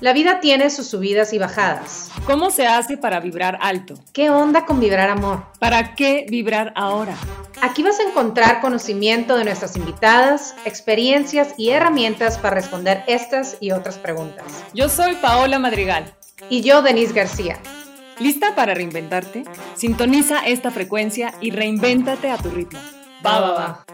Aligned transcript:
La 0.00 0.12
vida 0.12 0.40
tiene 0.40 0.70
sus 0.70 0.88
subidas 0.88 1.32
y 1.32 1.38
bajadas. 1.38 2.10
¿Cómo 2.26 2.50
se 2.50 2.66
hace 2.66 2.96
para 2.96 3.20
vibrar 3.20 3.58
alto? 3.60 3.94
¿Qué 4.12 4.28
onda 4.28 4.66
con 4.66 4.80
vibrar 4.80 5.08
amor? 5.08 5.44
¿Para 5.58 5.94
qué 5.94 6.26
vibrar 6.28 6.72
ahora? 6.76 7.16
Aquí 7.62 7.82
vas 7.82 8.00
a 8.00 8.02
encontrar 8.02 8.60
conocimiento 8.60 9.36
de 9.36 9.44
nuestras 9.44 9.76
invitadas, 9.76 10.56
experiencias 10.64 11.54
y 11.56 11.70
herramientas 11.70 12.38
para 12.38 12.56
responder 12.56 13.04
estas 13.06 13.56
y 13.60 13.70
otras 13.70 13.96
preguntas. 13.98 14.44
Yo 14.74 14.88
soy 14.88 15.14
Paola 15.14 15.58
Madrigal. 15.58 16.14
Y 16.50 16.60
yo, 16.60 16.82
Denise 16.82 17.14
García. 17.14 17.58
¿Lista 18.18 18.54
para 18.54 18.74
reinventarte? 18.74 19.44
Sintoniza 19.76 20.40
esta 20.44 20.70
frecuencia 20.70 21.34
y 21.40 21.50
reinvéntate 21.50 22.30
a 22.30 22.36
tu 22.36 22.50
ritmo. 22.50 22.80
Va, 23.24 23.40
va, 23.40 23.52
va. 23.52 23.84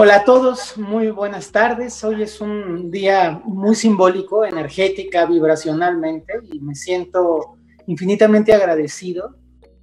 Hola 0.00 0.18
a 0.18 0.24
todos, 0.24 0.78
muy 0.78 1.10
buenas 1.10 1.50
tardes. 1.50 2.04
Hoy 2.04 2.22
es 2.22 2.40
un 2.40 2.88
día 2.88 3.42
muy 3.44 3.74
simbólico, 3.74 4.44
energética, 4.44 5.26
vibracionalmente, 5.26 6.34
y 6.52 6.60
me 6.60 6.76
siento 6.76 7.56
infinitamente 7.88 8.54
agradecido 8.54 9.34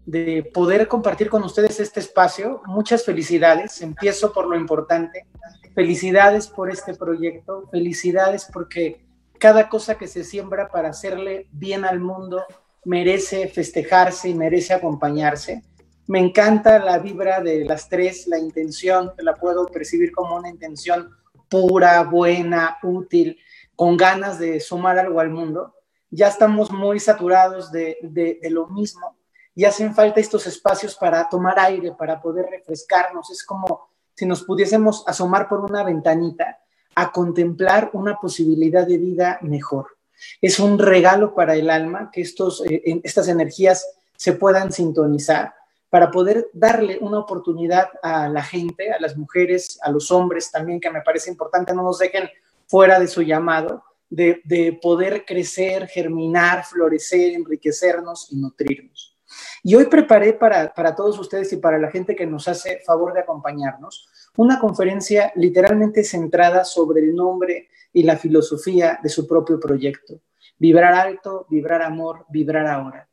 de 0.06 0.50
poder 0.54 0.88
compartir 0.88 1.30
con 1.30 1.44
ustedes 1.44 1.82
este 1.82 2.00
espacio. 2.00 2.62
Muchas 2.66 3.04
felicidades. 3.04 3.82
Empiezo 3.82 4.32
por 4.32 4.48
lo 4.48 4.56
importante. 4.56 5.26
Felicidades 5.74 6.48
por 6.48 6.72
este 6.72 6.94
proyecto. 6.94 7.68
Felicidades 7.70 8.48
porque 8.54 9.06
cada 9.38 9.68
cosa 9.68 9.98
que 9.98 10.08
se 10.08 10.24
siembra 10.24 10.70
para 10.70 10.92
hacerle 10.92 11.50
bien 11.52 11.84
al 11.84 12.00
mundo 12.00 12.46
merece 12.86 13.50
festejarse 13.50 14.30
y 14.30 14.34
merece 14.34 14.74
acompañarse. 14.74 15.62
Me 16.08 16.20
encanta 16.20 16.78
la 16.80 17.00
vibra 17.00 17.42
de 17.42 17.66
las 17.66 17.90
tres, 17.90 18.28
la 18.28 18.38
intención, 18.38 19.14
la 19.18 19.34
puedo 19.36 19.66
percibir 19.66 20.12
como 20.12 20.36
una 20.36 20.50
intención 20.50 21.10
pura, 21.50 22.04
buena, 22.04 22.78
útil, 22.84 23.40
con 23.76 23.98
ganas 23.98 24.38
de 24.38 24.60
sumar 24.60 25.00
algo 25.00 25.20
al 25.20 25.32
mundo. 25.32 25.74
Ya 26.12 26.28
estamos 26.28 26.72
muy 26.72 27.00
saturados 27.00 27.72
de, 27.72 27.98
de, 28.04 28.40
de 28.42 28.50
lo 28.52 28.68
mismo 28.68 29.18
y 29.56 29.66
hacen 29.66 29.96
falta 29.96 30.20
estos 30.20 30.46
espacios 30.46 30.96
para 30.96 31.28
tomar 31.28 31.60
aire, 31.60 31.94
para 31.98 32.22
poder 32.22 32.46
refrescarnos. 32.52 33.32
Es 33.32 33.44
como 33.44 33.90
si 34.14 34.26
nos 34.26 34.44
pudiésemos 34.44 35.04
asomar 35.08 35.50
por 35.50 35.60
una 35.60 35.84
ventanita 35.84 36.60
a 36.94 37.12
contemplar 37.12 37.90
una 37.94 38.18
posibilidad 38.18 38.86
de 38.86 38.98
vida 38.98 39.40
mejor. 39.42 39.98
Es 40.42 40.60
un 40.60 40.78
regalo 40.78 41.34
para 41.34 41.56
el 41.56 41.70
alma 41.70 42.10
que 42.12 42.22
estos, 42.22 42.64
eh, 42.66 43.02
estas 43.04 43.28
energías 43.28 43.86
se 44.16 44.34
puedan 44.34 44.72
sintonizar 44.72 45.54
para 45.96 46.12
poder 46.12 46.50
darle 46.52 46.98
una 47.00 47.20
oportunidad 47.20 47.88
a 48.04 48.28
la 48.28 48.44
gente, 48.44 48.92
a 48.92 49.00
las 49.00 49.16
mujeres, 49.16 49.80
a 49.82 49.90
los 49.90 50.12
hombres 50.12 50.52
también, 50.52 50.82
que 50.82 50.92
me 50.92 51.00
parece 51.00 51.32
importante, 51.32 51.74
no 51.74 51.84
nos 51.84 52.00
dejen 52.00 52.28
fuera 52.68 53.00
de 53.00 53.08
su 53.08 53.22
llamado, 53.22 53.82
de, 54.10 54.42
de 54.44 54.78
poder 54.82 55.24
crecer, 55.24 55.88
germinar, 55.88 56.66
florecer, 56.66 57.32
enriquecernos 57.36 58.28
y 58.30 58.36
nutrirnos. 58.36 59.18
Y 59.64 59.76
hoy 59.76 59.86
preparé 59.86 60.34
para, 60.34 60.74
para 60.74 60.94
todos 60.94 61.18
ustedes 61.18 61.54
y 61.54 61.58
para 61.60 61.80
la 61.80 61.90
gente 61.90 62.14
que 62.14 62.26
nos 62.26 62.50
hace 62.50 62.82
favor 62.86 63.14
de 63.14 63.22
acompañarnos 63.22 64.10
una 64.36 64.60
conferencia 64.60 65.32
literalmente 65.36 66.04
centrada 66.04 66.66
sobre 66.66 67.04
el 67.04 67.16
nombre 67.16 67.70
y 67.94 68.04
la 68.04 68.18
filosofía 68.18 69.00
de 69.02 69.08
su 69.08 69.26
propio 69.26 69.62
proyecto. 69.62 70.20
Vibrar 70.58 70.94
alto, 70.94 71.48
vibrar 71.50 71.82
amor, 71.82 72.26
vibrar 72.28 72.68
ahora. 72.68 73.08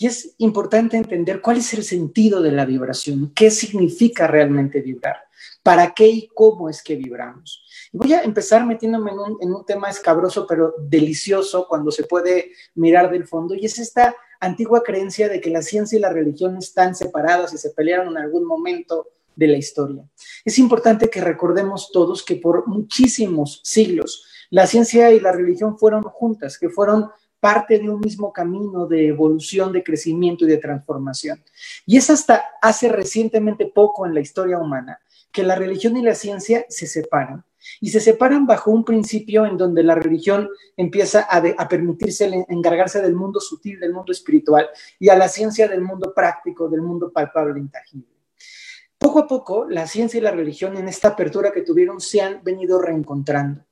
Y 0.00 0.06
es 0.06 0.34
importante 0.38 0.96
entender 0.96 1.42
cuál 1.42 1.58
es 1.58 1.74
el 1.74 1.84
sentido 1.84 2.40
de 2.40 2.52
la 2.52 2.64
vibración, 2.64 3.32
qué 3.34 3.50
significa 3.50 4.26
realmente 4.26 4.80
vibrar, 4.80 5.16
para 5.62 5.92
qué 5.92 6.06
y 6.08 6.28
cómo 6.28 6.70
es 6.70 6.82
que 6.82 6.96
vibramos. 6.96 7.62
Voy 7.92 8.14
a 8.14 8.22
empezar 8.22 8.64
metiéndome 8.64 9.10
en 9.10 9.18
un, 9.18 9.36
en 9.42 9.52
un 9.52 9.62
tema 9.66 9.90
escabroso, 9.90 10.46
pero 10.46 10.74
delicioso 10.78 11.66
cuando 11.68 11.90
se 11.90 12.04
puede 12.04 12.52
mirar 12.74 13.10
del 13.10 13.26
fondo, 13.26 13.54
y 13.54 13.66
es 13.66 13.78
esta 13.78 14.16
antigua 14.40 14.82
creencia 14.82 15.28
de 15.28 15.38
que 15.38 15.50
la 15.50 15.60
ciencia 15.60 15.98
y 15.98 16.00
la 16.00 16.10
religión 16.10 16.56
están 16.56 16.94
separadas 16.94 17.52
y 17.52 17.58
se 17.58 17.68
pelearon 17.68 18.16
en 18.16 18.22
algún 18.22 18.46
momento 18.46 19.06
de 19.36 19.48
la 19.48 19.58
historia. 19.58 20.02
Es 20.46 20.58
importante 20.58 21.10
que 21.10 21.20
recordemos 21.20 21.90
todos 21.92 22.24
que 22.24 22.36
por 22.36 22.66
muchísimos 22.66 23.60
siglos 23.64 24.24
la 24.48 24.66
ciencia 24.66 25.12
y 25.12 25.20
la 25.20 25.32
religión 25.32 25.78
fueron 25.78 26.02
juntas, 26.04 26.58
que 26.58 26.70
fueron 26.70 27.10
parte 27.40 27.78
de 27.78 27.88
un 27.88 28.00
mismo 28.00 28.32
camino 28.32 28.86
de 28.86 29.08
evolución, 29.08 29.72
de 29.72 29.82
crecimiento 29.82 30.44
y 30.44 30.48
de 30.48 30.58
transformación. 30.58 31.42
Y 31.86 31.96
es 31.96 32.10
hasta 32.10 32.44
hace 32.60 32.88
recientemente 32.88 33.66
poco 33.66 34.06
en 34.06 34.14
la 34.14 34.20
historia 34.20 34.58
humana 34.58 35.00
que 35.32 35.42
la 35.42 35.54
religión 35.54 35.96
y 35.96 36.02
la 36.02 36.14
ciencia 36.14 36.66
se 36.68 36.86
separan. 36.86 37.44
Y 37.80 37.90
se 37.90 38.00
separan 38.00 38.46
bajo 38.46 38.70
un 38.70 38.84
principio 38.84 39.44
en 39.44 39.56
donde 39.56 39.82
la 39.82 39.94
religión 39.94 40.48
empieza 40.76 41.20
a, 41.20 41.68
permitirse 41.68 42.44
encargarse 42.48 43.02
del 43.02 43.14
mundo 43.14 43.38
sutil, 43.38 43.78
del 43.78 43.92
mundo 43.92 44.12
espiritual, 44.12 44.68
y 44.98 45.08
a 45.08 45.16
la 45.16 45.28
ciencia 45.28 45.68
del 45.68 45.82
mundo 45.82 46.12
práctico, 46.14 46.68
del 46.68 46.80
mundo 46.80 47.12
palpable, 47.12 47.60
intangible. 47.60 48.08
Poco 48.98 49.20
a 49.20 49.26
poco, 49.26 49.66
la 49.68 49.86
ciencia 49.86 50.18
y 50.18 50.22
la 50.22 50.30
religión 50.30 50.76
en 50.76 50.88
esta 50.88 51.08
apertura 51.08 51.52
que 51.52 51.62
tuvieron 51.62 52.00
se 52.00 52.20
han 52.20 52.42
venido 52.42 52.80
reencontrando. 52.80 53.64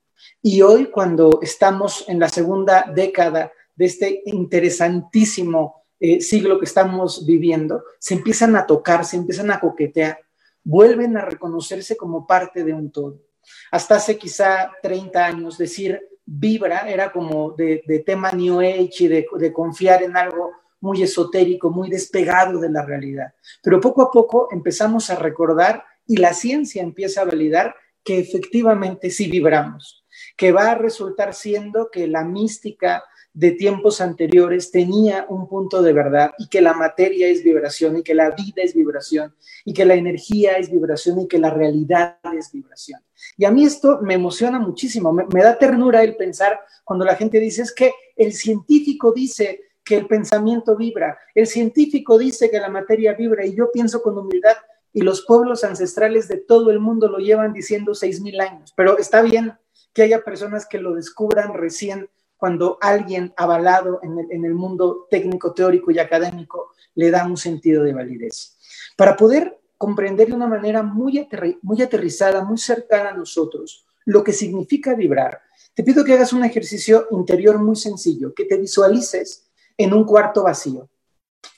Y 0.42 0.62
hoy, 0.62 0.90
cuando 0.90 1.40
estamos 1.42 2.04
en 2.08 2.18
la 2.18 2.28
segunda 2.28 2.90
década 2.94 3.52
de 3.78 3.84
este 3.86 4.22
interesantísimo 4.26 5.84
eh, 6.00 6.20
siglo 6.20 6.58
que 6.58 6.64
estamos 6.64 7.24
viviendo, 7.24 7.84
se 7.98 8.14
empiezan 8.14 8.56
a 8.56 8.66
tocar, 8.66 9.04
se 9.04 9.16
empiezan 9.16 9.50
a 9.50 9.60
coquetear, 9.60 10.18
vuelven 10.64 11.16
a 11.16 11.24
reconocerse 11.24 11.96
como 11.96 12.26
parte 12.26 12.64
de 12.64 12.74
un 12.74 12.90
todo. 12.90 13.22
Hasta 13.70 13.96
hace 13.96 14.18
quizá 14.18 14.72
30 14.82 15.24
años 15.24 15.56
decir 15.56 16.00
vibra 16.26 16.90
era 16.90 17.10
como 17.10 17.52
de, 17.52 18.02
tema 18.04 18.30
New 18.32 18.60
Age 18.60 18.90
y 18.98 19.08
de 19.08 19.52
confiar 19.52 20.02
en 20.02 20.16
algo 20.16 20.52
muy 20.80 21.02
esotérico, 21.02 21.70
muy 21.70 21.88
despegado 21.88 22.60
de 22.60 22.70
la 22.70 22.84
realidad. 22.84 23.32
Pero 23.62 23.80
poco 23.80 24.02
a 24.02 24.10
poco 24.10 24.48
empezamos 24.50 25.10
a 25.10 25.16
recordar 25.16 25.84
y 26.06 26.16
la 26.16 26.34
ciencia 26.34 26.82
empieza 26.82 27.22
a 27.22 27.26
validar 27.26 27.74
que 28.04 28.18
efectivamente 28.18 29.10
sí 29.10 29.30
vibramos, 29.30 30.04
que 30.36 30.52
va 30.52 30.70
a 30.70 30.74
resultar 30.74 31.34
siendo 31.34 31.90
que 31.90 32.06
la 32.06 32.24
mística 32.24 33.04
de 33.34 33.52
tiempos 33.52 34.00
anteriores 34.00 34.70
tenía 34.70 35.26
un 35.28 35.48
punto 35.48 35.82
de 35.82 35.92
verdad 35.92 36.32
y 36.38 36.48
que 36.48 36.60
la 36.60 36.74
materia 36.74 37.28
es 37.28 37.44
vibración 37.44 37.98
y 37.98 38.02
que 38.02 38.14
la 38.14 38.30
vida 38.30 38.62
es 38.62 38.74
vibración 38.74 39.34
y 39.64 39.74
que 39.74 39.84
la 39.84 39.94
energía 39.94 40.56
es 40.56 40.70
vibración 40.70 41.20
y 41.20 41.28
que 41.28 41.38
la 41.38 41.50
realidad 41.50 42.18
es 42.36 42.50
vibración. 42.50 43.00
Y 43.36 43.44
a 43.44 43.50
mí 43.50 43.64
esto 43.64 44.00
me 44.02 44.14
emociona 44.14 44.58
muchísimo, 44.58 45.12
me, 45.12 45.42
da 45.42 45.56
ternura 45.58 46.02
el 46.02 46.16
pensar 46.16 46.58
cuando 46.84 47.04
la 47.04 47.16
gente 47.16 47.38
dice 47.38 47.62
es 47.62 47.72
que 47.72 47.92
el 48.16 48.32
científico 48.32 49.12
dice 49.12 49.60
que 49.84 49.96
el 49.96 50.06
pensamiento 50.06 50.76
vibra, 50.76 51.18
el 51.34 51.46
científico 51.46 52.18
dice 52.18 52.50
que 52.50 52.60
la 52.60 52.68
materia 52.68 53.14
vibra 53.14 53.46
y 53.46 53.54
yo 53.54 53.70
pienso 53.70 54.02
con 54.02 54.18
humildad 54.18 54.56
y 54.92 55.02
los 55.02 55.24
pueblos 55.24 55.64
ancestrales 55.64 56.28
de 56.28 56.38
todo 56.38 56.70
el 56.70 56.80
mundo 56.80 57.08
lo 57.08 57.18
llevan 57.18 57.52
diciendo 57.52 57.94
seis 57.94 58.20
mil 58.20 58.40
años, 58.40 58.72
pero 58.76 58.98
está 58.98 59.22
bien 59.22 59.52
que 59.92 60.02
haya 60.02 60.24
personas 60.24 60.66
que 60.66 60.78
lo 60.78 60.94
descubran 60.94 61.54
recién 61.54 62.08
cuando 62.38 62.78
alguien 62.80 63.34
avalado 63.36 64.00
en 64.02 64.44
el, 64.44 64.54
mundo 64.54 65.06
técnico, 65.10 65.52
teórico 65.52 65.90
y 65.90 65.98
académico 65.98 66.72
le 66.94 67.10
da 67.10 67.26
un 67.26 67.36
sentido 67.36 67.82
de 67.82 67.92
validez. 67.92 68.56
Para 68.96 69.16
poder 69.16 69.60
comprender 69.76 70.28
de 70.28 70.34
una 70.34 70.46
manera 70.46 70.82
muy, 70.82 71.28
muy 71.62 71.82
aterrizada, 71.82 72.44
muy 72.44 72.56
cercana 72.56 73.10
a 73.10 73.16
nosotros, 73.16 73.84
lo 74.06 74.24
que 74.24 74.32
significa 74.32 74.94
vibrar, 74.94 75.42
te 75.74 75.82
pido 75.82 76.04
que 76.04 76.14
hagas 76.14 76.32
un 76.32 76.44
ejercicio 76.44 77.08
interior 77.10 77.58
muy 77.58 77.76
sencillo, 77.76 78.32
que 78.34 78.44
te 78.44 78.56
visualices 78.56 79.50
en 79.76 79.92
un 79.92 80.04
cuarto 80.04 80.42
vacío 80.44 80.88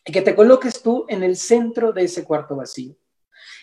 y 0.04 0.12
que 0.12 0.22
te 0.22 0.34
coloques 0.34 0.82
tú 0.82 1.04
en 1.08 1.22
el 1.22 1.36
centro 1.36 1.92
de 1.92 2.04
ese 2.04 2.24
cuarto 2.24 2.56
vacío. 2.56 2.96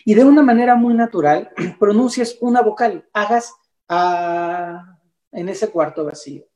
Y 0.04 0.14
de 0.14 0.24
una 0.24 0.42
manera 0.42 0.74
muy 0.76 0.94
natural 0.94 1.50
pronuncies 1.78 2.38
una 2.40 2.62
vocal, 2.62 3.08
hagas 3.12 3.52
a 3.88 4.98
en 5.32 5.48
ese 5.48 5.68
cuarto 5.68 6.04
vacío. 6.04 6.47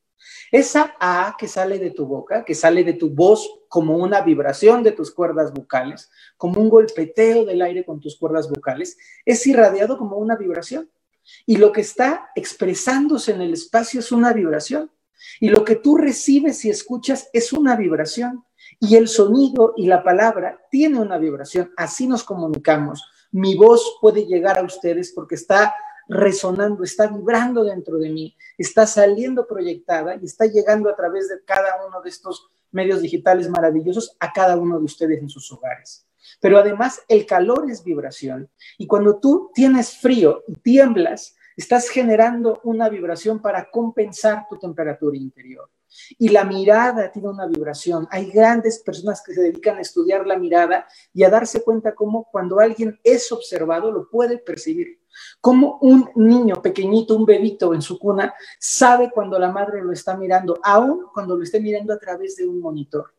Esa 0.51 0.95
A 1.01 1.37
que 1.39 1.49
sale 1.49 1.79
de 1.79 1.91
tu 1.91 2.07
boca, 2.07 2.45
que 2.45 2.55
sale 2.55 2.85
de 2.85 2.95
tu 2.95 3.11
voz 3.11 3.49
como 3.69 3.97
una 3.97 4.21
vibración 4.21 4.83
de 4.83 4.93
tus 4.93 5.13
cuerdas 5.13 5.53
vocales, 5.53 6.11
como 6.37 6.61
un 6.61 6.69
golpeteo 6.69 7.45
del 7.45 7.63
aire 7.63 7.85
con 7.85 8.01
tus 8.01 8.19
cuerdas 8.19 8.49
vocales, 8.49 8.97
es 9.25 9.47
irradiado 9.47 9.97
como 9.97 10.17
una 10.19 10.37
vibración. 10.37 10.91
Y 11.47 11.57
lo 11.57 11.73
que 11.73 11.81
está 11.81 12.31
expresándose 12.35 13.33
en 13.33 13.41
el 13.41 13.53
espacio 13.53 14.01
es 14.01 14.13
una 14.13 14.33
vibración. 14.33 14.91
Y 15.41 15.49
lo 15.49 15.65
que 15.65 15.77
tú 15.77 15.97
recibes 15.97 16.65
y 16.65 16.71
escuchas 16.71 17.29
es 17.33 17.53
una 17.53 17.77
vibración. 17.77 18.45
Y 18.81 18.97
el 18.97 19.09
sonido 19.09 19.75
y 19.77 19.87
la 19.87 20.03
palabra 20.03 20.61
tiene 20.71 20.99
una 20.99 21.19
vibración. 21.19 21.73
Así 21.77 22.07
nos 22.07 22.25
comunicamos. 22.25 23.05
Mi 23.31 23.55
voz 23.55 23.99
puede 24.01 24.27
llegar 24.27 24.59
a 24.59 24.65
ustedes 24.65 25.13
porque 25.15 25.37
está 25.37 25.75
resonando, 26.13 26.85
está 26.85 27.07
vibrando 27.07 27.65
dentro 27.65 27.99
de 27.99 28.11
mí, 28.11 28.37
está 28.59 28.87
saliendo 28.87 29.47
proyectada 29.47 30.17
y 30.17 30.27
está 30.27 30.47
llegando 30.47 30.91
a 30.91 30.97
través 30.97 31.29
de 31.29 31.43
cada 31.45 31.87
uno 31.87 32.03
de 32.03 32.11
estos 32.11 32.51
medios 32.71 33.01
digitales 33.01 33.49
maravillosos 33.49 34.17
a 34.21 34.33
cada 34.33 34.57
uno 34.57 34.79
de 34.79 34.85
ustedes 34.85 35.21
en 35.21 35.29
sus 35.29 35.51
hogares. 35.53 36.07
Pero 36.41 36.59
además 36.59 37.01
el 37.09 37.27
calor 37.27 37.71
es 37.71 37.83
vibración. 37.83 38.51
Y 38.79 38.87
cuando 38.87 39.19
tú 39.19 39.51
tienes 39.55 39.97
frío 39.97 40.43
y 40.47 40.55
tiemblas, 40.55 41.35
estás 41.57 41.89
generando 41.89 42.61
una 42.65 42.89
vibración 42.89 43.41
para 43.41 43.71
compensar 43.71 44.47
tu 44.49 44.59
temperatura 44.59 45.17
interior. 45.17 45.71
Y 46.19 46.31
la 46.31 46.45
mirada 46.45 47.13
tiene 47.13 47.29
una 47.29 47.47
vibración. 47.47 48.09
Hay 48.11 48.31
grandes 48.31 48.79
personas 48.79 49.23
que 49.23 49.35
se 49.35 49.43
dedican 49.43 49.77
a 49.77 49.83
estudiar 49.83 50.27
la 50.27 50.39
mirada 50.39 50.87
y 51.13 51.23
a 51.23 51.31
darse 51.31 51.63
cuenta 51.63 51.95
cómo 51.95 52.29
cuando 52.31 52.61
alguien 52.61 52.99
es 53.05 53.31
observado 53.31 53.91
lo 53.91 54.09
puede 54.09 54.39
percibir. 54.39 55.02
Como 55.41 55.79
un 55.81 56.11
niño 56.17 56.63
pequeñito, 56.63 57.17
un 57.17 57.25
bebito 57.25 57.75
en 57.75 57.83
su 57.83 57.99
cuna, 57.99 58.35
sabe 58.59 59.11
cuando 59.13 59.39
la 59.39 59.51
madre 59.51 59.83
lo 59.83 59.93
está 59.93 60.17
mirando, 60.17 60.59
aun 60.63 61.07
cuando 61.13 61.37
lo 61.37 61.43
esté 61.43 61.61
mirando 61.61 61.93
a 61.93 61.99
través 61.99 62.37
de 62.37 62.47
un 62.47 62.61
monitor. 62.61 63.15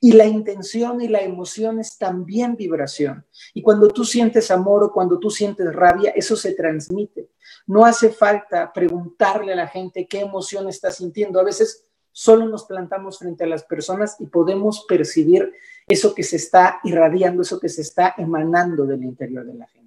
Y 0.00 0.12
la 0.12 0.26
intención 0.26 1.00
y 1.00 1.08
la 1.08 1.20
emoción 1.20 1.80
es 1.80 1.98
también 1.98 2.56
vibración. 2.56 3.26
Y 3.54 3.62
cuando 3.62 3.88
tú 3.88 4.04
sientes 4.04 4.50
amor 4.50 4.84
o 4.84 4.92
cuando 4.92 5.18
tú 5.18 5.30
sientes 5.30 5.72
rabia, 5.74 6.10
eso 6.10 6.36
se 6.36 6.52
transmite. 6.54 7.30
No 7.66 7.84
hace 7.84 8.10
falta 8.10 8.72
preguntarle 8.72 9.52
a 9.52 9.56
la 9.56 9.66
gente 9.66 10.06
qué 10.06 10.20
emoción 10.20 10.68
está 10.68 10.90
sintiendo. 10.90 11.40
A 11.40 11.44
veces 11.44 11.86
solo 12.12 12.46
nos 12.46 12.64
plantamos 12.64 13.18
frente 13.18 13.44
a 13.44 13.48
las 13.48 13.64
personas 13.64 14.16
y 14.20 14.26
podemos 14.26 14.84
percibir 14.88 15.52
eso 15.88 16.14
que 16.14 16.22
se 16.22 16.36
está 16.36 16.80
irradiando, 16.84 17.42
eso 17.42 17.60
que 17.60 17.68
se 17.68 17.82
está 17.82 18.14
emanando 18.16 18.86
del 18.86 19.02
interior 19.02 19.44
de 19.44 19.54
la 19.54 19.66
gente. 19.66 19.85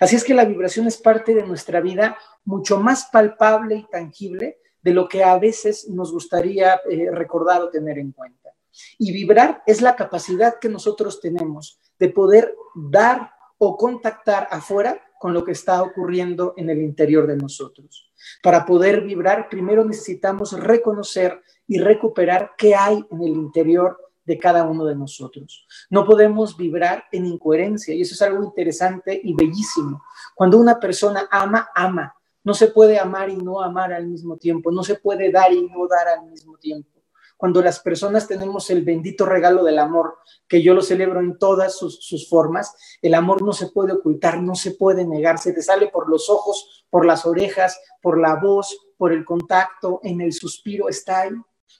Así 0.00 0.16
es 0.16 0.24
que 0.24 0.34
la 0.34 0.44
vibración 0.44 0.86
es 0.86 0.96
parte 0.98 1.34
de 1.34 1.46
nuestra 1.46 1.80
vida 1.80 2.16
mucho 2.44 2.80
más 2.80 3.08
palpable 3.12 3.76
y 3.76 3.86
tangible 3.90 4.58
de 4.82 4.94
lo 4.94 5.08
que 5.08 5.24
a 5.24 5.38
veces 5.38 5.88
nos 5.88 6.12
gustaría 6.12 6.80
eh, 6.88 7.10
recordar 7.10 7.62
o 7.62 7.70
tener 7.70 7.98
en 7.98 8.12
cuenta. 8.12 8.50
Y 8.98 9.12
vibrar 9.12 9.62
es 9.66 9.80
la 9.80 9.96
capacidad 9.96 10.58
que 10.60 10.68
nosotros 10.68 11.20
tenemos 11.20 11.80
de 11.98 12.10
poder 12.10 12.54
dar 12.74 13.30
o 13.58 13.76
contactar 13.76 14.48
afuera 14.50 15.00
con 15.18 15.32
lo 15.32 15.44
que 15.44 15.52
está 15.52 15.82
ocurriendo 15.82 16.54
en 16.56 16.70
el 16.70 16.82
interior 16.82 17.26
de 17.26 17.36
nosotros. 17.36 18.12
Para 18.42 18.66
poder 18.66 19.02
vibrar, 19.02 19.48
primero 19.48 19.84
necesitamos 19.84 20.52
reconocer 20.52 21.42
y 21.66 21.78
recuperar 21.78 22.52
qué 22.56 22.74
hay 22.74 23.04
en 23.10 23.22
el 23.22 23.30
interior 23.30 23.98
de 24.26 24.38
cada 24.38 24.64
uno 24.64 24.84
de 24.84 24.94
nosotros. 24.94 25.66
No 25.88 26.04
podemos 26.04 26.56
vibrar 26.56 27.04
en 27.12 27.26
incoherencia 27.26 27.94
y 27.94 28.02
eso 28.02 28.14
es 28.14 28.22
algo 28.22 28.42
interesante 28.42 29.18
y 29.22 29.34
bellísimo. 29.34 30.02
Cuando 30.34 30.58
una 30.58 30.78
persona 30.78 31.28
ama, 31.30 31.68
ama. 31.74 32.14
No 32.44 32.54
se 32.54 32.68
puede 32.68 32.98
amar 32.98 33.30
y 33.30 33.36
no 33.36 33.60
amar 33.62 33.92
al 33.92 34.06
mismo 34.06 34.36
tiempo. 34.36 34.70
No 34.70 34.82
se 34.82 34.96
puede 34.96 35.32
dar 35.32 35.52
y 35.52 35.62
no 35.62 35.88
dar 35.88 36.08
al 36.08 36.28
mismo 36.28 36.56
tiempo 36.58 36.96
cuando 37.36 37.62
las 37.62 37.80
personas 37.80 38.26
tenemos 38.26 38.70
el 38.70 38.82
bendito 38.82 39.26
regalo 39.26 39.62
del 39.62 39.78
amor, 39.78 40.18
que 40.48 40.62
yo 40.62 40.74
lo 40.74 40.82
celebro 40.82 41.20
en 41.20 41.38
todas 41.38 41.76
sus, 41.76 42.28
formas, 42.28 42.74
el 43.02 43.14
amor 43.14 43.42
no 43.42 43.52
se 43.52 43.66
puede 43.68 43.92
ocultar, 43.92 44.42
no 44.42 44.54
se 44.54 44.72
puede 44.72 45.06
negar, 45.06 45.38
se 45.38 45.52
te 45.52 45.62
sale 45.62 45.88
por 45.88 46.08
los 46.08 46.30
ojos, 46.30 46.86
por 46.88 47.04
las 47.04 47.26
orejas, 47.26 47.78
por 48.00 48.18
la 48.18 48.36
voz, 48.36 48.76
por 48.96 49.12
el 49.12 49.24
contacto, 49.24 50.00
en 50.02 50.22
el 50.22 50.32
suspiro, 50.32 50.88
está 50.88 51.22
ahí. 51.22 51.30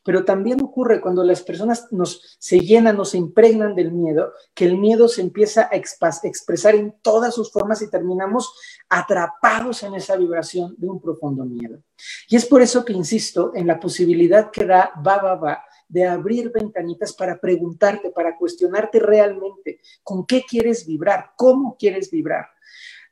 Pero 0.05 0.25
también 0.25 0.63
ocurre 0.63 1.01
cuando 1.01 1.25
las 1.25 1.43
personas 1.43 1.89
nos 1.91 2.37
se 2.39 2.61
llenan 2.61 3.05
se 3.05 3.19
impregnan 3.19 3.75
del 3.75 3.93
miedo, 3.93 4.33
que 4.55 4.65
el 4.65 4.79
miedo 4.79 5.09
se 5.09 5.23
empieza 5.23 5.69
a 5.71 5.77
expresar 5.77 6.75
en 6.75 6.95
todas 7.03 7.35
sus 7.35 7.51
formas 7.51 7.83
y 7.83 7.91
terminamos 7.91 8.55
atrapados 8.89 9.83
en 9.83 9.95
esa 9.95 10.17
vibración 10.17 10.75
de 10.79 10.89
un 10.89 11.01
profundo 11.01 11.45
miedo. 11.45 11.81
Y 12.29 12.37
es 12.37 12.47
por 12.47 12.63
eso 12.63 12.85
que 12.85 12.93
insisto 12.93 13.53
en 13.55 13.67
la 13.67 13.81
posibilidad 13.81 14.51
que 14.51 14.65
da 14.65 14.93
Baba 15.03 15.65
de 15.89 16.05
abrir 16.05 16.51
ventanitas 16.51 17.13
para 17.13 17.39
preguntarte, 17.39 18.11
para 18.11 18.37
cuestionarte 18.37 18.99
realmente 18.99 19.81
con 20.03 20.27
qué 20.27 20.43
quieres 20.43 20.87
vibrar, 20.87 21.31
cómo 21.37 21.77
quieres 21.79 22.11
vibrar 22.11 22.47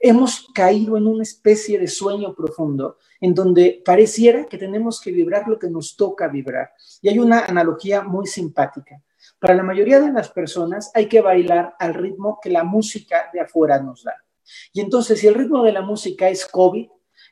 hemos 0.06 0.48
caído 0.52 0.98
en 0.98 1.06
una 1.06 1.22
especie 1.22 1.78
de 1.78 1.88
sueño 1.88 2.34
profundo 2.34 2.98
en 3.22 3.32
donde 3.32 3.82
pareciera 3.82 4.44
que 4.44 4.58
tenemos 4.58 5.00
que 5.00 5.10
vibrar 5.10 5.48
lo 5.48 5.58
que 5.58 5.70
nos 5.70 5.96
toca 5.96 6.28
vibrar. 6.28 6.72
Y 7.00 7.08
hay 7.08 7.18
una 7.18 7.46
analogía 7.46 8.02
muy 8.02 8.26
simpática. 8.26 9.02
Para 9.38 9.54
la 9.54 9.62
mayoría 9.62 10.00
de 10.00 10.12
las 10.12 10.28
personas 10.28 10.90
hay 10.94 11.06
que 11.06 11.22
bailar 11.22 11.74
al 11.78 11.94
ritmo 11.94 12.38
que 12.42 12.50
la 12.50 12.64
música 12.64 13.30
de 13.32 13.40
afuera 13.40 13.80
nos 13.80 14.04
da. 14.04 14.12
Y 14.74 14.82
entonces, 14.82 15.20
si 15.20 15.26
el 15.26 15.36
ritmo 15.36 15.62
de 15.62 15.72
la 15.72 15.80
música 15.80 16.28
es 16.28 16.44
COVID, 16.44 16.86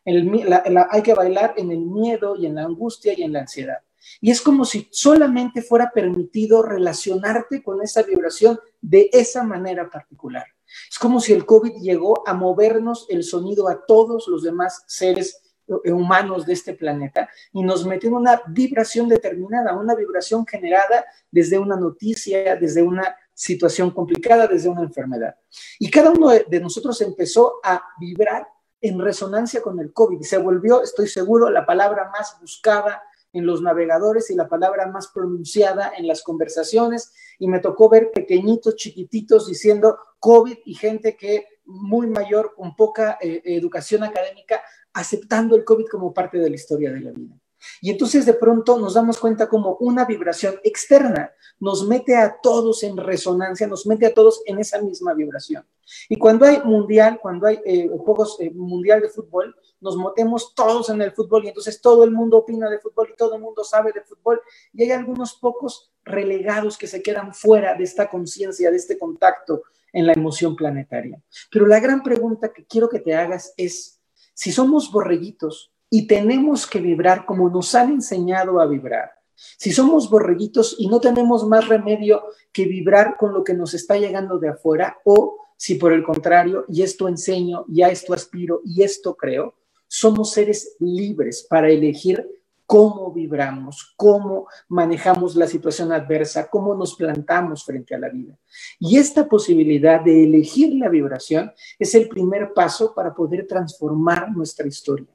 hay 0.06 1.02
que 1.02 1.14
bailar 1.14 1.52
en 1.58 1.72
el 1.72 1.80
miedo 1.80 2.36
y 2.36 2.46
en 2.46 2.54
la 2.54 2.62
angustia 2.62 3.12
y 3.14 3.22
en 3.22 3.34
la 3.34 3.40
ansiedad. 3.40 3.80
Y 4.22 4.30
es 4.30 4.40
como 4.40 4.64
si 4.64 4.88
solamente 4.90 5.60
fuera 5.60 5.90
permitido 5.90 6.62
relacionarte 6.62 7.62
con 7.62 7.82
esa 7.82 8.02
vibración 8.02 8.58
de 8.80 9.10
esa 9.12 9.42
manera 9.42 9.90
particular. 9.90 10.46
Es 10.90 10.98
como 10.98 11.20
si 11.20 11.32
el 11.32 11.44
COVID 11.46 11.80
llegó 11.80 12.26
a 12.26 12.34
movernos 12.34 13.06
el 13.08 13.24
sonido 13.24 13.68
a 13.68 13.84
todos 13.86 14.28
los 14.28 14.42
demás 14.42 14.84
seres 14.86 15.42
eh, 15.84 15.92
humanos 15.92 16.46
de 16.46 16.52
este 16.52 16.74
planeta 16.74 17.28
y 17.52 17.62
nos 17.62 17.86
metió 17.86 18.08
en 18.08 18.16
una 18.16 18.42
vibración 18.48 19.08
determinada, 19.08 19.76
una 19.76 19.94
vibración 19.94 20.46
generada 20.46 21.04
desde 21.30 21.58
una 21.58 21.76
noticia, 21.76 22.56
desde 22.56 22.82
una 22.82 23.16
situación 23.34 23.90
complicada, 23.90 24.46
desde 24.46 24.68
una 24.68 24.82
enfermedad. 24.82 25.36
Y 25.78 25.90
cada 25.90 26.10
uno 26.10 26.30
de 26.30 26.60
nosotros 26.60 27.00
empezó 27.00 27.60
a 27.64 27.82
vibrar 27.98 28.46
en 28.82 28.98
resonancia 28.98 29.62
con 29.62 29.78
el 29.78 29.92
COVID 29.92 30.20
se 30.22 30.38
volvió, 30.38 30.82
estoy 30.82 31.06
seguro, 31.06 31.48
la 31.48 31.64
palabra 31.64 32.10
más 32.12 32.36
buscada 32.40 33.00
en 33.32 33.46
los 33.46 33.62
navegadores 33.62 34.28
y 34.30 34.34
la 34.34 34.48
palabra 34.48 34.88
más 34.88 35.08
pronunciada 35.08 35.92
en 35.96 36.06
las 36.06 36.22
conversaciones 36.22 37.12
y 37.38 37.48
me 37.48 37.60
tocó 37.60 37.88
ver 37.88 38.10
pequeñitos, 38.10 38.76
chiquititos 38.76 39.46
diciendo 39.46 39.98
COVID 40.22 40.56
y 40.66 40.74
gente 40.74 41.16
que 41.16 41.46
muy 41.64 42.06
mayor, 42.06 42.54
con 42.54 42.76
poca 42.76 43.18
eh, 43.20 43.42
educación 43.44 44.04
académica, 44.04 44.62
aceptando 44.92 45.56
el 45.56 45.64
COVID 45.64 45.86
como 45.90 46.14
parte 46.14 46.38
de 46.38 46.48
la 46.48 46.54
historia 46.54 46.92
de 46.92 47.00
la 47.00 47.10
vida. 47.10 47.34
Y 47.80 47.90
entonces 47.90 48.24
de 48.24 48.34
pronto 48.34 48.78
nos 48.78 48.94
damos 48.94 49.18
cuenta 49.18 49.48
como 49.48 49.76
una 49.80 50.04
vibración 50.04 50.54
externa 50.62 51.32
nos 51.58 51.86
mete 51.86 52.16
a 52.16 52.40
todos 52.42 52.82
en 52.82 52.96
resonancia, 52.96 53.68
nos 53.68 53.86
mete 53.86 54.06
a 54.06 54.14
todos 54.14 54.42
en 54.46 54.58
esa 54.58 54.82
misma 54.82 55.14
vibración. 55.14 55.64
Y 56.08 56.16
cuando 56.16 56.44
hay 56.44 56.60
mundial, 56.64 57.20
cuando 57.22 57.46
hay 57.46 57.60
eh, 57.64 57.88
juegos 57.98 58.36
eh, 58.40 58.50
mundial 58.50 59.00
de 59.00 59.08
fútbol, 59.08 59.54
nos 59.80 59.96
metemos 59.96 60.56
todos 60.56 60.90
en 60.90 61.02
el 61.02 61.12
fútbol 61.12 61.44
y 61.44 61.48
entonces 61.48 61.80
todo 61.80 62.02
el 62.02 62.10
mundo 62.10 62.38
opina 62.38 62.68
de 62.68 62.80
fútbol 62.80 63.10
y 63.12 63.16
todo 63.16 63.36
el 63.36 63.42
mundo 63.42 63.62
sabe 63.62 63.92
de 63.92 64.02
fútbol 64.02 64.40
y 64.72 64.82
hay 64.82 64.90
algunos 64.90 65.34
pocos 65.34 65.92
relegados 66.04 66.76
que 66.76 66.88
se 66.88 67.00
quedan 67.00 67.32
fuera 67.32 67.76
de 67.76 67.84
esta 67.84 68.08
conciencia, 68.08 68.70
de 68.70 68.76
este 68.76 68.98
contacto 68.98 69.62
en 69.92 70.06
la 70.06 70.12
emoción 70.12 70.56
planetaria. 70.56 71.22
Pero 71.50 71.66
la 71.66 71.80
gran 71.80 72.02
pregunta 72.02 72.52
que 72.52 72.64
quiero 72.64 72.88
que 72.88 73.00
te 73.00 73.14
hagas 73.14 73.52
es, 73.56 74.00
si 74.34 74.52
somos 74.52 74.90
borreguitos, 74.90 75.72
y 75.94 76.06
tenemos 76.06 76.66
que 76.66 76.80
vibrar 76.80 77.26
como 77.26 77.50
nos 77.50 77.74
han 77.74 77.92
enseñado 77.92 78.60
a 78.60 78.66
vibrar. 78.66 79.10
Si 79.34 79.72
somos 79.72 80.08
borreguitos 80.08 80.76
y 80.78 80.88
no 80.88 81.00
tenemos 81.00 81.46
más 81.46 81.68
remedio 81.68 82.24
que 82.50 82.64
vibrar 82.64 83.18
con 83.18 83.34
lo 83.34 83.44
que 83.44 83.52
nos 83.52 83.74
está 83.74 83.98
llegando 83.98 84.38
de 84.38 84.48
afuera, 84.48 84.98
o 85.04 85.36
si 85.56 85.74
por 85.74 85.92
el 85.92 86.02
contrario, 86.02 86.64
y 86.66 86.80
esto 86.80 87.08
enseño, 87.08 87.66
y 87.68 87.82
a 87.82 87.90
esto 87.90 88.14
aspiro, 88.14 88.62
y 88.64 88.82
esto 88.82 89.14
creo, 89.16 89.54
somos 89.86 90.32
seres 90.32 90.76
libres 90.80 91.46
para 91.48 91.68
elegir 91.68 92.26
cómo 92.72 93.12
vibramos, 93.12 93.92
cómo 93.96 94.46
manejamos 94.70 95.36
la 95.36 95.46
situación 95.46 95.92
adversa, 95.92 96.48
cómo 96.48 96.74
nos 96.74 96.94
plantamos 96.94 97.66
frente 97.66 97.94
a 97.94 97.98
la 97.98 98.08
vida. 98.08 98.34
Y 98.80 98.96
esta 98.96 99.28
posibilidad 99.28 100.00
de 100.00 100.24
elegir 100.24 100.76
la 100.76 100.88
vibración 100.88 101.52
es 101.78 101.94
el 101.94 102.08
primer 102.08 102.54
paso 102.54 102.94
para 102.94 103.14
poder 103.14 103.46
transformar 103.46 104.34
nuestra 104.34 104.66
historia. 104.66 105.14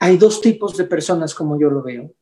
Hay 0.00 0.16
dos 0.16 0.40
tipos 0.40 0.76
de 0.76 0.86
personas 0.86 1.36
como 1.36 1.56
yo 1.56 1.70
lo 1.70 1.84
veo. 1.84 2.12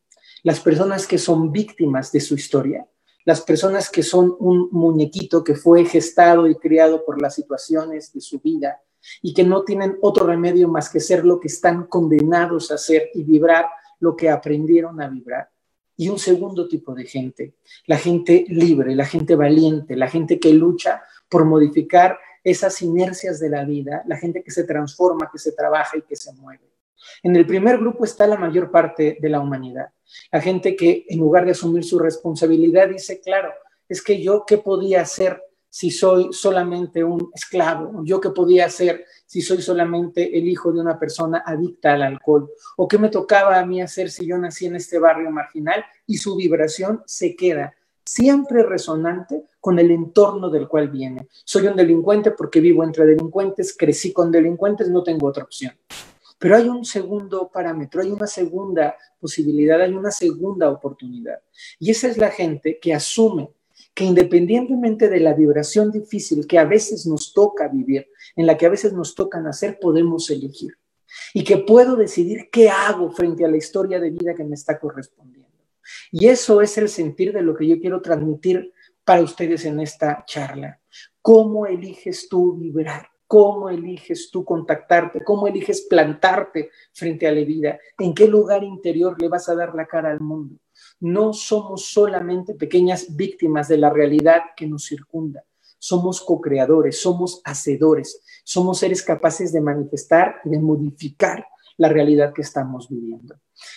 Las 0.43 0.61
personas 0.61 1.07
que 1.07 1.17
son 1.17 1.51
víctimas 1.51 2.13
de 2.13 2.21
su 2.21 2.35
historia, 2.35 2.87
las 3.25 3.41
personas 3.41 3.89
que 3.89 4.03
son 4.03 4.37
un 4.41 4.69
muñequito 4.73 5.43
que 5.43 5.55
fue 5.55 5.87
gestado 5.87 6.47
y 6.49 6.55
criado 6.55 7.03
por 7.03 7.23
las 7.23 7.35
situaciones 7.35 8.13
de 8.13 8.21
su 8.21 8.41
vida 8.41 8.79
y 9.23 9.33
que 9.33 9.43
no 9.43 9.65
tienen 9.65 9.97
otro 10.03 10.27
remedio 10.27 10.69
más 10.69 10.91
que 10.91 11.01
ser 11.01 11.25
lo 11.25 11.41
que 11.41 11.49
están 11.49 11.87
condenados 11.87 12.71
a 12.71 12.77
ser 12.77 13.09
y 13.15 13.25
vibrar 13.25 13.71
lo 14.01 14.17
que 14.17 14.31
aprendieron 14.31 15.01
a 15.01 15.09
vibrar. 15.09 15.51
Y 15.97 16.09
un 16.09 16.19
segundo 16.19 16.69
tipo 16.69 16.95
de 16.95 17.07
gente, 17.07 17.55
la 17.87 17.97
gente 17.97 18.45
libre, 18.49 18.95
la 18.95 19.07
gente 19.07 19.35
valiente, 19.35 19.97
la 19.97 20.09
gente 20.09 20.39
que 20.39 20.53
lucha 20.53 21.03
por 21.29 21.45
modificar 21.45 22.19
esas 22.45 22.81
inercias 22.83 23.41
de 23.41 23.51
la 23.51 23.65
vida, 23.65 24.03
la 24.07 24.17
gente 24.17 24.43
que 24.43 24.51
se 24.51 24.65
transforma, 24.65 25.31
que 25.33 25.39
se 25.39 25.53
trabaja 25.53 25.97
y 25.97 26.03
que 26.03 26.17
se 26.17 26.33
mueve. 26.35 26.71
En 27.23 27.35
el 27.35 27.47
primer 27.47 27.79
grupo 27.79 28.05
está 28.05 28.27
la 28.27 28.37
mayor 28.37 28.71
parte 28.71 29.17
de 29.21 29.29
la 29.29 29.41
humanidad. 29.41 29.89
La 30.31 30.41
gente 30.41 30.77
que 30.77 31.07
en 31.09 31.19
lugar 31.19 31.45
de 31.45 31.53
asumir 31.53 31.85
su 31.85 31.99
responsabilidad 31.99 32.89
dice, 32.89 33.21
claro, 33.21 33.53
es 33.89 34.03
que 34.03 34.23
yo 34.23 34.45
qué 34.47 34.59
podía 34.59 35.03
hacer 35.03 35.43
si 35.69 35.91
soy 35.91 36.33
solamente 36.33 37.05
un 37.05 37.31
esclavo, 37.35 38.03
yo 38.05 38.21
qué 38.21 38.31
podía 38.31 38.67
hacer 38.67 39.05
si 39.27 39.43
soy 39.43 39.61
solamente 39.61 40.39
el 40.39 40.49
hijo 40.49 40.73
de 40.73 40.81
una 40.81 40.99
persona 40.99 41.43
adicta 41.45 41.95
al 41.95 42.03
alcohol, 42.03 42.51
o 42.77 42.89
qué 42.89 42.99
me 42.99 43.09
tocaba 43.09 43.59
a 43.59 43.67
mí 43.67 43.83
hacer 43.83 44.11
si 44.11 44.27
yo 44.27 44.39
nací 44.39 44.67
en 44.67 44.77
este 44.77 44.99
barrio 44.99 45.31
marginal 45.31 45.85
y 46.07 46.17
su 46.17 46.37
vibración 46.37 47.03
se 47.05 47.37
queda 47.37 47.75
siempre 48.05 48.63
resonante 48.63 49.45
con 49.61 49.79
el 49.79 49.91
entorno 49.91 50.49
del 50.49 50.69
cual 50.69 50.89
viene. 50.89 51.27
Soy 51.45 51.67
un 51.67 51.77
delincuente 51.77 52.31
porque 52.31 52.61
vivo 52.61 52.85
entre 52.85 53.05
delincuentes, 53.05 53.77
crecí 53.77 54.13
con 54.13 54.31
delincuentes, 54.31 54.89
no 54.89 55.03
tengo 55.03 55.27
otra 55.27 55.43
opción. 55.43 55.75
Pero 56.39 56.57
hay 56.57 56.69
un 56.69 56.85
segundo 56.85 57.51
parámetro, 57.53 58.03
hay 58.03 58.11
una 58.11 58.27
segunda 58.27 58.97
posibilidad, 59.19 59.81
hay 59.81 59.93
una 59.93 60.11
segunda 60.11 60.71
oportunidad. 60.71 61.41
Y 61.81 61.91
esa 61.91 62.09
es 62.09 62.17
la 62.17 62.31
gente 62.31 62.79
que 62.81 62.95
asume 62.95 63.51
que 63.97 64.05
independientemente 64.05 65.09
de 65.09 65.21
la 65.21 65.33
vibración 65.33 65.91
difícil 65.91 66.47
que 66.47 66.59
a 66.59 66.67
veces 66.67 67.07
nos 67.07 67.33
toca 67.33 67.67
vivir, 67.67 68.07
en 68.37 68.45
la 68.45 68.59
que 68.59 68.67
a 68.67 68.69
veces 68.69 68.93
nos 68.93 69.15
toca 69.15 69.41
nacer, 69.41 69.79
podemos 69.81 70.29
elegir. 70.29 70.77
Y 71.33 71.43
que 71.43 71.57
puedo 71.57 71.97
decidir 71.97 72.51
qué 72.53 72.69
hago 72.69 73.11
frente 73.11 73.43
a 73.43 73.49
la 73.49 73.57
historia 73.57 73.99
de 73.99 74.11
vida 74.11 74.35
que 74.35 74.45
me 74.45 74.55
está 74.55 74.79
correspondiendo. 74.79 75.49
Y 76.13 76.27
eso 76.27 76.61
es 76.61 76.77
el 76.77 76.91
sentir 76.91 77.33
de 77.33 77.41
lo 77.41 77.57
que 77.57 77.67
yo 77.67 77.81
quiero 77.81 78.03
transmitir 78.03 78.71
para 79.03 79.23
ustedes 79.23 79.65
en 79.65 79.81
esta 79.81 80.25
charla. 80.27 80.79
¿Cómo 81.23 81.65
eliges 81.65 82.29
tú 82.29 82.55
vibrar? 82.55 83.09
¿Cómo 83.27 83.71
eliges 83.71 84.31
tú 84.31 84.45
contactarte? 84.45 85.25
¿Cómo 85.25 85.49
eliges 85.49 85.87
plantarte 85.89 86.69
frente 86.93 87.27
a 87.27 87.33
la 87.33 87.41
vida? 87.41 87.81
¿En 87.99 88.13
qué 88.13 88.29
lugar 88.29 88.63
interior 88.63 89.19
le 89.19 89.29
vas 89.29 89.49
a 89.49 89.55
dar 89.55 89.75
la 89.75 89.87
cara 89.87 90.11
al 90.11 90.21
mundo? 90.21 90.57
No 91.01 91.33
somos 91.33 91.87
solamente 91.87 92.55
pequeñas 92.55 93.17
víctimas 93.17 93.69
de 93.69 93.79
la 93.79 93.91
realidad 93.91 94.43
que 94.57 94.67
nos 94.67 94.87
circunda. 94.87 95.45
Somos 95.79 96.21
co-creadores, 96.23 97.01
somos 97.01 97.41
hacedores, 97.45 98.23
somos 98.45 98.79
seres 98.79 99.03
capaces 99.03 99.53
de 99.53 99.61
manifestar 99.61 100.37
y 100.45 100.51
de 100.51 100.59
modificar 100.59 101.47
la 101.77 101.89
realidad 101.89 102.33
que 102.33 102.43
estamos 102.43 102.89
viviendo. 102.89 103.37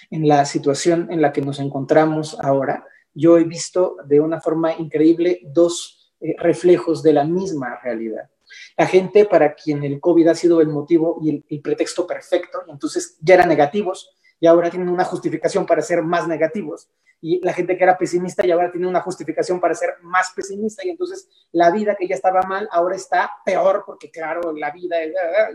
En 0.09 0.27
la 0.27 0.45
situación 0.45 1.07
en 1.11 1.21
la 1.21 1.33
que 1.33 1.41
nos 1.41 1.59
encontramos 1.59 2.37
ahora, 2.39 2.85
yo 3.13 3.37
he 3.37 3.43
visto 3.43 3.97
de 4.05 4.19
una 4.19 4.39
forma 4.39 4.73
increíble 4.73 5.41
dos 5.43 6.13
eh, 6.21 6.35
reflejos 6.37 7.03
de 7.03 7.13
la 7.13 7.23
misma 7.23 7.79
realidad. 7.83 8.29
La 8.77 8.87
gente 8.87 9.25
para 9.25 9.53
quien 9.53 9.83
el 9.83 9.99
COVID 9.99 10.27
ha 10.27 10.35
sido 10.35 10.61
el 10.61 10.69
motivo 10.69 11.19
y 11.21 11.43
el, 11.49 11.61
pretexto 11.61 12.07
perfecto, 12.07 12.59
entonces 12.67 13.17
ya 13.21 13.35
eran 13.35 13.49
negativos 13.49 14.11
y 14.39 14.47
ahora 14.47 14.69
tienen 14.69 14.89
una 14.89 15.03
justificación 15.03 15.65
para 15.65 15.81
ser 15.81 16.01
más 16.01 16.27
negativos. 16.27 16.89
Y 17.21 17.43
la 17.43 17.53
gente 17.53 17.77
que 17.77 17.83
era 17.83 17.97
pesimista 17.97 18.45
y 18.45 18.51
ahora 18.51 18.71
tiene 18.71 18.87
una 18.87 19.01
justificación 19.01 19.59
para 19.59 19.75
ser 19.75 19.95
más 20.01 20.31
pesimista 20.33 20.85
y 20.85 20.89
entonces 20.89 21.27
la 21.51 21.69
vida 21.69 21.95
que 21.95 22.07
ya 22.07 22.15
estaba 22.15 22.41
mal 22.43 22.69
ahora 22.71 22.95
está 22.95 23.31
peor 23.43 23.83
porque 23.85 24.09
claro, 24.09 24.53
la 24.53 24.71
vida 24.71 24.95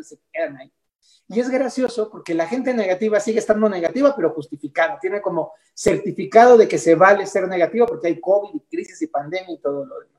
se 0.03 0.19
quedan 0.33 0.59
ahí. 0.59 0.73
Y 1.29 1.41
es 1.41 1.49
gracioso 1.49 2.11
porque 2.11 2.35
la 2.35 2.47
gente 2.47 2.75
negativa 2.75 3.19
sigue 3.19 3.39
estando 3.39 3.69
negativa, 3.69 4.15
pero 4.15 4.31
justificada. 4.31 4.99
Tiene 5.01 5.23
como 5.23 5.53
certificado 5.73 6.59
de 6.59 6.69
que 6.69 6.77
se 6.77 6.95
vale 6.95 7.27
ser 7.27 7.49
negativo 7.49 7.87
porque 7.87 8.09
hay 8.09 8.21
COVID 8.21 8.55
y 8.55 8.61
crisis 8.61 9.01
y 9.01 9.07
pandemia 9.07 9.55
y 9.55 9.59
todo 9.59 9.87
lo 9.87 10.01
demás. 10.01 10.14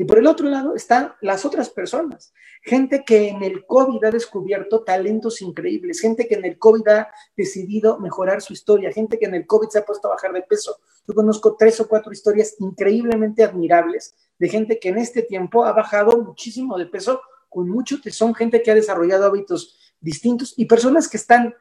Y 0.00 0.04
por 0.04 0.18
el 0.18 0.28
otro 0.28 0.48
lado 0.48 0.76
están 0.76 1.12
las 1.20 1.44
otras 1.44 1.70
personas, 1.70 2.32
gente 2.62 3.04
que 3.04 3.30
en 3.30 3.42
el 3.42 3.66
COVID 3.66 4.04
ha 4.04 4.12
descubierto 4.12 4.84
talentos 4.84 5.42
increíbles, 5.42 6.00
gente 6.00 6.28
que 6.28 6.36
en 6.36 6.44
el 6.44 6.56
COVID 6.56 6.86
ha 6.86 7.08
decidido 7.36 7.98
mejorar 7.98 8.40
su 8.40 8.52
historia, 8.52 8.92
gente 8.92 9.18
que 9.18 9.26
en 9.26 9.34
el 9.34 9.44
COVID 9.44 9.68
se 9.68 9.80
ha 9.80 9.84
puesto 9.84 10.06
a 10.06 10.12
bajar 10.12 10.32
de 10.32 10.42
peso. 10.42 10.76
Yo 11.06 11.14
conozco 11.14 11.56
tres 11.58 11.80
o 11.80 11.88
cuatro 11.88 12.12
historias 12.12 12.54
increíblemente 12.60 13.42
admirables 13.42 14.14
de 14.38 14.48
gente 14.48 14.78
que 14.78 14.90
en 14.90 14.98
este 14.98 15.22
tiempo 15.22 15.64
ha 15.64 15.72
bajado 15.72 16.16
muchísimo 16.22 16.78
de 16.78 16.86
peso 16.86 17.20
con 17.48 17.68
mucho 17.68 18.00
tesón, 18.00 18.36
gente 18.36 18.62
que 18.62 18.70
ha 18.70 18.76
desarrollado 18.76 19.26
hábitos 19.26 19.76
distintos 20.00 20.54
y 20.56 20.66
personas 20.66 21.08
que 21.08 21.16
están 21.16 21.56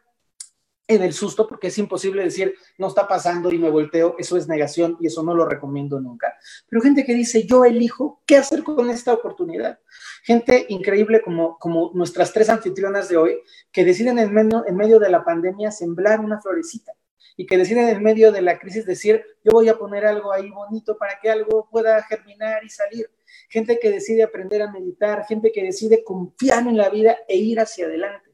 en 0.88 1.04
el 1.04 1.14
susto, 1.14 1.48
porque 1.48 1.68
es 1.68 1.78
imposible 1.78 2.24
decir, 2.24 2.56
no 2.78 2.88
está 2.88 3.08
pasando 3.08 3.52
y 3.52 3.58
me 3.58 3.70
volteo, 3.70 4.16
eso 4.18 4.38
es 4.38 4.48
negación 4.48 4.98
y 5.02 5.08
eso 5.08 5.22
no 5.22 5.36
lo 5.36 5.46
recomiendo 5.46 6.00
nunca. 6.00 6.36
Pero 6.70 6.82
gente 6.82 7.04
que 7.04 7.14
dice, 7.14 7.46
yo 7.46 7.66
elijo 7.66 8.22
qué 8.26 8.38
hacer 8.38 8.64
con 8.64 8.90
esta 8.90 9.14
oportunidad. 9.14 9.80
Gente 10.24 10.66
increíble 10.70 11.22
como, 11.22 11.58
como 11.60 11.92
nuestras 11.94 12.32
tres 12.32 12.50
anfitrionas 12.50 13.10
de 13.10 13.18
hoy, 13.18 13.40
que 13.72 13.84
deciden 13.84 14.18
en 14.20 14.34
medio, 14.34 14.64
en 14.66 14.76
medio 14.76 15.00
de 15.00 15.10
la 15.10 15.24
pandemia 15.24 15.72
sembrar 15.72 16.20
una 16.20 16.40
florecita 16.42 16.94
y 17.36 17.46
que 17.46 17.58
deciden 17.58 17.88
en 17.88 18.02
medio 18.02 18.32
de 18.32 18.42
la 18.42 18.58
crisis 18.58 18.86
decir, 18.86 19.24
yo 19.44 19.52
voy 19.52 19.70
a 19.70 19.78
poner 19.78 20.06
algo 20.06 20.34
ahí 20.34 20.50
bonito 20.50 20.98
para 20.98 21.20
que 21.22 21.30
algo 21.30 21.70
pueda 21.70 22.02
germinar 22.04 22.64
y 22.64 22.70
salir. 22.70 23.10
Gente 23.50 23.78
que 23.80 23.92
decide 23.92 24.24
aprender 24.24 24.62
a 24.64 24.72
meditar, 24.72 25.26
gente 25.26 25.52
que 25.52 25.64
decide 25.64 26.04
confiar 26.04 26.68
en 26.68 26.78
la 26.78 26.90
vida 26.90 27.18
e 27.28 27.38
ir 27.38 27.60
hacia 27.60 27.86
adelante. 27.86 28.27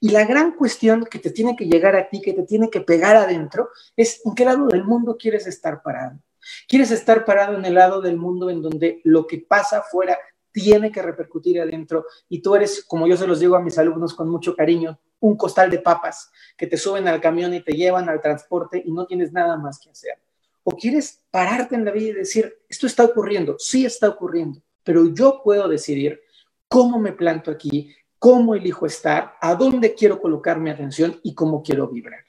Y 0.00 0.10
la 0.10 0.24
gran 0.24 0.52
cuestión 0.52 1.04
que 1.04 1.18
te 1.18 1.30
tiene 1.30 1.56
que 1.56 1.66
llegar 1.66 1.96
a 1.96 2.08
ti, 2.08 2.20
que 2.20 2.32
te 2.32 2.44
tiene 2.44 2.70
que 2.70 2.80
pegar 2.80 3.16
adentro, 3.16 3.70
es 3.96 4.20
en 4.24 4.34
qué 4.34 4.44
lado 4.44 4.68
del 4.68 4.84
mundo 4.84 5.16
quieres 5.18 5.46
estar 5.46 5.82
parado. 5.82 6.18
¿Quieres 6.68 6.90
estar 6.90 7.24
parado 7.24 7.56
en 7.58 7.64
el 7.64 7.74
lado 7.74 8.00
del 8.00 8.16
mundo 8.16 8.48
en 8.48 8.62
donde 8.62 9.00
lo 9.04 9.26
que 9.26 9.38
pasa 9.38 9.78
afuera 9.78 10.16
tiene 10.52 10.90
que 10.90 11.02
repercutir 11.02 11.60
adentro 11.60 12.06
y 12.28 12.40
tú 12.40 12.54
eres, 12.54 12.84
como 12.84 13.06
yo 13.06 13.16
se 13.16 13.26
los 13.26 13.40
digo 13.40 13.56
a 13.56 13.60
mis 13.60 13.78
alumnos 13.78 14.14
con 14.14 14.28
mucho 14.28 14.54
cariño, 14.54 14.98
un 15.20 15.36
costal 15.36 15.70
de 15.70 15.78
papas 15.78 16.30
que 16.56 16.66
te 16.66 16.76
suben 16.76 17.08
al 17.08 17.20
camión 17.20 17.52
y 17.54 17.62
te 17.62 17.72
llevan 17.72 18.08
al 18.08 18.20
transporte 18.20 18.82
y 18.84 18.92
no 18.92 19.06
tienes 19.06 19.32
nada 19.32 19.56
más 19.56 19.78
que 19.78 19.90
hacer? 19.90 20.14
¿O 20.62 20.72
quieres 20.72 21.22
pararte 21.30 21.74
en 21.74 21.84
la 21.84 21.90
vida 21.90 22.10
y 22.10 22.12
decir, 22.12 22.58
esto 22.68 22.86
está 22.86 23.04
ocurriendo? 23.04 23.56
Sí 23.58 23.84
está 23.84 24.08
ocurriendo, 24.08 24.60
pero 24.84 25.12
yo 25.12 25.42
puedo 25.42 25.68
decidir 25.68 26.20
cómo 26.68 26.98
me 26.98 27.12
planto 27.12 27.50
aquí, 27.50 27.94
cómo 28.18 28.54
elijo 28.54 28.86
estar, 28.86 29.34
a 29.40 29.54
dónde 29.54 29.94
quiero 29.94 30.20
colocar 30.20 30.58
mi 30.58 30.70
atención 30.70 31.20
y 31.22 31.34
cómo 31.34 31.62
quiero 31.62 31.88
vibrar. 31.88 32.24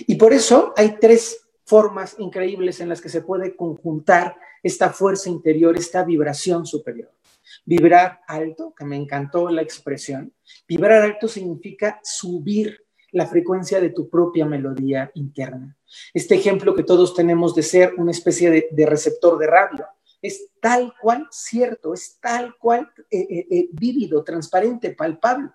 Y 0.00 0.16
por 0.16 0.32
eso 0.32 0.72
hay 0.76 0.96
tres 1.00 1.48
formas 1.64 2.16
increíbles 2.18 2.80
en 2.80 2.88
las 2.88 3.00
que 3.00 3.08
se 3.08 3.22
puede 3.22 3.56
conjuntar 3.56 4.36
esta 4.62 4.90
fuerza 4.90 5.30
interior, 5.30 5.76
esta 5.76 6.04
vibración 6.04 6.66
superior. 6.66 7.10
Vibrar 7.64 8.20
alto, 8.26 8.74
que 8.76 8.84
me 8.84 8.96
encantó 8.96 9.48
la 9.50 9.62
expresión. 9.62 10.32
Vibrar 10.68 11.02
alto 11.02 11.28
significa 11.28 12.00
subir 12.02 12.80
la 13.12 13.26
frecuencia 13.26 13.80
de 13.80 13.90
tu 13.90 14.08
propia 14.08 14.44
melodía 14.44 15.10
interna. 15.14 15.76
Este 16.12 16.34
ejemplo 16.34 16.74
que 16.74 16.82
todos 16.82 17.14
tenemos 17.14 17.54
de 17.54 17.62
ser 17.62 17.94
una 17.96 18.10
especie 18.10 18.50
de, 18.50 18.68
de 18.72 18.86
receptor 18.86 19.38
de 19.38 19.46
radio 19.46 19.86
es 20.24 20.48
tal 20.58 20.94
cual 21.02 21.28
cierto, 21.30 21.92
es 21.92 22.18
tal 22.18 22.56
cual 22.56 22.90
eh, 23.10 23.26
eh, 23.28 23.46
eh, 23.50 23.68
vívido, 23.72 24.24
transparente, 24.24 24.92
palpable. 24.92 25.50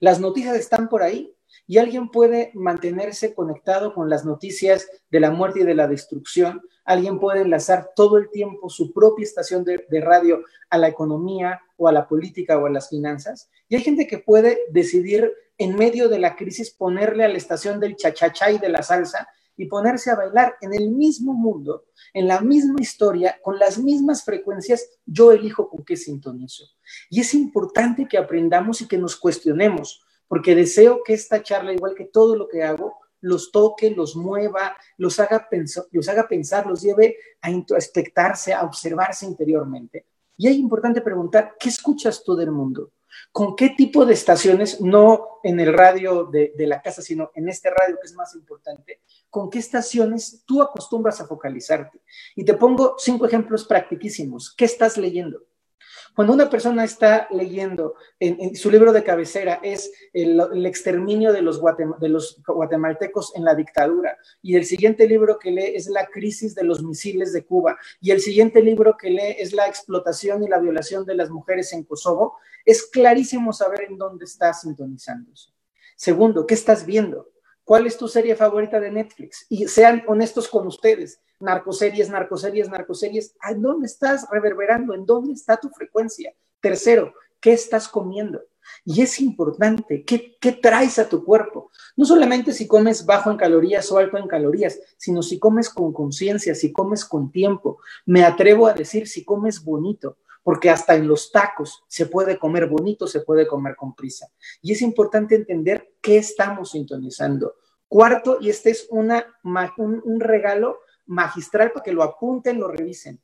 Las 0.00 0.18
noticias 0.18 0.56
están 0.56 0.88
por 0.88 1.02
ahí 1.02 1.36
y 1.66 1.76
alguien 1.76 2.08
puede 2.08 2.50
mantenerse 2.54 3.34
conectado 3.34 3.92
con 3.92 4.08
las 4.08 4.24
noticias 4.24 4.88
de 5.10 5.20
la 5.20 5.30
muerte 5.30 5.60
y 5.60 5.64
de 5.64 5.74
la 5.74 5.88
destrucción. 5.88 6.62
Alguien 6.86 7.20
puede 7.20 7.42
enlazar 7.42 7.90
todo 7.94 8.16
el 8.16 8.30
tiempo 8.30 8.70
su 8.70 8.94
propia 8.94 9.24
estación 9.24 9.62
de, 9.62 9.84
de 9.90 10.00
radio 10.00 10.42
a 10.70 10.78
la 10.78 10.88
economía 10.88 11.60
o 11.76 11.88
a 11.88 11.92
la 11.92 12.08
política 12.08 12.56
o 12.56 12.64
a 12.64 12.70
las 12.70 12.88
finanzas. 12.88 13.50
Y 13.68 13.76
hay 13.76 13.82
gente 13.82 14.06
que 14.06 14.20
puede 14.20 14.58
decidir 14.70 15.30
en 15.58 15.76
medio 15.76 16.08
de 16.08 16.18
la 16.18 16.34
crisis 16.34 16.70
ponerle 16.70 17.24
a 17.24 17.28
la 17.28 17.36
estación 17.36 17.78
del 17.78 17.96
chachachá 17.96 18.50
y 18.50 18.58
de 18.58 18.70
la 18.70 18.82
salsa 18.82 19.28
y 19.56 19.66
ponerse 19.66 20.10
a 20.10 20.16
bailar 20.16 20.56
en 20.60 20.74
el 20.74 20.90
mismo 20.90 21.32
mundo, 21.32 21.84
en 22.12 22.26
la 22.26 22.40
misma 22.40 22.80
historia, 22.80 23.38
con 23.42 23.58
las 23.58 23.78
mismas 23.78 24.24
frecuencias, 24.24 24.88
yo 25.06 25.32
elijo 25.32 25.68
con 25.68 25.84
qué 25.84 25.96
sintonizo. 25.96 26.64
Y 27.10 27.20
es 27.20 27.34
importante 27.34 28.06
que 28.08 28.18
aprendamos 28.18 28.80
y 28.80 28.88
que 28.88 28.98
nos 28.98 29.16
cuestionemos, 29.16 30.04
porque 30.28 30.54
deseo 30.54 31.02
que 31.04 31.14
esta 31.14 31.42
charla, 31.42 31.72
igual 31.72 31.94
que 31.94 32.04
todo 32.04 32.36
lo 32.36 32.48
que 32.48 32.62
hago, 32.62 32.94
los 33.20 33.52
toque, 33.52 33.90
los 33.90 34.16
mueva, 34.16 34.76
los 34.98 35.18
haga, 35.18 35.48
los 35.92 36.08
haga 36.08 36.28
pensar, 36.28 36.66
los 36.66 36.82
lleve 36.82 37.16
a 37.40 37.50
introspectarse, 37.50 38.52
a 38.52 38.62
observarse 38.64 39.24
interiormente. 39.24 40.06
Y 40.36 40.48
es 40.48 40.56
importante 40.56 41.00
preguntar, 41.00 41.54
¿qué 41.58 41.68
escuchas 41.68 42.22
tú 42.22 42.36
del 42.36 42.50
mundo? 42.50 42.90
¿Con 43.34 43.56
qué 43.56 43.70
tipo 43.70 44.06
de 44.06 44.14
estaciones, 44.14 44.80
no 44.80 45.40
en 45.42 45.58
el 45.58 45.72
radio 45.72 46.22
de, 46.26 46.52
de, 46.56 46.66
la 46.68 46.80
casa, 46.80 47.02
sino 47.02 47.32
en 47.34 47.48
este 47.48 47.68
radio 47.68 47.98
que 48.00 48.06
es 48.06 48.14
más 48.14 48.32
importante, 48.36 49.00
con 49.28 49.50
qué 49.50 49.58
estaciones 49.58 50.44
tú 50.46 50.62
acostumbras 50.62 51.20
a 51.20 51.26
focalizarte? 51.26 52.00
Y 52.36 52.44
te 52.44 52.54
pongo 52.54 52.94
cinco 52.96 53.26
ejemplos 53.26 53.64
practiquísimos. 53.64 54.54
¿Qué 54.54 54.66
estás 54.66 54.96
leyendo? 54.96 55.40
Cuando 56.14 56.32
una 56.32 56.48
persona 56.48 56.84
está 56.84 57.26
leyendo 57.30 57.94
en, 58.20 58.54
su 58.54 58.70
libro 58.70 58.92
de 58.92 59.02
cabecera 59.02 59.58
es 59.62 59.92
el, 60.12 60.64
exterminio 60.64 61.32
de 61.32 61.42
los, 61.42 61.60
de 62.00 62.08
los, 62.08 62.40
guatemaltecos 62.46 63.34
en 63.34 63.44
la 63.44 63.54
dictadura 63.54 64.16
y 64.40 64.54
el 64.54 64.64
siguiente 64.64 65.08
libro 65.08 65.38
que 65.38 65.50
lee 65.50 65.72
es 65.74 65.88
la 65.88 66.06
crisis 66.06 66.54
de 66.54 66.62
los 66.62 66.84
misiles 66.84 67.32
de 67.32 67.44
Cuba 67.44 67.76
y 68.00 68.12
el 68.12 68.20
siguiente 68.20 68.62
libro 68.62 68.96
que 68.96 69.10
lee 69.10 69.36
es 69.38 69.52
la 69.52 69.66
explotación 69.66 70.44
y 70.44 70.48
la 70.48 70.60
violación 70.60 71.04
de 71.04 71.16
las 71.16 71.30
mujeres 71.30 71.72
en 71.72 71.82
Kosovo, 71.82 72.36
es 72.64 72.86
clarísimo 72.86 73.52
saber 73.52 73.82
en 73.88 73.98
dónde 73.98 74.24
estás 74.24 74.60
sintonizándose. 74.60 75.50
Segundo, 75.96 76.46
¿qué 76.46 76.54
estás 76.54 76.86
viendo? 76.86 77.30
¿Cuál 77.64 77.86
es 77.86 77.96
tu 77.96 78.08
serie 78.08 78.36
favorita 78.36 78.78
de 78.78 78.90
Netflix? 78.90 79.46
Y 79.48 79.66
sean 79.68 80.04
honestos 80.06 80.48
con 80.48 80.66
ustedes. 80.66 81.20
Narcoseries, 81.44 82.08
narcoseries, 82.08 82.70
narcoseries. 82.70 83.36
¿En 83.50 83.60
dónde 83.60 83.86
estás 83.86 84.26
reverberando? 84.30 84.94
¿En 84.94 85.04
dónde 85.04 85.34
está 85.34 85.58
tu 85.58 85.68
frecuencia? 85.68 86.34
Tercero, 86.58 87.12
¿qué 87.38 87.52
estás 87.52 87.86
comiendo? 87.86 88.40
Y 88.82 89.02
es 89.02 89.20
importante, 89.20 90.06
¿qué, 90.06 90.38
¿qué, 90.40 90.52
traes 90.52 90.98
a 90.98 91.06
tu 91.06 91.22
cuerpo? 91.22 91.70
No 91.96 92.06
solamente 92.06 92.54
si 92.54 92.66
comes 92.66 93.04
bajo 93.04 93.30
en 93.30 93.36
calorías 93.36 93.92
o 93.92 93.98
alto 93.98 94.16
en 94.16 94.26
calorías, 94.26 94.80
sino 94.96 95.22
si 95.22 95.38
comes 95.38 95.68
con 95.68 95.92
conciencia, 95.92 96.54
si 96.54 96.72
comes 96.72 97.04
con 97.04 97.30
tiempo. 97.30 97.78
Me 98.06 98.24
atrevo 98.24 98.66
a 98.66 98.72
decir 98.72 99.06
si 99.06 99.22
comes 99.22 99.62
bonito, 99.62 100.16
porque 100.42 100.70
hasta 100.70 100.94
en 100.94 101.06
los 101.06 101.30
tacos 101.30 101.84
se 101.88 102.06
puede 102.06 102.38
comer 102.38 102.66
bonito, 102.66 103.06
se 103.06 103.20
puede 103.20 103.46
comer 103.46 103.76
con 103.76 103.94
prisa. 103.94 104.28
Y 104.62 104.72
es 104.72 104.80
importante 104.80 105.34
entender 105.34 105.92
qué 106.00 106.16
estamos 106.16 106.70
sintonizando. 106.70 107.56
Cuarto, 107.86 108.38
y 108.40 108.48
este 108.48 108.70
es 108.70 108.86
una, 108.88 109.26
un, 109.44 110.00
un 110.04 110.20
regalo 110.20 110.78
magistral 111.06 111.72
para 111.72 111.84
que 111.84 111.92
lo 111.92 112.02
apunten, 112.02 112.58
lo 112.58 112.68
revisen. 112.68 113.20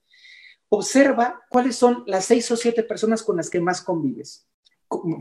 Observa 0.68 1.40
cuáles 1.48 1.76
son 1.76 2.04
las 2.06 2.24
seis 2.24 2.50
o 2.50 2.56
siete 2.56 2.82
personas 2.82 3.22
con 3.22 3.36
las 3.36 3.50
que 3.50 3.60
más 3.60 3.82
convives 3.82 4.46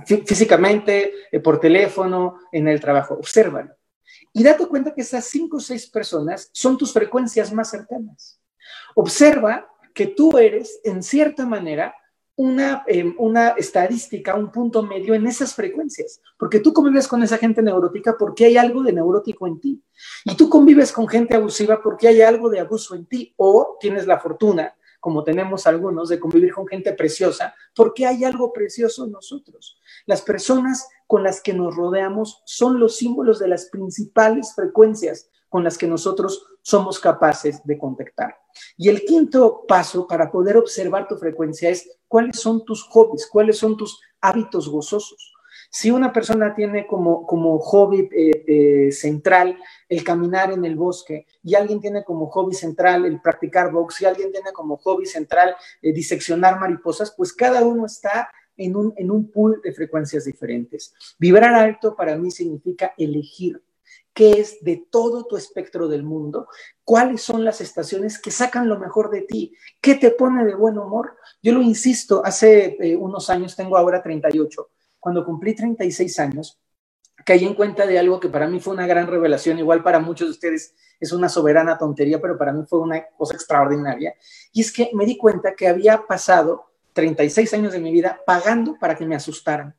físicamente, 0.05 1.13
eh, 1.31 1.39
por 1.39 1.59
teléfono, 1.59 2.39
en 2.51 2.67
el 2.67 2.79
trabajo. 2.79 3.15
Obsérvalo. 3.15 3.75
Y 4.33 4.43
date 4.43 4.65
cuenta 4.67 4.93
que 4.93 5.01
esas 5.01 5.25
cinco 5.25 5.57
o 5.57 5.59
seis 5.59 5.87
personas 5.87 6.49
son 6.53 6.77
tus 6.77 6.91
frecuencias 6.91 7.53
más 7.53 7.69
cercanas. 7.69 8.41
Observa 8.95 9.69
que 9.93 10.07
tú 10.07 10.37
eres, 10.37 10.79
en 10.83 11.03
cierta 11.03 11.45
manera, 11.45 11.95
una, 12.39 12.85
em, 12.87 13.13
una 13.17 13.49
estadística, 13.49 14.33
un 14.33 14.49
punto 14.49 14.81
medio 14.81 15.13
en 15.13 15.27
esas 15.27 15.53
frecuencias, 15.53 16.21
porque 16.37 16.61
tú 16.61 16.71
convives 16.71 17.05
con 17.05 17.21
esa 17.21 17.37
gente 17.37 17.61
neurótica 17.61 18.15
porque 18.17 18.45
hay 18.45 18.55
algo 18.55 18.81
de 18.81 18.93
neurótico 18.93 19.45
en 19.45 19.59
ti, 19.59 19.83
y 20.23 20.37
tú 20.37 20.47
convives 20.47 20.93
con 20.93 21.05
gente 21.05 21.35
abusiva 21.35 21.81
porque 21.83 22.07
hay 22.07 22.21
algo 22.21 22.49
de 22.49 22.61
abuso 22.61 22.95
en 22.95 23.07
ti, 23.07 23.33
o 23.35 23.77
tienes 23.81 24.07
la 24.07 24.19
fortuna 24.19 24.73
como 25.01 25.23
tenemos 25.23 25.65
algunos, 25.65 26.09
de 26.09 26.19
convivir 26.19 26.53
con 26.53 26.67
gente 26.67 26.91
preciosa, 26.91 27.55
porque 27.73 28.05
hay 28.05 28.25
algo 28.25 28.51
precioso 28.51 29.05
en 29.05 29.11
nosotros. 29.11 29.79
Las 30.05 30.21
personas 30.21 30.89
con 31.07 31.23
las 31.23 31.41
que 31.41 31.53
nos 31.53 31.73
rodeamos 31.73 32.41
son 32.45 32.81
los 32.81 32.97
símbolos 32.97 33.39
de 33.39 33.47
las 33.47 33.67
principales 33.67 34.53
frecuencias 34.53 35.29
con 35.49 35.63
las 35.63 35.77
que 35.77 35.87
nosotros 35.87 36.45
somos 36.61 36.99
capaces 36.99 37.61
de 37.65 37.77
contactar. 37.77 38.37
Y 38.77 38.89
el 38.89 39.03
quinto 39.03 39.65
paso 39.67 40.07
para 40.07 40.31
poder 40.31 40.57
observar 40.57 41.07
tu 41.07 41.17
frecuencia 41.17 41.69
es 41.69 41.99
cuáles 42.07 42.39
son 42.39 42.63
tus 42.63 42.83
hobbies, 42.83 43.27
cuáles 43.27 43.57
son 43.57 43.75
tus 43.75 43.99
hábitos 44.21 44.69
gozosos. 44.69 45.33
Si 45.71 45.91
una 45.91 46.11
persona 46.11 46.55
tiene 46.55 46.87
como, 46.87 47.27
como 47.27 47.59
hobby 47.59 48.09
eh, 48.11 48.43
eh, 48.47 48.91
central 48.91 49.57
el 49.87 50.03
caminar 50.03 50.51
en 50.51 50.65
el 50.65 50.75
bosque 50.75 51.27
y 51.43 51.53
alguien 51.53 51.79
tiene 51.79 52.03
como 52.03 52.27
hobby 52.27 52.55
central 52.55 53.05
el 53.05 53.21
practicar 53.21 53.71
box 53.71 54.01
y 54.01 54.05
alguien 54.05 54.31
tiene 54.31 54.51
como 54.51 54.77
hobby 54.77 55.05
central 55.05 55.55
eh, 55.81 55.93
diseccionar 55.93 56.59
mariposas, 56.59 57.13
pues 57.15 57.33
cada 57.33 57.63
uno 57.63 57.85
está 57.85 58.29
en 58.57 58.75
un, 58.75 58.93
en 58.97 59.11
un 59.11 59.31
pool 59.31 59.61
de 59.63 59.71
frecuencias 59.71 60.25
diferentes. 60.25 60.93
Vibrar 61.19 61.53
alto 61.53 61.95
para 61.95 62.17
mí 62.17 62.31
significa 62.31 62.93
elegir 62.97 63.61
qué 64.13 64.39
es 64.39 64.63
de 64.63 64.85
todo 64.89 65.25
tu 65.25 65.37
espectro 65.37 65.87
del 65.87 66.03
mundo, 66.03 66.47
cuáles 66.83 67.21
son 67.21 67.45
las 67.45 67.61
estaciones 67.61 68.19
que 68.19 68.31
sacan 68.31 68.67
lo 68.67 68.77
mejor 68.77 69.09
de 69.09 69.21
ti, 69.21 69.55
qué 69.79 69.95
te 69.95 70.11
pone 70.11 70.43
de 70.43 70.55
buen 70.55 70.77
humor. 70.77 71.17
Yo 71.41 71.53
lo 71.53 71.61
insisto, 71.61 72.21
hace 72.25 72.77
unos 72.99 73.29
años, 73.29 73.55
tengo 73.55 73.77
ahora 73.77 74.01
38, 74.03 74.69
cuando 74.99 75.25
cumplí 75.25 75.55
36 75.55 76.19
años, 76.19 76.59
caí 77.25 77.45
en 77.45 77.53
cuenta 77.53 77.85
de 77.85 77.99
algo 77.99 78.19
que 78.19 78.29
para 78.29 78.47
mí 78.47 78.59
fue 78.59 78.73
una 78.73 78.87
gran 78.87 79.07
revelación, 79.07 79.59
igual 79.59 79.83
para 79.83 79.99
muchos 79.99 80.27
de 80.27 80.31
ustedes 80.31 80.75
es 80.99 81.11
una 81.13 81.29
soberana 81.29 81.77
tontería, 81.77 82.19
pero 82.19 82.37
para 82.37 82.51
mí 82.51 82.65
fue 82.67 82.79
una 82.79 83.05
cosa 83.17 83.35
extraordinaria, 83.35 84.15
y 84.51 84.61
es 84.61 84.73
que 84.73 84.89
me 84.93 85.05
di 85.05 85.17
cuenta 85.17 85.55
que 85.55 85.67
había 85.67 86.05
pasado 86.05 86.65
36 86.91 87.53
años 87.53 87.71
de 87.71 87.79
mi 87.79 87.91
vida 87.91 88.19
pagando 88.25 88.77
para 88.77 88.95
que 88.95 89.05
me 89.05 89.15
asustaran. 89.15 89.78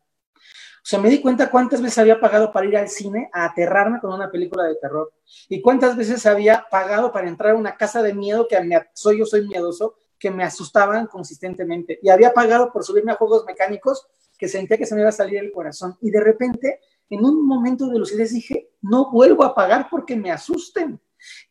O 0.82 0.86
sea, 0.90 0.98
me 0.98 1.10
di 1.10 1.20
cuenta 1.20 1.50
cuántas 1.50 1.82
veces 1.82 1.98
había 1.98 2.18
pagado 2.18 2.50
para 2.52 2.66
ir 2.66 2.76
al 2.76 2.88
cine 2.88 3.28
a 3.32 3.44
aterrarme 3.44 4.00
con 4.00 4.12
una 4.12 4.30
película 4.30 4.64
de 4.64 4.76
terror 4.76 5.12
y 5.48 5.60
cuántas 5.60 5.94
veces 5.96 6.24
había 6.24 6.66
pagado 6.70 7.12
para 7.12 7.28
entrar 7.28 7.52
a 7.52 7.58
una 7.58 7.76
casa 7.76 8.02
de 8.02 8.14
miedo 8.14 8.48
que 8.48 8.60
me, 8.62 8.80
soy 8.94 9.18
yo 9.18 9.26
soy 9.26 9.46
miedoso 9.46 9.94
que 10.18 10.30
me 10.30 10.42
asustaban 10.44 11.06
consistentemente 11.06 11.98
y 12.02 12.08
había 12.08 12.32
pagado 12.32 12.72
por 12.72 12.84
subirme 12.84 13.12
a 13.12 13.16
juegos 13.16 13.44
mecánicos 13.46 14.06
que 14.38 14.48
sentía 14.48 14.78
que 14.78 14.86
se 14.86 14.94
me 14.94 15.02
iba 15.02 15.10
a 15.10 15.12
salir 15.12 15.38
el 15.38 15.52
corazón. 15.52 15.98
Y 16.00 16.10
de 16.10 16.20
repente, 16.20 16.80
en 17.10 17.24
un 17.24 17.46
momento 17.46 17.86
de 17.88 17.98
lucidez, 17.98 18.32
dije, 18.32 18.70
no 18.80 19.10
vuelvo 19.10 19.44
a 19.44 19.54
pagar 19.54 19.88
porque 19.90 20.16
me 20.16 20.30
asusten. 20.30 20.98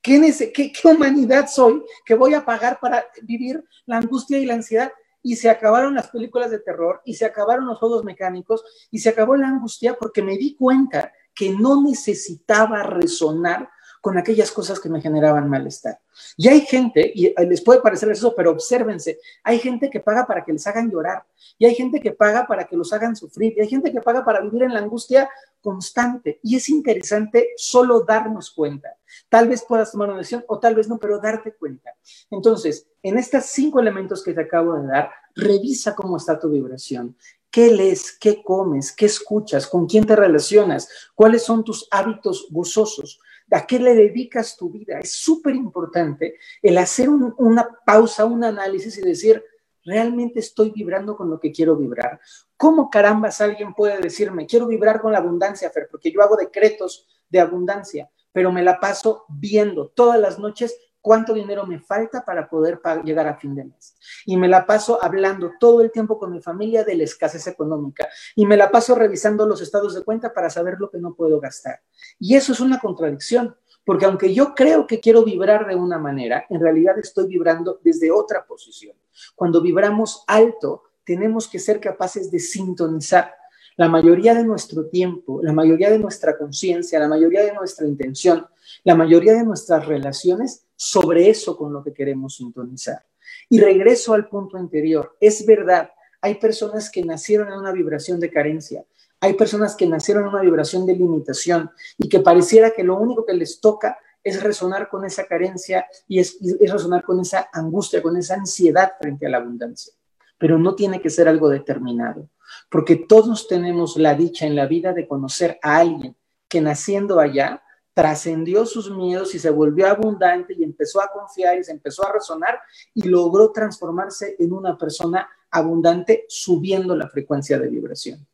¿Qué, 0.02 0.52
qué, 0.54 0.72
¿Qué 0.72 0.88
humanidad 0.88 1.48
soy 1.48 1.84
que 2.04 2.16
voy 2.16 2.34
a 2.34 2.44
pagar 2.44 2.80
para 2.80 3.06
vivir 3.22 3.64
la 3.86 3.98
angustia 3.98 4.40
y 4.40 4.46
la 4.46 4.56
ansiedad? 4.56 4.92
Y 5.22 5.36
se 5.36 5.50
acabaron 5.50 5.96
las 5.96 6.10
películas 6.10 6.52
de 6.52 6.60
terror 6.60 7.02
y 7.06 7.16
se 7.16 7.26
acabaron 7.26 7.66
los 7.66 7.80
juegos 7.80 8.04
mecánicos 8.04 8.64
y 8.92 9.00
se 9.00 9.10
acabó 9.10 9.36
la 9.36 9.48
angustia 9.48 9.96
porque 10.00 10.22
me 10.22 10.38
di 10.38 10.56
cuenta 10.56 11.12
que 11.34 11.52
no 11.52 11.82
necesitaba 11.82 12.84
resonar 12.84 13.70
con 14.02 14.18
aquellas 14.18 14.52
cosas 14.52 14.80
que 14.80 14.90
me 14.90 15.02
generaban 15.02 15.50
malestar. 15.50 16.00
Y 16.38 16.48
hay 16.48 16.62
gente, 16.62 17.12
y 17.14 17.34
les 17.46 17.62
puede 17.62 17.82
parecer 17.82 18.10
eso, 18.12 18.34
pero 18.36 18.52
obsérvense, 18.52 19.20
hay 19.44 19.60
gente 19.60 19.90
que 19.90 20.00
paga 20.00 20.26
para 20.26 20.44
que 20.44 20.54
les 20.54 20.66
hagan 20.68 20.90
llorar, 20.90 21.24
y 21.58 21.66
hay 21.66 21.76
gente 21.76 22.00
que 22.00 22.12
paga 22.12 22.48
para 22.48 22.66
que 22.66 22.78
los 22.78 22.94
hagan 22.94 23.16
sufrir, 23.16 23.54
y 23.58 23.62
hay 23.62 23.68
gente 23.68 23.92
que 23.92 24.02
paga 24.02 24.24
para 24.24 24.42
vivir 24.42 24.64
en 24.64 24.74
la 24.74 24.80
angustia 24.80 25.30
constante. 25.62 26.40
Y 26.44 26.56
es 26.56 26.70
interesante 26.70 27.50
solo 27.58 28.02
darnos 28.02 28.52
cuenta. 28.52 28.96
Tal 29.28 29.48
vez 29.48 29.64
puedas 29.68 29.92
tomar 29.92 30.10
una 30.10 30.20
decisión 30.20 30.46
o 30.48 30.60
tal 30.60 30.76
vez 30.76 30.88
no, 30.88 30.98
pero 30.98 31.20
darte 31.20 31.54
cuenta. 31.54 31.94
Entonces, 32.30 32.88
en 33.04 33.18
estos 33.18 33.46
cinco 33.46 33.80
elementos 33.80 34.24
que 34.24 34.34
te 34.34 34.42
acabo 34.42 34.76
de 34.76 34.88
dar, 34.88 35.12
revisa 35.36 35.96
cómo 35.96 36.18
está 36.18 36.40
tu 36.40 36.50
vibración. 36.50 37.16
¿Qué 37.52 37.72
lees? 37.72 38.12
¿Qué 38.18 38.44
comes? 38.44 38.92
¿Qué 38.92 39.08
escuchas? 39.08 39.66
¿Con 39.68 39.88
quién 39.88 40.06
te 40.06 40.16
relacionas? 40.16 40.88
¿Cuáles 41.16 41.44
son 41.44 41.64
tus 41.64 41.88
hábitos 41.90 42.48
gozosos? 42.52 43.20
¿A 43.52 43.66
qué 43.66 43.80
le 43.80 43.96
dedicas 43.96 44.56
tu 44.56 44.70
vida? 44.70 45.00
Es 45.00 45.12
súper 45.14 45.56
importante 45.56 46.36
el 46.62 46.78
hacer 46.78 47.10
una 47.10 47.68
pausa, 47.86 48.26
un 48.26 48.44
análisis 48.44 48.98
y 48.98 49.02
decir, 49.02 49.44
¿realmente 49.84 50.40
estoy 50.40 50.72
vibrando 50.72 51.16
con 51.16 51.30
lo 51.30 51.40
que 51.40 51.52
quiero 51.52 51.76
vibrar? 51.76 52.20
¿Cómo 52.58 52.90
carambas 52.90 53.42
alguien 53.42 53.74
puede 53.74 54.00
decirme, 54.00 54.46
quiero 54.46 54.68
vibrar 54.68 55.02
con 55.02 55.12
la 55.12 55.20
abundancia, 55.20 55.70
Fer? 55.70 55.88
Porque 55.90 56.12
yo 56.12 56.22
hago 56.22 56.36
decretos 56.36 57.08
de 57.30 57.40
abundancia, 57.40 58.10
pero 58.32 58.52
me 58.52 58.64
la 58.64 58.80
paso 58.80 59.26
viendo 59.30 59.88
todas 59.90 60.20
las 60.20 60.38
noches 60.40 60.78
cuánto 61.02 61.34
dinero 61.34 61.66
me 61.66 61.80
falta 61.80 62.24
para 62.24 62.50
poder 62.50 62.80
llegar 63.04 63.28
a 63.28 63.38
fin 63.38 63.56
de 63.56 63.66
mes. 63.66 63.96
Y 64.26 64.38
me 64.38 64.48
la 64.48 64.66
paso 64.66 65.00
hablando 65.02 65.54
todo 65.60 65.82
el 65.82 65.92
tiempo 65.92 66.18
con 66.18 66.32
mi 66.32 66.42
familia 66.42 66.84
de 66.84 66.96
la 66.96 67.04
escasez 67.04 67.48
económica. 67.48 68.08
Y 68.36 68.46
me 68.46 68.58
la 68.58 68.72
paso 68.72 68.96
revisando 68.96 69.46
los 69.46 69.62
estados 69.62 69.96
de 69.96 70.04
cuenta 70.04 70.34
para 70.34 70.50
saber 70.50 70.76
lo 70.80 70.90
que 70.90 71.00
no 71.00 71.14
puedo 71.14 71.40
gastar. 71.40 71.82
Y 72.20 72.36
eso 72.36 72.54
es 72.54 72.60
una 72.60 72.80
contradicción, 72.80 73.56
porque 73.86 74.06
aunque 74.06 74.34
yo 74.34 74.54
creo 74.54 74.86
que 74.88 75.00
quiero 75.00 75.24
vibrar 75.24 75.68
de 75.68 75.76
una 75.76 75.98
manera, 75.98 76.46
en 76.50 76.60
realidad 76.60 76.98
estoy 77.00 77.28
vibrando 77.28 77.80
desde 77.84 78.12
otra 78.12 78.46
posición. 78.46 78.96
Cuando 79.36 79.62
vibramos 79.62 80.24
alto, 80.28 80.84
tenemos 81.04 81.48
que 81.48 81.60
ser 81.60 81.80
capaces 81.80 82.30
de 82.30 82.40
sintonizar 82.40 83.34
la 83.78 83.88
mayoría 83.88 84.34
de 84.34 84.44
nuestro 84.44 84.88
tiempo, 84.88 85.40
la 85.42 85.54
mayoría 85.54 85.90
de 85.90 86.00
nuestra 86.00 86.38
conciencia, 86.38 87.00
la 87.00 87.08
mayoría 87.08 87.44
de 87.44 87.54
nuestra 87.54 87.88
intención, 87.88 88.46
la 88.84 88.94
mayoría 88.94 89.34
de 89.34 89.46
nuestras 89.46 89.86
relaciones 89.86 90.66
sobre 90.82 91.30
eso 91.30 91.58
con 91.58 91.74
lo 91.74 91.84
que 91.84 91.92
queremos 91.92 92.38
sintonizar. 92.38 93.06
Y 93.50 93.60
regreso 93.60 94.14
al 94.14 94.30
punto 94.30 94.56
anterior. 94.56 95.18
Es 95.20 95.46
verdad, 95.46 95.92
hay 96.22 96.36
personas 96.36 96.90
que 96.90 97.04
nacieron 97.04 97.50
en 97.50 97.60
una 97.60 97.74
vibración 97.74 98.18
de 98.18 98.32
carencia, 98.32 98.86
hay 99.20 99.34
personas 99.34 99.76
que 99.76 99.86
nacieron 99.86 100.24
en 100.24 100.30
una 100.30 100.42
vibración 100.42 100.86
de 100.86 100.96
limitación 100.96 101.70
y 101.98 102.08
que 102.08 102.22
pareciera 102.22 102.72
que 102.72 102.86
lo 102.86 102.96
único 102.96 103.26
que 103.26 103.34
les 103.34 103.60
toca 103.60 104.00
es 104.24 104.42
resonar 104.42 104.88
con 104.88 105.04
esa 105.04 105.26
carencia 105.26 105.86
y 106.08 106.20
es, 106.20 106.38
es 106.42 106.72
resonar 106.72 107.04
con 107.04 107.20
esa 107.20 107.50
angustia, 107.52 108.02
con 108.02 108.16
esa 108.16 108.36
ansiedad 108.36 108.94
frente 109.02 109.26
a 109.26 109.30
la 109.30 109.38
abundancia. 109.38 109.94
Pero 110.38 110.58
no 110.58 110.76
tiene 110.76 111.02
que 111.02 111.10
ser 111.10 111.28
algo 111.28 111.50
determinado, 111.50 112.30
porque 112.72 112.96
todos 112.96 113.50
tenemos 113.50 113.98
la 113.98 114.16
dicha 114.16 114.46
en 114.46 114.56
la 114.56 114.66
vida 114.66 114.94
de 114.94 115.10
conocer 115.10 115.60
a 115.62 115.76
alguien 115.76 116.16
que 116.48 116.62
naciendo 116.62 117.20
allá 117.20 117.64
trascendió 118.00 118.66
sus 118.66 118.90
miedos 118.90 119.36
y 119.36 119.40
se 119.40 119.50
volvió 119.50 119.86
abundante 119.86 120.54
y 120.58 120.64
empezó 120.64 121.02
a 121.02 121.12
confiar 121.12 121.58
y 121.58 121.66
se 121.66 121.74
empezó 121.74 122.08
a 122.08 122.14
resonar 122.14 122.58
y 122.94 123.10
logró 123.10 123.52
transformarse 123.52 124.38
en 124.40 124.54
una 124.54 124.78
persona 124.78 125.28
abundante 125.52 126.24
subiendo 126.30 126.96
la 126.96 127.10
frecuencia 127.10 127.60
de 127.60 127.68
vibración. 127.68 128.26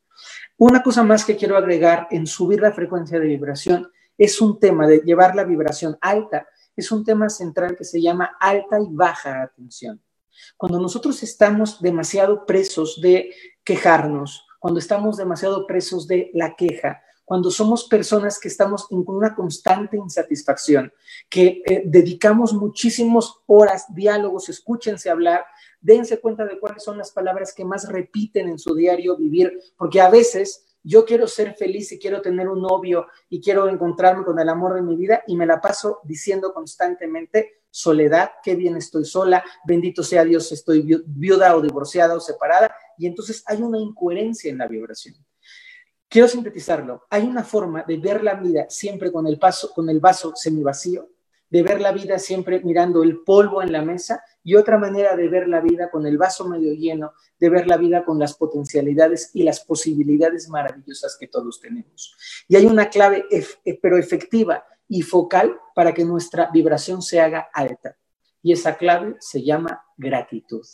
Una 0.60 0.84
cosa 0.84 1.02
más 1.02 1.26
que 1.26 1.36
quiero 1.36 1.58
agregar 1.58 2.08
en 2.12 2.28
subir 2.28 2.62
la 2.62 2.74
frecuencia 2.74 3.20
de 3.20 3.26
vibración 3.26 3.92
es 4.16 4.40
un 4.40 4.60
tema 4.60 4.86
de 4.86 5.00
llevar 5.00 5.36
la 5.36 5.44
vibración 5.44 5.98
alta, 6.00 6.48
es 6.76 6.92
un 6.92 7.04
tema 7.04 7.28
central 7.28 7.76
que 7.76 7.86
se 7.86 8.00
llama 8.00 8.38
alta 8.40 8.80
y 8.80 8.86
baja 8.92 9.42
atención. 9.42 10.00
Cuando 10.58 10.80
nosotros 10.80 11.24
estamos 11.24 11.82
demasiado 11.82 12.46
presos 12.46 13.02
de 13.02 13.34
quejarnos, 13.64 14.46
cuando 14.60 14.80
estamos 14.80 15.18
demasiado 15.18 15.66
presos 15.66 16.08
de 16.08 16.30
la 16.36 16.56
queja, 16.56 17.02
cuando 17.26 17.50
somos 17.50 17.86
personas 17.86 18.40
que 18.40 18.48
estamos 18.48 18.88
en 18.92 19.04
una 19.08 19.36
constante 19.36 19.98
insatisfacción, 19.98 20.94
que 21.28 21.64
eh, 21.66 21.82
dedicamos 21.86 22.54
muchísimas 22.54 23.34
horas, 23.48 23.86
diálogos, 23.94 24.48
escúchense 24.48 25.10
hablar, 25.10 25.44
dense 25.82 26.20
cuenta 26.22 26.46
de 26.46 26.60
cuáles 26.60 26.84
son 26.84 26.98
las 27.00 27.12
palabras 27.12 27.54
que 27.54 27.66
más 27.66 27.90
repiten 27.90 28.48
en 28.48 28.60
su 28.60 28.76
diario 28.76 29.18
vivir, 29.18 29.60
porque 29.76 30.00
a 30.00 30.10
veces 30.10 30.66
yo 30.84 31.04
quiero 31.04 31.28
ser 31.28 31.56
feliz 31.56 31.92
y 31.92 32.00
quiero 32.00 32.22
tener 32.22 32.48
un 32.48 32.62
novio 32.62 33.08
y 33.28 33.42
quiero 33.42 33.68
encontrarme 33.68 34.24
con 34.24 34.40
el 34.40 34.48
amor 34.48 34.76
de 34.76 34.84
mi 34.84 34.96
vida 34.96 35.24
y 35.26 35.36
me 35.36 35.48
la 35.48 35.60
paso 35.60 36.00
diciendo 36.04 36.54
constantemente, 36.54 37.64
soledad, 37.72 38.34
qué 38.44 38.56
bien 38.56 38.78
estoy 38.78 39.04
sola, 39.04 39.44
bendito 39.66 40.04
sea 40.04 40.24
Dios, 40.24 40.52
estoy 40.52 40.88
viuda 41.08 41.58
o 41.58 41.62
divorciada 41.62 42.16
o 42.16 42.20
separada, 42.20 42.74
y 43.00 43.08
entonces 43.08 43.44
hay 43.48 43.64
una 43.64 43.80
incoherencia 43.80 44.52
en 44.52 44.60
la 44.60 44.68
vibración. 44.68 45.16
Quiero 46.16 46.30
sintetizarlo, 46.30 47.04
hay 47.10 47.24
una 47.24 47.44
forma 47.44 47.84
de 47.84 47.98
ver 47.98 48.24
la 48.24 48.36
vida 48.36 48.68
siempre 48.70 49.12
con 49.12 49.28
el, 49.28 49.38
paso, 49.38 49.74
con 49.74 49.90
el 49.90 50.00
vaso 50.00 50.32
semivacío, 50.34 51.10
de 51.50 51.62
ver 51.62 51.82
la 51.82 51.92
vida 51.92 52.20
siempre 52.20 52.62
mirando 52.62 53.04
el 53.04 53.18
polvo 53.18 53.62
en 53.62 53.74
la 53.74 53.82
mesa 53.82 54.24
y 54.42 54.56
otra 54.56 54.78
manera 54.78 55.18
de 55.18 55.28
ver 55.28 55.50
la 55.50 55.60
vida 55.60 55.92
con 55.92 56.08
el 56.08 56.18
vaso 56.18 56.48
medio 56.48 56.72
lleno, 56.72 57.12
de 57.38 57.50
ver 57.50 57.68
la 57.68 57.76
vida 57.76 58.06
con 58.06 58.18
las 58.18 58.34
potencialidades 58.34 59.32
y 59.34 59.44
las 59.44 59.60
posibilidades 59.66 60.48
maravillosas 60.48 61.18
que 61.20 61.28
todos 61.28 61.60
tenemos. 61.60 62.16
Y 62.48 62.56
hay 62.56 62.66
una 62.66 62.90
clave, 62.90 63.26
eh, 63.30 63.78
pero 63.82 63.98
efectiva 63.98 64.64
y 64.88 65.02
focal 65.02 65.60
para 65.76 65.94
que 65.94 66.06
nuestra 66.06 66.50
vibración 66.50 67.02
se 67.02 67.20
haga 67.20 67.50
alta. 67.52 67.98
Y 68.42 68.54
esa 68.54 68.78
clave 68.78 69.18
se 69.20 69.44
llama 69.44 69.84
gratitud. 69.98 70.66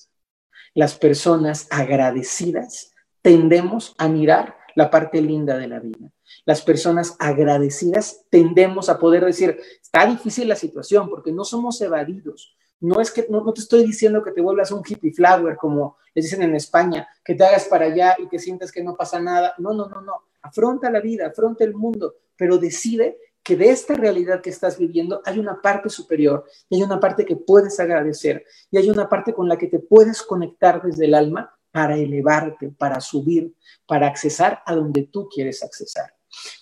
Las 0.75 0.93
personas 0.93 1.65
agradecidas 1.71 2.91
tendemos 3.23 3.95
a 3.97 4.07
mirar 4.07 4.60
la 4.75 4.89
parte 4.89 5.21
linda 5.21 5.57
de 5.57 5.67
la 5.67 5.79
vida. 5.79 6.11
Las 6.45 6.61
personas 6.61 7.15
agradecidas 7.19 8.25
tendemos 8.29 8.89
a 8.89 8.99
poder 8.99 9.25
decir, 9.25 9.59
está 9.81 10.05
difícil 10.05 10.47
la 10.47 10.55
situación 10.55 11.09
porque 11.09 11.31
no 11.31 11.43
somos 11.43 11.79
evadidos, 11.81 12.55
no 12.81 12.99
es 12.99 13.11
que, 13.11 13.27
no, 13.29 13.53
te 13.53 13.61
estoy 13.61 13.85
diciendo 13.85 14.23
que 14.23 14.31
te 14.31 14.41
vuelvas 14.41 14.71
un 14.71 14.81
hippie 14.85 15.13
flower, 15.13 15.55
como 15.55 15.97
les 16.15 16.25
dicen 16.25 16.41
en 16.41 16.55
España, 16.55 17.07
que 17.23 17.35
te 17.35 17.43
hagas 17.43 17.65
para 17.65 17.85
allá 17.85 18.15
y 18.17 18.27
que 18.27 18.39
sientas 18.39 18.71
que 18.71 18.83
no 18.83 18.95
pasa 18.95 19.19
nada. 19.19 19.53
No, 19.59 19.71
no, 19.73 19.87
no, 19.87 20.01
no. 20.01 20.13
Afronta 20.41 20.89
la 20.89 20.99
vida, 20.99 21.27
afronta 21.27 21.63
el 21.63 21.75
mundo, 21.75 22.15
pero 22.35 22.57
decide 22.57 23.19
que 23.43 23.55
de 23.55 23.69
esta 23.69 23.93
realidad 23.93 24.41
que 24.41 24.49
estás 24.49 24.79
viviendo 24.79 25.21
hay 25.25 25.37
una 25.37 25.61
parte 25.61 25.89
superior 25.89 26.45
y 26.69 26.77
hay 26.77 26.83
una 26.83 26.99
parte 26.99 27.23
que 27.23 27.35
puedes 27.35 27.79
agradecer 27.79 28.45
y 28.71 28.77
hay 28.77 28.89
una 28.89 29.07
parte 29.07 29.33
con 29.33 29.47
la 29.47 29.57
que 29.57 29.67
te 29.67 29.79
puedes 29.79 30.23
conectar 30.23 30.81
desde 30.81 31.05
el 31.05 31.13
alma 31.13 31.55
para 31.71 31.97
elevarte, 31.97 32.69
para 32.77 32.99
subir, 32.99 33.55
para 33.85 34.07
accesar 34.07 34.61
a 34.65 34.75
donde 34.75 35.03
tú 35.03 35.27
quieres 35.29 35.63
accesar. 35.63 36.13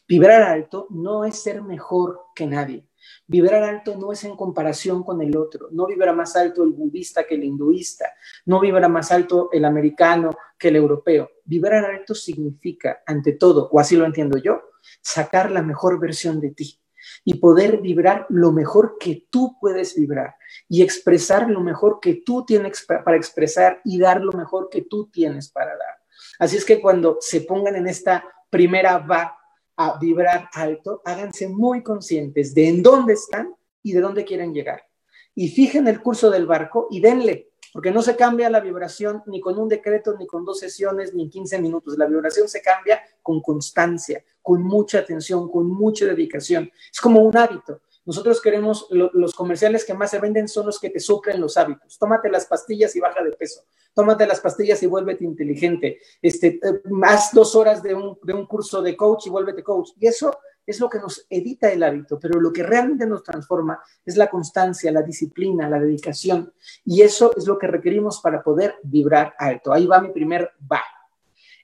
Vibrar 0.07 0.43
alto 0.43 0.87
no 0.89 1.25
es 1.25 1.41
ser 1.41 1.61
mejor 1.61 2.21
que 2.35 2.47
nadie. 2.47 2.85
Vibrar 3.27 3.63
alto 3.63 3.95
no 3.95 4.11
es 4.11 4.23
en 4.23 4.35
comparación 4.35 5.03
con 5.03 5.21
el 5.21 5.37
otro, 5.37 5.69
no 5.71 5.85
vibra 5.85 6.13
más 6.13 6.35
alto 6.35 6.63
el 6.63 6.71
budista 6.71 7.25
que 7.25 7.35
el 7.35 7.43
hinduista, 7.43 8.05
no 8.45 8.59
vibra 8.59 8.87
más 8.87 9.11
alto 9.11 9.49
el 9.51 9.65
americano 9.65 10.31
que 10.57 10.69
el 10.69 10.75
europeo. 10.75 11.29
Vibrar 11.45 11.85
alto 11.85 12.15
significa, 12.15 13.01
ante 13.05 13.33
todo, 13.33 13.69
o 13.71 13.79
así 13.79 13.95
lo 13.95 14.05
entiendo 14.05 14.37
yo, 14.37 14.61
sacar 15.01 15.51
la 15.51 15.61
mejor 15.61 15.99
versión 15.99 16.39
de 16.39 16.51
ti 16.51 16.78
y 17.23 17.35
poder 17.35 17.81
vibrar 17.81 18.25
lo 18.29 18.51
mejor 18.51 18.97
que 18.99 19.27
tú 19.29 19.57
puedes 19.59 19.95
vibrar 19.95 20.35
y 20.67 20.81
expresar 20.81 21.49
lo 21.49 21.61
mejor 21.61 21.99
que 22.01 22.21
tú 22.25 22.45
tienes 22.45 22.85
para 22.85 23.17
expresar 23.17 23.81
y 23.83 23.99
dar 23.99 24.21
lo 24.21 24.31
mejor 24.31 24.69
que 24.69 24.81
tú 24.83 25.09
tienes 25.11 25.49
para 25.49 25.71
dar. 25.71 25.99
Así 26.39 26.57
es 26.57 26.65
que 26.65 26.81
cuando 26.81 27.17
se 27.19 27.41
pongan 27.41 27.75
en 27.75 27.87
esta 27.87 28.23
primera 28.49 28.97
va 28.97 29.37
a 29.77 29.97
vibrar 29.97 30.49
alto, 30.53 31.01
háganse 31.05 31.47
muy 31.47 31.83
conscientes 31.83 32.53
de 32.53 32.67
en 32.67 32.83
dónde 32.83 33.13
están 33.13 33.55
y 33.81 33.93
de 33.93 34.01
dónde 34.01 34.25
quieren 34.25 34.53
llegar. 34.53 34.83
Y 35.35 35.49
fijen 35.49 35.87
el 35.87 36.01
curso 36.01 36.29
del 36.29 36.45
barco 36.45 36.87
y 36.91 36.99
denle, 36.99 37.48
porque 37.73 37.91
no 37.91 38.01
se 38.01 38.15
cambia 38.15 38.49
la 38.49 38.59
vibración 38.59 39.23
ni 39.27 39.39
con 39.39 39.57
un 39.57 39.67
decreto, 39.67 40.15
ni 40.17 40.27
con 40.27 40.45
dos 40.45 40.59
sesiones, 40.59 41.13
ni 41.13 41.23
en 41.23 41.29
15 41.29 41.59
minutos. 41.59 41.97
La 41.97 42.05
vibración 42.05 42.47
se 42.47 42.61
cambia 42.61 43.01
con 43.21 43.41
constancia, 43.41 44.23
con 44.41 44.63
mucha 44.63 44.99
atención, 44.99 45.49
con 45.49 45.67
mucha 45.67 46.05
dedicación. 46.05 46.71
Es 46.91 46.99
como 46.99 47.21
un 47.21 47.35
hábito. 47.37 47.81
Nosotros 48.05 48.41
queremos, 48.41 48.87
los 48.89 49.35
comerciales 49.35 49.85
que 49.85 49.93
más 49.93 50.09
se 50.09 50.17
venden 50.19 50.47
son 50.47 50.65
los 50.65 50.79
que 50.79 50.89
te 50.89 50.99
suplen 50.99 51.39
los 51.39 51.57
hábitos. 51.57 51.99
Tómate 51.99 52.29
las 52.29 52.47
pastillas 52.47 52.95
y 52.95 52.99
baja 52.99 53.23
de 53.23 53.31
peso. 53.33 53.65
Tómate 53.93 54.25
las 54.25 54.39
pastillas 54.39 54.81
y 54.81 54.87
vuélvete 54.87 55.25
inteligente. 55.25 55.99
Este, 56.21 56.59
eh, 56.63 56.81
haz 57.03 57.31
dos 57.33 57.55
horas 57.55 57.83
de 57.83 57.93
un, 57.93 58.17
de 58.23 58.33
un 58.33 58.47
curso 58.47 58.81
de 58.81 58.97
coach 58.97 59.27
y 59.27 59.29
vuélvete 59.29 59.61
coach. 59.61 59.91
Y 59.99 60.07
eso 60.07 60.35
es 60.69 60.79
lo 60.79 60.87
que 60.87 60.99
nos 60.99 61.25
evita 61.29 61.71
el 61.71 61.81
hábito, 61.81 62.19
pero 62.19 62.39
lo 62.39 62.53
que 62.53 62.61
realmente 62.61 63.07
nos 63.07 63.23
transforma 63.23 63.79
es 64.05 64.17
la 64.17 64.29
constancia, 64.29 64.91
la 64.91 65.01
disciplina, 65.01 65.67
la 65.67 65.79
dedicación. 65.79 66.53
Y 66.85 67.01
eso 67.01 67.31
es 67.35 67.47
lo 67.47 67.57
que 67.57 67.65
requerimos 67.65 68.21
para 68.21 68.43
poder 68.43 68.75
vibrar 68.83 69.33
alto. 69.39 69.73
Ahí 69.73 69.87
va 69.87 69.99
mi 69.99 70.11
primer 70.11 70.51
va. 70.71 70.83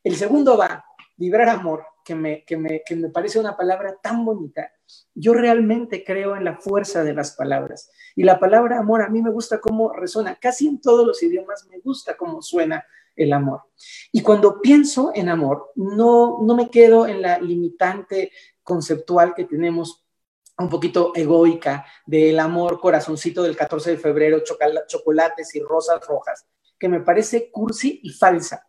El 0.04 0.16
segundo 0.16 0.58
va, 0.58 0.84
vibrar 1.18 1.50
amor 1.50 1.84
que 2.04 2.16
me, 2.16 2.44
que 2.46 2.58
me, 2.58 2.82
que 2.84 2.96
me 2.96 3.10
parece 3.10 3.40
una 3.40 3.56
palabra 3.56 3.96
tan 4.02 4.26
bonita. 4.26 4.72
Yo 5.14 5.36
realmente 5.36 6.04
creo 6.04 6.36
en 6.36 6.44
la 6.44 6.58
fuerza 6.58 7.04
de 7.04 7.14
las 7.14 7.36
palabras. 7.36 7.92
Y 8.16 8.24
la 8.24 8.40
palabra 8.40 8.80
amor 8.80 9.04
a 9.04 9.10
mí 9.10 9.22
me 9.22 9.32
gusta 9.32 9.60
cómo 9.60 9.94
resuena. 9.94 10.36
Casi 10.42 10.68
en 10.68 10.82
todos 10.82 11.06
los 11.06 11.22
idiomas 11.22 11.68
me 11.70 11.80
gusta 11.80 12.18
cómo 12.18 12.42
suena 12.42 12.84
el 13.16 13.34
amor. 13.34 13.62
Y 14.12 14.22
cuando 14.22 14.62
pienso 14.62 15.12
en 15.14 15.30
amor, 15.30 15.72
no, 15.76 16.40
no 16.42 16.56
me 16.56 16.70
quedo 16.70 17.08
en 17.08 17.22
la 17.22 17.40
limitante 17.40 18.32
conceptual 18.64 19.34
que 19.36 19.46
tenemos 19.46 20.06
un 20.58 20.70
poquito 20.70 21.12
egoica 21.16 21.86
del 22.06 22.40
amor 22.40 22.80
corazoncito 22.80 23.44
del 23.44 23.58
14 23.58 23.92
de 23.92 23.98
febrero, 23.98 24.44
chocolates 24.88 25.56
y 25.56 25.62
rosas 25.62 26.06
rojas, 26.08 26.46
que 26.80 26.88
me 26.88 27.02
parece 27.02 27.52
cursi 27.52 28.00
y 28.04 28.12
falsa. 28.12 28.68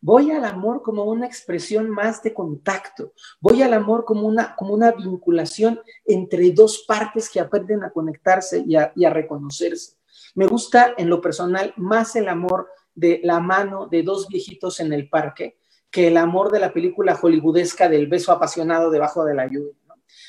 Voy 0.00 0.30
al 0.30 0.44
amor 0.44 0.82
como 0.82 1.04
una 1.04 1.26
expresión 1.26 1.90
más 1.90 2.22
de 2.22 2.32
contacto. 2.32 3.12
Voy 3.40 3.62
al 3.62 3.74
amor 3.74 4.04
como 4.04 4.26
una, 4.26 4.54
como 4.54 4.74
una 4.74 4.92
vinculación 4.92 5.80
entre 6.04 6.50
dos 6.52 6.84
partes 6.86 7.28
que 7.28 7.40
aprenden 7.40 7.84
a 7.84 7.90
conectarse 7.90 8.62
y 8.66 8.76
a, 8.76 8.92
y 8.94 9.04
a 9.04 9.10
reconocerse. 9.10 9.96
Me 10.34 10.46
gusta 10.46 10.94
en 10.96 11.08
lo 11.08 11.20
personal 11.20 11.72
más 11.76 12.16
el 12.16 12.28
amor 12.28 12.68
de 12.96 13.20
la 13.22 13.38
mano 13.38 13.86
de 13.86 14.02
dos 14.02 14.26
viejitos 14.26 14.80
en 14.80 14.92
el 14.92 15.08
parque 15.08 15.58
que 15.90 16.08
el 16.08 16.16
amor 16.16 16.50
de 16.50 16.58
la 16.58 16.72
película 16.72 17.14
hollywoodesca 17.14 17.88
del 17.88 18.08
beso 18.08 18.32
apasionado 18.32 18.90
debajo 18.90 19.24
de 19.24 19.34
la 19.34 19.46
lluvia. 19.46 19.72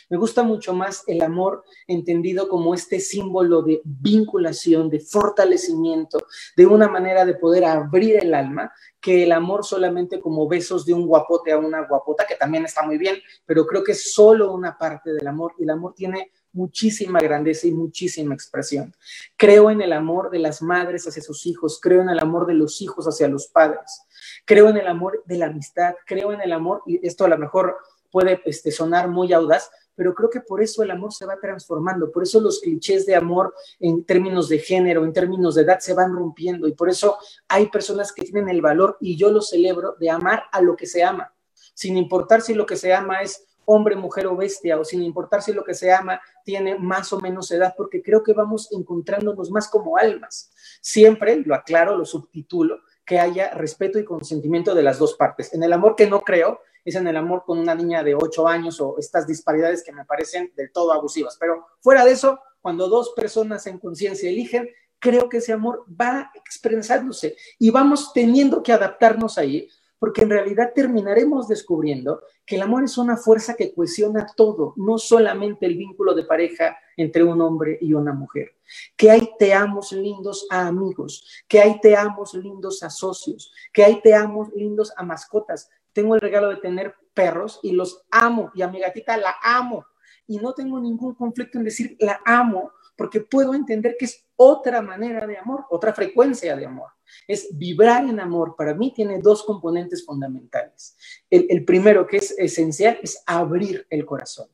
Me 0.10 0.18
gusta 0.18 0.44
mucho 0.44 0.74
más 0.74 1.04
el 1.08 1.22
amor 1.22 1.64
entendido 1.88 2.48
como 2.48 2.74
este 2.74 3.00
símbolo 3.00 3.62
de 3.62 3.82
vinculación, 3.84 4.90
de 4.90 5.00
fortalecimiento, 5.00 6.20
de 6.56 6.66
una 6.66 6.88
manera 6.88 7.26
de 7.26 7.36
poder 7.36 7.66
abrir 7.66 8.18
el 8.18 8.34
alma, 8.34 8.72
que 9.02 9.24
el 9.24 9.32
amor 9.32 9.66
solamente 9.66 10.20
como 10.20 10.48
besos 10.48 10.86
de 10.86 10.94
un 10.94 11.06
guapote 11.06 11.52
a 11.52 11.58
una 11.58 11.86
guapota, 11.86 12.26
que 12.26 12.36
también 12.36 12.66
está 12.66 12.84
muy 12.84 12.98
bien, 12.98 13.18
pero 13.46 13.66
creo 13.66 13.84
que 13.84 13.92
es 13.92 14.14
solo 14.14 14.54
una 14.54 14.78
parte 14.78 15.14
del 15.14 15.28
amor 15.28 15.54
y 15.58 15.64
el 15.64 15.70
amor 15.72 15.94
tiene 15.94 16.32
muchísima 16.54 17.20
grandeza 17.20 17.68
y 17.68 17.72
muchísima 17.72 18.34
expresión. 18.34 18.96
Creo 19.36 19.70
en 19.70 19.82
el 19.82 19.94
amor 19.94 20.30
de 20.30 20.40
las 20.40 20.62
madres 20.62 21.08
hacia 21.08 21.22
sus 21.22 21.46
hijos, 21.46 21.80
creo 21.82 22.02
en 22.02 22.10
el 22.10 22.20
amor 22.20 22.48
de 22.48 22.54
los 22.54 22.82
hijos 22.82 23.06
hacia 23.06 23.28
los 23.28 23.48
padres, 23.48 24.04
creo 24.46 24.70
en 24.70 24.78
el 24.78 24.88
amor 24.88 25.24
de 25.26 25.38
la 25.38 25.48
amistad, 25.48 25.96
creo 26.06 26.32
en 26.32 26.42
el 26.42 26.52
amor, 26.52 26.82
y 26.86 27.06
esto 27.06 27.26
a 27.26 27.30
lo 27.30 27.38
mejor 27.38 27.78
puede 28.12 28.42
este, 28.46 28.72
sonar 28.72 29.10
muy 29.10 29.34
audaz, 29.34 29.70
pero 29.96 30.14
creo 30.14 30.30
que 30.30 30.42
por 30.42 30.62
eso 30.62 30.84
el 30.84 30.92
amor 30.92 31.12
se 31.12 31.26
va 31.26 31.40
transformando, 31.40 32.12
por 32.12 32.24
eso 32.24 32.40
los 32.40 32.60
clichés 32.60 33.06
de 33.06 33.16
amor 33.16 33.54
en 33.80 34.04
términos 34.06 34.48
de 34.48 34.60
género, 34.60 35.04
en 35.04 35.12
términos 35.12 35.56
de 35.56 35.64
edad, 35.64 35.80
se 35.80 35.94
van 35.94 36.14
rompiendo 36.14 36.68
y 36.68 36.74
por 36.74 36.90
eso 36.90 37.18
hay 37.48 37.68
personas 37.68 38.14
que 38.14 38.22
tienen 38.22 38.48
el 38.50 38.62
valor, 38.62 38.98
y 39.02 39.18
yo 39.18 39.32
lo 39.32 39.42
celebro, 39.42 39.96
de 40.00 40.10
amar 40.10 40.44
a 40.52 40.62
lo 40.62 40.76
que 40.76 40.86
se 40.86 41.04
ama, 41.04 41.34
sin 41.74 41.98
importar 41.98 42.42
si 42.42 42.54
lo 42.54 42.66
que 42.66 42.76
se 42.76 42.94
ama 42.94 43.22
es 43.22 43.44
hombre, 43.70 43.98
mujer 43.98 44.28
o 44.28 44.36
bestia, 44.36 44.80
o 44.80 44.86
sin 44.86 45.04
importar 45.04 45.42
si 45.42 45.52
lo 45.52 45.64
que 45.64 45.74
se 45.74 45.92
ama 45.92 46.22
tiene 46.44 46.80
más 46.80 47.12
o 47.12 47.20
menos 47.20 47.52
edad, 47.52 47.74
porque 47.76 48.02
creo 48.02 48.24
que 48.24 48.32
vamos 48.32 48.72
encontrándonos 48.72 49.52
más 49.52 49.68
como 49.68 49.98
almas. 49.98 50.52
Siempre, 50.82 51.44
lo 51.46 51.54
aclaro, 51.54 51.98
lo 51.98 52.06
subtitulo, 52.06 52.80
que 53.06 53.20
haya 53.20 53.52
respeto 53.54 54.00
y 54.00 54.06
consentimiento 54.06 54.74
de 54.74 54.84
las 54.84 55.00
dos 55.00 55.16
partes. 55.16 55.54
En 55.54 55.64
el 55.64 55.74
amor 55.74 55.96
que 55.96 56.08
no 56.08 56.22
creo, 56.22 56.62
es 56.86 56.96
en 56.96 57.08
el 57.08 57.18
amor 57.18 57.44
con 57.46 57.60
una 57.60 57.76
niña 57.76 58.04
de 58.04 58.16
8 58.16 58.48
años 58.48 58.80
o 58.80 58.96
estas 58.98 59.28
disparidades 59.28 59.84
que 59.84 59.92
me 59.92 60.06
parecen 60.06 60.54
del 60.56 60.72
todo 60.72 60.94
abusivas. 60.94 61.36
Pero 61.38 61.68
fuera 61.82 62.06
de 62.06 62.12
eso, 62.12 62.40
cuando 62.62 62.88
dos 62.88 63.12
personas 63.18 63.68
en 63.68 63.80
conciencia 63.80 64.30
eligen, 64.30 64.70
creo 64.98 65.28
que 65.28 65.38
ese 65.38 65.52
amor 65.52 65.86
va 65.90 66.32
expresándose 66.34 67.36
y 67.60 67.70
vamos 67.70 68.14
teniendo 68.14 68.64
que 68.64 68.72
adaptarnos 68.72 69.38
ahí, 69.38 69.70
porque 70.00 70.22
en 70.22 70.30
realidad 70.30 70.72
terminaremos 70.74 71.48
descubriendo 71.48 72.22
que 72.46 72.56
el 72.56 72.62
amor 72.62 72.84
es 72.84 72.98
una 72.98 73.18
fuerza 73.18 73.56
que 73.56 73.74
cohesiona 73.74 74.28
todo, 74.36 74.74
no 74.78 74.98
solamente 74.98 75.66
el 75.66 75.76
vínculo 75.76 76.14
de 76.14 76.24
pareja 76.24 76.78
entre 76.96 77.24
un 77.24 77.42
hombre 77.42 77.78
y 77.82 77.94
una 77.94 78.14
mujer, 78.14 78.56
que 78.96 79.12
hay 79.12 79.32
te 79.38 79.54
amos 79.54 79.92
lindos 79.92 80.48
a 80.50 80.68
amigos, 80.68 81.44
que 81.48 81.60
hay 81.60 81.80
te 81.82 81.96
amos 81.96 82.34
lindos 82.34 82.84
a 82.84 82.90
socios, 82.90 83.52
que 83.74 83.84
hay 83.84 84.02
te 84.02 84.14
amos 84.14 84.50
lindos 84.54 84.94
a 84.96 85.04
mascotas, 85.04 85.70
tengo 85.94 86.14
el 86.14 86.22
regalo 86.22 86.50
de 86.50 86.58
tener 86.58 86.94
perros 87.16 87.60
y 87.64 87.72
los 87.72 88.06
amo 88.12 88.52
y 88.54 88.62
a 88.62 88.68
mi 88.68 88.80
gatita 88.80 89.18
la 89.18 89.36
amo. 89.42 89.84
Y 90.28 90.38
no 90.38 90.54
tengo 90.54 90.80
ningún 90.80 91.16
conflicto 91.16 91.58
en 91.58 91.64
decir 91.64 91.98
la 92.00 92.22
amo 92.24 92.72
porque 92.96 93.22
puedo 93.22 93.56
entender 93.56 93.96
que 93.98 94.06
es 94.06 94.28
otra 94.36 94.84
manera 94.84 95.26
de 95.26 95.38
amor, 95.38 95.66
otra 95.72 95.94
frecuencia 95.94 96.56
de 96.56 96.68
amor. 96.68 96.92
Es 97.28 97.48
vibrar 97.52 98.06
en 98.06 98.20
amor. 98.20 98.56
Para 98.58 98.74
mí 98.74 98.94
tiene 98.94 99.20
dos 99.20 99.44
componentes 99.44 100.06
fundamentales. 100.06 100.96
El, 101.30 101.66
primero 101.66 102.08
que 102.08 102.18
es 102.18 102.38
esencial 102.38 103.00
es 103.02 103.24
abrir 103.26 103.86
el 103.90 104.06
corazón. 104.06 104.48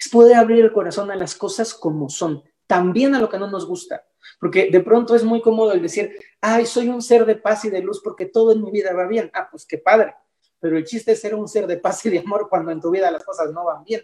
Es 0.00 0.08
poder 0.08 0.36
abrir 0.36 0.64
el 0.64 0.72
corazón 0.72 1.10
a 1.10 1.16
las 1.16 1.34
cosas 1.34 1.74
como 1.74 2.08
son, 2.08 2.42
también 2.66 3.14
a 3.14 3.20
lo 3.20 3.28
que 3.28 3.38
no 3.38 3.50
nos 3.50 3.66
gusta. 3.66 4.06
Porque 4.40 4.70
de 4.70 4.80
pronto 4.80 5.14
es 5.14 5.24
muy 5.24 5.40
cómodo 5.40 5.72
el 5.72 5.82
decir, 5.82 6.16
ay, 6.40 6.66
soy 6.66 6.88
un 6.88 7.00
ser 7.00 7.24
de 7.24 7.36
paz 7.36 7.64
y 7.64 7.70
de 7.70 7.80
luz 7.80 8.00
porque 8.02 8.26
todo 8.26 8.52
en 8.52 8.62
mi 8.62 8.70
vida 8.70 8.92
va 8.92 9.06
bien. 9.06 9.30
Ah, 9.34 9.48
pues 9.50 9.64
qué 9.64 9.78
padre. 9.78 10.14
Pero 10.58 10.76
el 10.76 10.84
chiste 10.84 11.12
es 11.12 11.20
ser 11.20 11.34
un 11.34 11.48
ser 11.48 11.66
de 11.66 11.76
paz 11.76 12.04
y 12.06 12.10
de 12.10 12.18
amor 12.18 12.48
cuando 12.48 12.70
en 12.70 12.80
tu 12.80 12.90
vida 12.90 13.10
las 13.10 13.24
cosas 13.24 13.52
no 13.52 13.64
van 13.64 13.84
bien. 13.84 14.02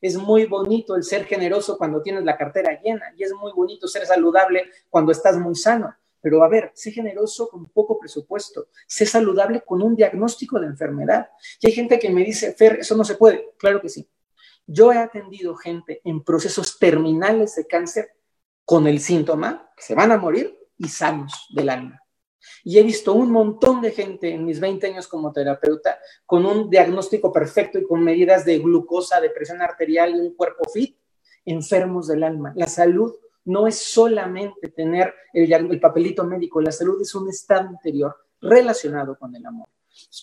Es 0.00 0.16
muy 0.16 0.46
bonito 0.46 0.96
el 0.96 1.02
ser 1.02 1.24
generoso 1.24 1.78
cuando 1.78 2.02
tienes 2.02 2.24
la 2.24 2.36
cartera 2.36 2.80
llena 2.82 3.12
y 3.16 3.22
es 3.22 3.32
muy 3.32 3.52
bonito 3.52 3.88
ser 3.88 4.06
saludable 4.06 4.70
cuando 4.90 5.12
estás 5.12 5.38
muy 5.38 5.54
sano. 5.54 5.94
Pero 6.22 6.42
a 6.44 6.48
ver, 6.48 6.70
sé 6.74 6.92
generoso 6.92 7.48
con 7.48 7.66
poco 7.66 7.98
presupuesto, 7.98 8.68
sé 8.86 9.04
saludable 9.04 9.62
con 9.62 9.82
un 9.82 9.96
diagnóstico 9.96 10.60
de 10.60 10.68
enfermedad. 10.68 11.28
Y 11.60 11.66
hay 11.66 11.72
gente 11.72 11.98
que 11.98 12.08
me 12.10 12.24
dice, 12.24 12.54
Fer, 12.54 12.78
eso 12.80 12.96
no 12.96 13.04
se 13.04 13.16
puede. 13.16 13.50
Claro 13.58 13.80
que 13.80 13.88
sí. 13.88 14.08
Yo 14.66 14.92
he 14.92 14.98
atendido 14.98 15.56
gente 15.56 16.00
en 16.04 16.22
procesos 16.22 16.78
terminales 16.78 17.56
de 17.56 17.66
cáncer 17.66 18.12
con 18.64 18.86
el 18.86 19.00
síntoma 19.00 19.70
que 19.76 19.82
se 19.82 19.94
van 19.94 20.12
a 20.12 20.16
morir 20.16 20.56
y 20.78 20.88
sanos 20.88 21.48
del 21.50 21.68
alma. 21.68 21.98
Y 22.64 22.78
he 22.78 22.82
visto 22.82 23.12
un 23.12 23.30
montón 23.30 23.80
de 23.80 23.90
gente 23.90 24.32
en 24.32 24.44
mis 24.44 24.60
20 24.60 24.86
años 24.86 25.08
como 25.08 25.32
terapeuta 25.32 25.98
con 26.26 26.46
un 26.46 26.70
diagnóstico 26.70 27.32
perfecto 27.32 27.78
y 27.78 27.84
con 27.84 28.02
medidas 28.02 28.44
de 28.44 28.58
glucosa, 28.58 29.20
de 29.20 29.30
presión 29.30 29.60
arterial 29.60 30.14
y 30.14 30.20
un 30.20 30.34
cuerpo 30.34 30.68
fit, 30.72 30.96
enfermos 31.44 32.08
del 32.08 32.22
alma. 32.22 32.52
La 32.56 32.66
salud 32.66 33.14
no 33.44 33.66
es 33.66 33.76
solamente 33.76 34.68
tener 34.68 35.12
el, 35.32 35.52
el 35.52 35.80
papelito 35.80 36.24
médico, 36.24 36.60
la 36.60 36.72
salud 36.72 37.00
es 37.00 37.14
un 37.14 37.28
estado 37.28 37.70
interior 37.70 38.16
relacionado 38.40 39.16
con 39.18 39.34
el 39.34 39.44
amor. 39.46 39.68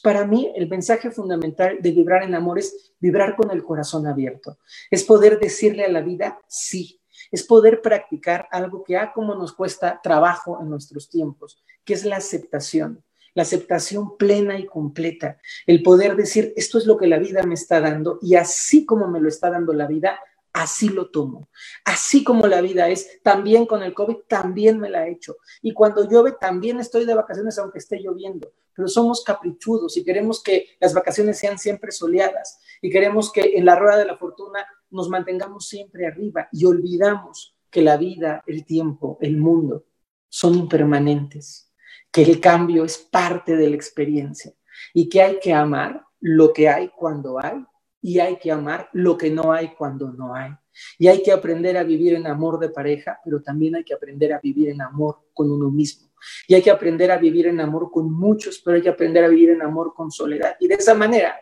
Para 0.03 0.25
mí, 0.25 0.51
el 0.55 0.67
mensaje 0.67 1.11
fundamental 1.11 1.77
de 1.81 1.91
vibrar 1.91 2.23
en 2.23 2.35
amor 2.35 2.59
es 2.59 2.93
vibrar 2.99 3.35
con 3.35 3.51
el 3.51 3.63
corazón 3.63 4.07
abierto, 4.07 4.57
es 4.89 5.03
poder 5.03 5.39
decirle 5.39 5.85
a 5.85 5.91
la 5.91 6.01
vida 6.01 6.39
sí, 6.47 6.99
es 7.31 7.43
poder 7.43 7.81
practicar 7.81 8.47
algo 8.51 8.83
que 8.83 8.97
a 8.97 9.03
ah, 9.03 9.13
como 9.13 9.35
nos 9.35 9.53
cuesta 9.53 9.99
trabajo 10.01 10.59
en 10.61 10.69
nuestros 10.69 11.09
tiempos, 11.09 11.61
que 11.85 11.93
es 11.93 12.05
la 12.05 12.17
aceptación, 12.17 13.03
la 13.33 13.43
aceptación 13.43 14.17
plena 14.17 14.57
y 14.57 14.65
completa, 14.65 15.37
el 15.67 15.83
poder 15.83 16.15
decir, 16.15 16.53
esto 16.55 16.77
es 16.77 16.85
lo 16.85 16.97
que 16.97 17.07
la 17.07 17.19
vida 17.19 17.43
me 17.43 17.53
está 17.53 17.79
dando 17.79 18.19
y 18.21 18.35
así 18.35 18.85
como 18.85 19.07
me 19.07 19.21
lo 19.21 19.27
está 19.27 19.49
dando 19.49 19.73
la 19.73 19.87
vida, 19.87 20.19
así 20.61 20.89
lo 20.89 21.09
tomo. 21.09 21.49
Así 21.85 22.23
como 22.23 22.47
la 22.47 22.61
vida 22.61 22.89
es, 22.89 23.21
también 23.23 23.65
con 23.65 23.81
el 23.81 23.93
COVID, 23.93 24.17
también 24.27 24.79
me 24.79 24.89
la 24.89 25.07
he 25.07 25.11
hecho. 25.11 25.37
Y 25.61 25.73
cuando 25.73 26.07
llueve, 26.07 26.33
también 26.39 26.79
estoy 26.79 27.05
de 27.05 27.15
vacaciones 27.15 27.57
aunque 27.57 27.79
esté 27.79 27.99
lloviendo. 27.99 28.51
Pero 28.75 28.87
somos 28.87 29.23
caprichudos 29.23 29.97
y 29.97 30.03
queremos 30.03 30.41
que 30.43 30.67
las 30.79 30.93
vacaciones 30.93 31.37
sean 31.37 31.57
siempre 31.57 31.91
soleadas 31.91 32.59
y 32.81 32.89
queremos 32.89 33.31
que 33.31 33.57
en 33.57 33.65
la 33.65 33.75
rueda 33.75 33.97
de 33.97 34.05
la 34.05 34.17
fortuna 34.17 34.65
nos 34.89 35.09
mantengamos 35.09 35.67
siempre 35.67 36.07
arriba 36.07 36.47
y 36.51 36.65
olvidamos 36.65 37.55
que 37.69 37.81
la 37.81 37.97
vida, 37.97 38.43
el 38.47 38.65
tiempo, 38.65 39.17
el 39.21 39.37
mundo 39.37 39.85
son 40.29 40.55
impermanentes, 40.55 41.73
que 42.11 42.23
el 42.23 42.39
cambio 42.39 42.85
es 42.85 42.97
parte 42.97 43.55
de 43.55 43.69
la 43.69 43.75
experiencia 43.75 44.53
y 44.93 45.09
que 45.09 45.21
hay 45.21 45.39
que 45.39 45.53
amar 45.53 46.03
lo 46.21 46.53
que 46.53 46.69
hay 46.69 46.89
cuando 46.89 47.37
hay 47.39 47.65
y 48.01 48.19
hay 48.19 48.37
que 48.37 48.51
amar 48.51 48.89
lo 48.93 49.17
que 49.17 49.29
no 49.29 49.51
hay 49.51 49.73
cuando 49.75 50.11
no 50.11 50.33
hay. 50.35 50.51
Y 50.97 51.07
hay 51.07 51.21
que 51.21 51.31
aprender 51.31 51.77
a 51.77 51.83
vivir 51.83 52.13
en 52.13 52.27
amor 52.27 52.59
de 52.59 52.69
pareja, 52.69 53.19
pero 53.23 53.41
también 53.41 53.75
hay 53.75 53.83
que 53.83 53.93
aprender 53.93 54.33
a 54.33 54.39
vivir 54.39 54.69
en 54.69 54.81
amor 54.81 55.19
con 55.33 55.51
uno 55.51 55.69
mismo. 55.69 56.09
Y 56.47 56.55
hay 56.55 56.61
que 56.61 56.71
aprender 56.71 57.11
a 57.11 57.17
vivir 57.17 57.47
en 57.47 57.59
amor 57.59 57.91
con 57.91 58.11
muchos, 58.11 58.61
pero 58.63 58.75
hay 58.75 58.81
que 58.81 58.89
aprender 58.89 59.23
a 59.23 59.27
vivir 59.27 59.51
en 59.51 59.61
amor 59.61 59.93
con 59.93 60.11
soledad. 60.11 60.55
Y 60.59 60.67
de 60.67 60.75
esa 60.75 60.93
manera 60.93 61.35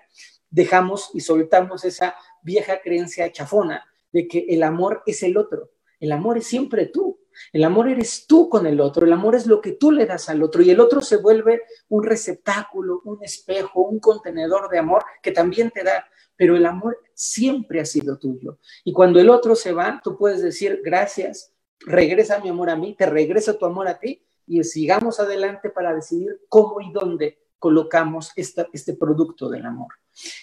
dejamos 0.50 1.12
y 1.13 1.20
soltamos 1.20 1.84
esa 1.86 2.15
vieja 2.41 2.80
creencia 2.82 3.32
chafona 3.32 3.86
de 4.12 4.28
que 4.28 4.46
el 4.50 4.63
amor 4.63 5.04
es 5.06 5.24
el 5.24 5.38
otro. 5.38 5.72
El 6.00 6.12
amor 6.12 6.38
es 6.38 6.48
siempre 6.48 6.88
tú. 6.88 7.20
El 7.54 7.63
amor 7.63 7.88
eres 7.88 8.26
tú 8.28 8.50
con 8.50 8.65
el 8.65 8.80
otro. 8.80 9.06
El 9.06 9.13
amor 9.13 9.36
es 9.36 9.46
lo 9.46 9.62
que 9.62 9.74
tú 9.74 9.91
le 9.91 10.06
das 10.06 10.30
al 10.30 10.41
otro. 10.43 10.62
Y 10.62 10.70
el 10.70 10.80
otro 10.80 11.02
se 11.02 11.17
vuelve 11.17 11.63
un 11.89 12.04
receptáculo, 12.04 13.02
un 13.06 13.24
espejo, 13.24 13.82
un 13.82 14.00
contenedor 14.00 14.70
de 14.70 14.80
amor 14.80 15.04
que 15.22 15.32
también 15.32 15.72
te 15.72 15.84
da. 15.84 16.06
Pero 16.38 16.56
el 16.56 16.65
amor 16.65 16.97
siempre 17.13 17.82
ha 17.82 17.86
sido 17.86 18.17
tuyo. 18.17 18.60
Y 18.86 18.93
cuando 18.93 19.19
el 19.19 19.30
otro 19.30 19.56
se 19.56 19.73
va, 19.73 20.00
tú 20.04 20.17
puedes 20.17 20.41
decir 20.41 20.82
gracias, 20.84 21.54
regresa 21.80 22.39
mi 22.39 22.50
amor 22.50 22.69
a 22.69 22.76
mí, 22.76 22.95
te 22.95 23.06
regreso 23.06 23.58
tu 23.58 23.65
amor 23.65 23.88
a 23.88 24.00
ti 24.00 24.23
y 24.45 24.63
sigamos 24.63 25.19
adelante 25.19 25.69
para 25.69 25.93
decidir 25.93 26.39
cómo 26.47 26.80
y 26.80 26.91
dónde 26.91 27.39
colocamos 27.60 28.32
este 28.36 28.93
producto 28.93 29.50
del 29.50 29.65
amor. 29.65 29.93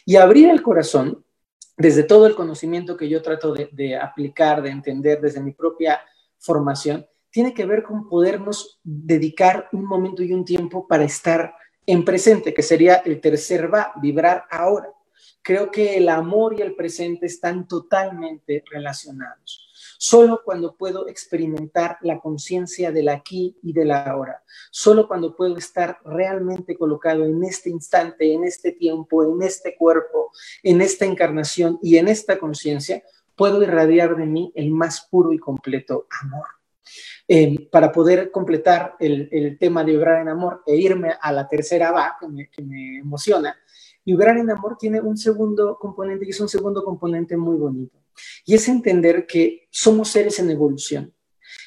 Y 0.05 0.17
abrir 0.17 0.51
el 0.51 0.63
corazón, 0.63 1.25
desde 1.77 2.05
todo 2.05 2.27
el 2.27 2.35
conocimiento 2.35 2.97
que 2.97 3.09
yo 3.09 3.23
trato 3.23 3.53
de, 3.53 3.97
aplicar, 3.97 4.63
de 4.63 4.71
entender 4.71 5.21
desde 5.21 5.43
mi 5.43 5.53
propia 5.53 6.01
formación, 6.39 7.07
tiene 7.31 7.53
que 7.53 7.67
ver 7.67 7.83
con 7.83 8.09
podernos 8.09 8.79
dedicar 8.85 9.69
un 9.73 9.85
momento 9.87 10.23
y 10.23 10.33
un 10.33 10.45
tiempo 10.45 10.87
para 10.87 11.05
estar 11.05 11.55
en 11.87 12.05
presente, 12.05 12.55
que 12.55 12.63
sería 12.63 12.97
el 12.97 13.21
tercer 13.21 13.73
va, 13.73 13.93
vibrar 14.01 14.45
ahora. 14.51 14.89
Creo 15.45 15.71
que 15.71 15.97
el 15.97 16.09
amor 16.09 16.59
y 16.59 16.63
el 16.63 16.75
presente 16.75 17.27
están 17.27 17.69
totalmente 17.69 18.65
relacionados 18.73 19.65
solo 19.99 20.43
cuando 20.45 20.77
puedo 20.77 21.09
experimentar 21.09 21.97
la 22.03 22.21
conciencia 22.21 22.93
del 22.93 23.09
aquí 23.09 23.57
y 23.63 23.73
del 23.73 23.91
ahora, 23.91 24.43
solo 24.71 25.09
cuando 25.09 25.35
puedo 25.35 25.57
estar 25.57 25.99
realmente 26.05 26.77
colocado 26.77 27.25
en 27.25 27.43
este 27.45 27.71
instante, 27.71 28.33
en 28.33 28.45
este 28.45 28.73
tiempo, 28.73 29.25
en 29.25 29.43
este 29.43 29.77
cuerpo, 29.77 30.31
en 30.63 30.83
esta 30.83 31.07
encarnación 31.07 31.79
y 31.83 31.97
en 31.97 32.09
esta 32.09 32.39
conciencia, 32.39 33.03
puedo 33.35 33.63
irradiar 33.63 34.15
de 34.17 34.27
mí 34.27 34.53
el 34.55 34.71
más 34.71 35.09
puro 35.11 35.33
y 35.33 35.39
completo 35.39 36.07
amor. 36.23 36.47
Eh, 37.27 37.71
para 37.73 37.91
poder 37.91 38.31
completar 38.31 38.97
el, 39.01 39.57
tema 39.59 39.83
de 39.83 39.93
vibrar 39.93 40.21
en 40.21 40.29
amor 40.29 40.63
e 40.67 40.77
irme 40.77 41.15
a 41.19 41.33
la 41.33 41.49
tercera 41.49 41.91
va, 41.91 42.19
que 42.53 42.63
me 42.63 42.99
emociona, 42.99 43.57
vibrar 44.05 44.39
en 44.39 44.51
amor 44.51 44.77
tiene 44.79 45.01
un 45.01 45.17
segundo 45.17 45.79
componente 45.79 46.27
y 46.27 46.31
es 46.31 46.41
un 46.41 46.49
segundo 46.49 46.85
componente 46.85 47.37
muy 47.37 47.57
bonito. 47.57 47.99
Y 48.45 48.55
es 48.55 48.69
entender 48.69 49.27
que 49.27 49.67
somos 49.71 50.09
seres 50.09 50.39
en 50.39 50.51
evolución 50.51 51.13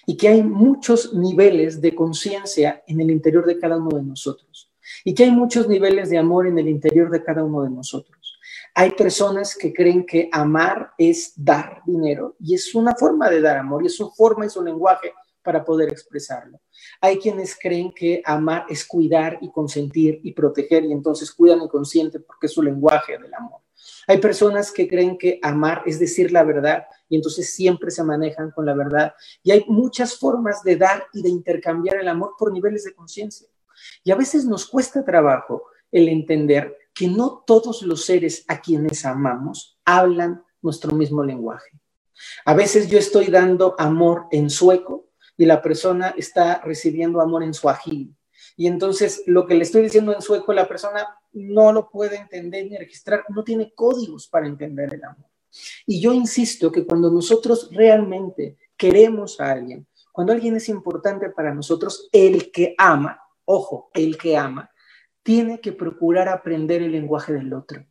y 0.05 0.15
que 0.15 0.29
hay 0.29 0.43
muchos 0.43 1.13
niveles 1.13 1.81
de 1.81 1.93
conciencia 1.93 2.83
en 2.87 3.01
el 3.01 3.11
interior 3.11 3.45
de 3.45 3.59
cada 3.59 3.77
uno 3.77 3.97
de 3.97 4.03
nosotros. 4.03 4.71
Y 5.03 5.13
que 5.13 5.25
hay 5.25 5.31
muchos 5.31 5.67
niveles 5.67 6.09
de 6.09 6.17
amor 6.17 6.47
en 6.47 6.57
el 6.59 6.69
interior 6.69 7.09
de 7.09 7.23
cada 7.23 7.43
uno 7.43 7.63
de 7.63 7.69
nosotros. 7.69 8.39
Hay 8.73 8.91
personas 8.91 9.55
que 9.55 9.73
creen 9.73 10.05
que 10.05 10.29
amar 10.31 10.91
es 10.97 11.33
dar 11.35 11.81
dinero 11.85 12.35
y 12.39 12.53
es 12.53 12.73
una 12.75 12.95
forma 12.95 13.29
de 13.29 13.41
dar 13.41 13.57
amor 13.57 13.83
y 13.83 13.87
es 13.87 13.95
su 13.95 14.11
forma 14.11 14.45
y 14.45 14.49
su 14.49 14.63
lenguaje 14.63 15.13
para 15.47 15.63
poder 15.63 15.87
expresarlo. 15.87 16.59
Hay 16.99 17.19
quienes 17.19 17.57
creen 17.57 17.93
que 17.93 18.21
amar 18.25 18.65
es 18.67 18.85
cuidar 18.85 19.37
y 19.39 19.49
consentir 19.49 20.19
y 20.21 20.33
proteger 20.33 20.83
y 20.83 20.91
entonces 20.91 21.31
cuidan 21.31 21.61
y 21.61 21.69
consienten 21.69 22.21
porque 22.27 22.47
es 22.47 22.51
su 22.51 22.61
lenguaje 22.61 23.17
del 23.17 23.33
amor. 23.33 23.61
Hay 24.07 24.17
personas 24.17 24.73
que 24.73 24.89
creen 24.89 25.17
que 25.17 25.39
amar 25.41 25.83
es 25.85 25.99
decir 25.99 26.33
la 26.33 26.43
verdad 26.43 26.83
y 27.07 27.15
entonces 27.15 27.53
siempre 27.53 27.91
se 27.91 28.03
manejan 28.03 28.51
con 28.51 28.65
la 28.65 28.73
verdad. 28.73 29.13
Y 29.41 29.51
hay 29.51 29.63
muchas 29.69 30.17
formas 30.17 30.63
de 30.63 30.75
dar 30.75 31.05
y 31.13 31.21
de 31.21 31.29
intercambiar 31.29 31.95
el 31.95 32.09
amor 32.09 32.33
por 32.37 32.51
niveles 32.51 32.83
de 32.83 32.93
conciencia. 32.93 33.47
Y 34.03 34.11
a 34.11 34.17
veces 34.17 34.43
nos 34.43 34.65
cuesta 34.65 35.05
trabajo 35.05 35.63
el 35.93 36.09
entender 36.09 36.75
que 36.93 37.07
no 37.07 37.41
todos 37.47 37.83
los 37.83 38.03
seres 38.03 38.43
a 38.49 38.59
quienes 38.59 39.05
amamos 39.05 39.79
hablan 39.85 40.43
nuestro 40.61 40.93
mismo 40.93 41.23
lenguaje. 41.23 41.69
A 42.43 42.53
veces 42.53 42.89
yo 42.89 42.99
estoy 42.99 43.27
dando 43.27 43.75
amor 43.77 44.25
en 44.31 44.49
sueco 44.49 45.06
y 45.37 45.45
la 45.45 45.61
persona 45.61 46.13
está 46.17 46.61
recibiendo 46.63 47.21
amor 47.21 47.43
en 47.43 47.53
suajili. 47.53 48.13
Y 48.55 48.67
entonces 48.67 49.23
lo 49.27 49.45
que 49.45 49.55
le 49.55 49.63
estoy 49.63 49.83
diciendo 49.83 50.13
en 50.13 50.21
sueco, 50.21 50.51
la 50.51 50.67
persona 50.67 51.07
no 51.33 51.71
lo 51.71 51.89
puede 51.89 52.17
entender 52.17 52.65
ni 52.69 52.77
registrar, 52.77 53.23
no 53.29 53.43
tiene 53.43 53.71
códigos 53.73 54.27
para 54.27 54.47
entender 54.47 54.93
el 54.93 55.03
amor. 55.03 55.29
Y 55.85 56.01
yo 56.01 56.13
insisto 56.13 56.71
que 56.71 56.85
cuando 56.85 57.11
nosotros 57.11 57.69
realmente 57.71 58.57
queremos 58.75 59.39
a 59.39 59.51
alguien, 59.51 59.87
cuando 60.11 60.33
alguien 60.33 60.55
es 60.55 60.69
importante 60.69 61.29
para 61.29 61.53
nosotros, 61.53 62.09
el 62.11 62.51
que 62.51 62.73
ama, 62.77 63.21
ojo, 63.45 63.91
el 63.93 64.17
que 64.17 64.35
ama, 64.35 64.71
tiene 65.21 65.61
que 65.61 65.73
procurar 65.73 66.27
aprender 66.27 66.81
el 66.81 66.91
lenguaje 66.91 67.33
del 67.33 67.53
otro. 67.53 67.85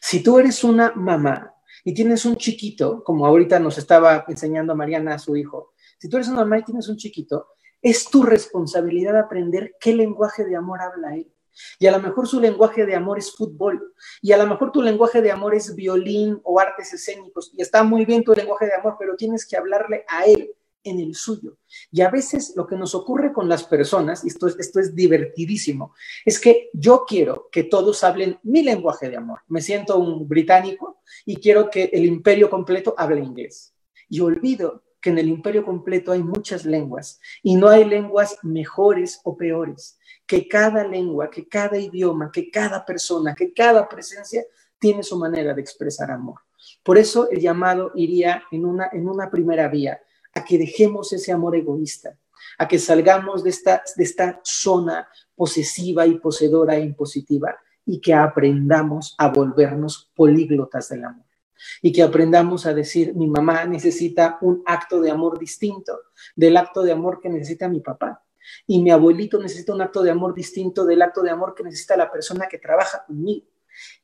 Si 0.00 0.22
tú 0.22 0.38
eres 0.38 0.64
una 0.64 0.92
mamá 0.96 1.54
y 1.84 1.94
tienes 1.94 2.24
un 2.24 2.36
chiquito, 2.36 3.04
como 3.04 3.26
ahorita 3.26 3.60
nos 3.60 3.78
estaba 3.78 4.24
enseñando 4.26 4.74
Mariana 4.74 5.14
a 5.14 5.18
su 5.18 5.36
hijo, 5.36 5.72
si 6.02 6.08
tú 6.08 6.16
eres 6.16 6.26
una 6.26 6.38
mamá 6.38 6.58
y 6.58 6.64
tienes 6.64 6.88
un 6.88 6.96
chiquito, 6.96 7.46
es 7.80 8.10
tu 8.10 8.24
responsabilidad 8.24 9.16
aprender 9.16 9.76
qué 9.78 9.94
lenguaje 9.94 10.44
de 10.44 10.56
amor 10.56 10.80
habla 10.80 11.14
él. 11.14 11.32
Y 11.78 11.86
a 11.86 11.92
lo 11.92 12.00
mejor 12.00 12.26
su 12.26 12.40
lenguaje 12.40 12.84
de 12.84 12.96
amor 12.96 13.18
es 13.18 13.30
fútbol. 13.30 13.94
Y 14.20 14.32
a 14.32 14.36
lo 14.36 14.48
mejor 14.48 14.72
tu 14.72 14.82
lenguaje 14.82 15.22
de 15.22 15.30
amor 15.30 15.54
es 15.54 15.76
violín 15.76 16.40
o 16.42 16.58
artes 16.58 16.92
escénicos. 16.92 17.52
Y 17.56 17.62
está 17.62 17.84
muy 17.84 18.04
bien 18.04 18.24
tu 18.24 18.32
lenguaje 18.32 18.66
de 18.66 18.74
amor, 18.74 18.96
pero 18.98 19.14
tienes 19.14 19.46
que 19.46 19.56
hablarle 19.56 20.04
a 20.08 20.24
él 20.24 20.50
en 20.82 20.98
el 20.98 21.14
suyo. 21.14 21.58
Y 21.92 22.00
a 22.00 22.10
veces 22.10 22.54
lo 22.56 22.66
que 22.66 22.74
nos 22.74 22.96
ocurre 22.96 23.32
con 23.32 23.48
las 23.48 23.62
personas, 23.62 24.24
y 24.24 24.26
esto 24.26 24.48
es, 24.48 24.58
esto 24.58 24.80
es 24.80 24.96
divertidísimo, 24.96 25.94
es 26.24 26.40
que 26.40 26.68
yo 26.72 27.04
quiero 27.06 27.48
que 27.52 27.62
todos 27.62 28.02
hablen 28.02 28.40
mi 28.42 28.64
lenguaje 28.64 29.08
de 29.08 29.18
amor. 29.18 29.38
Me 29.46 29.62
siento 29.62 30.00
un 30.00 30.26
británico 30.26 31.00
y 31.24 31.36
quiero 31.36 31.70
que 31.70 31.84
el 31.92 32.06
imperio 32.06 32.50
completo 32.50 32.92
hable 32.98 33.20
inglés. 33.20 33.72
Y 34.08 34.18
olvido 34.18 34.82
que 35.02 35.10
en 35.10 35.18
el 35.18 35.28
imperio 35.28 35.64
completo 35.64 36.12
hay 36.12 36.22
muchas 36.22 36.64
lenguas 36.64 37.20
y 37.42 37.56
no 37.56 37.68
hay 37.68 37.84
lenguas 37.84 38.38
mejores 38.42 39.20
o 39.24 39.36
peores, 39.36 39.98
que 40.26 40.46
cada 40.46 40.86
lengua, 40.86 41.28
que 41.28 41.48
cada 41.48 41.76
idioma, 41.76 42.30
que 42.32 42.50
cada 42.50 42.86
persona, 42.86 43.34
que 43.34 43.52
cada 43.52 43.88
presencia 43.88 44.44
tiene 44.78 45.02
su 45.02 45.18
manera 45.18 45.52
de 45.52 45.60
expresar 45.60 46.10
amor. 46.12 46.40
Por 46.84 46.96
eso 46.96 47.28
el 47.30 47.40
llamado 47.40 47.90
iría 47.96 48.44
en 48.52 48.64
una, 48.64 48.88
en 48.92 49.08
una 49.08 49.28
primera 49.28 49.68
vía, 49.68 50.00
a 50.34 50.44
que 50.44 50.56
dejemos 50.56 51.12
ese 51.12 51.32
amor 51.32 51.56
egoísta, 51.56 52.16
a 52.56 52.68
que 52.68 52.78
salgamos 52.78 53.42
de 53.42 53.50
esta, 53.50 53.82
de 53.96 54.04
esta 54.04 54.40
zona 54.44 55.08
posesiva 55.34 56.06
y 56.06 56.18
poseedora 56.18 56.76
e 56.76 56.84
impositiva 56.84 57.56
y 57.84 58.00
que 58.00 58.14
aprendamos 58.14 59.16
a 59.18 59.28
volvernos 59.28 60.10
políglotas 60.14 60.88
del 60.88 61.04
amor 61.04 61.31
y 61.80 61.92
que 61.92 62.02
aprendamos 62.02 62.66
a 62.66 62.74
decir, 62.74 63.14
mi 63.14 63.28
mamá 63.28 63.64
necesita 63.64 64.38
un 64.40 64.62
acto 64.66 65.00
de 65.00 65.10
amor 65.10 65.38
distinto 65.38 65.98
del 66.36 66.56
acto 66.56 66.82
de 66.82 66.92
amor 66.92 67.20
que 67.20 67.28
necesita 67.28 67.68
mi 67.68 67.80
papá. 67.80 68.24
Y 68.66 68.82
mi 68.82 68.90
abuelito 68.90 69.38
necesita 69.38 69.74
un 69.74 69.82
acto 69.82 70.02
de 70.02 70.10
amor 70.10 70.34
distinto 70.34 70.84
del 70.84 71.02
acto 71.02 71.22
de 71.22 71.30
amor 71.30 71.54
que 71.54 71.62
necesita 71.62 71.96
la 71.96 72.10
persona 72.10 72.48
que 72.48 72.58
trabaja 72.58 73.04
conmigo. 73.06 73.46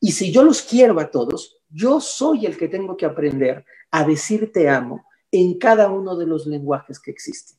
Y 0.00 0.12
si 0.12 0.32
yo 0.32 0.42
los 0.42 0.62
quiero 0.62 0.98
a 1.00 1.10
todos, 1.10 1.60
yo 1.68 2.00
soy 2.00 2.46
el 2.46 2.56
que 2.56 2.68
tengo 2.68 2.96
que 2.96 3.06
aprender 3.06 3.64
a 3.90 4.04
decir 4.04 4.52
te 4.52 4.68
amo 4.68 5.04
en 5.30 5.58
cada 5.58 5.90
uno 5.90 6.16
de 6.16 6.26
los 6.26 6.46
lenguajes 6.46 6.98
que 6.98 7.10
existen. 7.10 7.58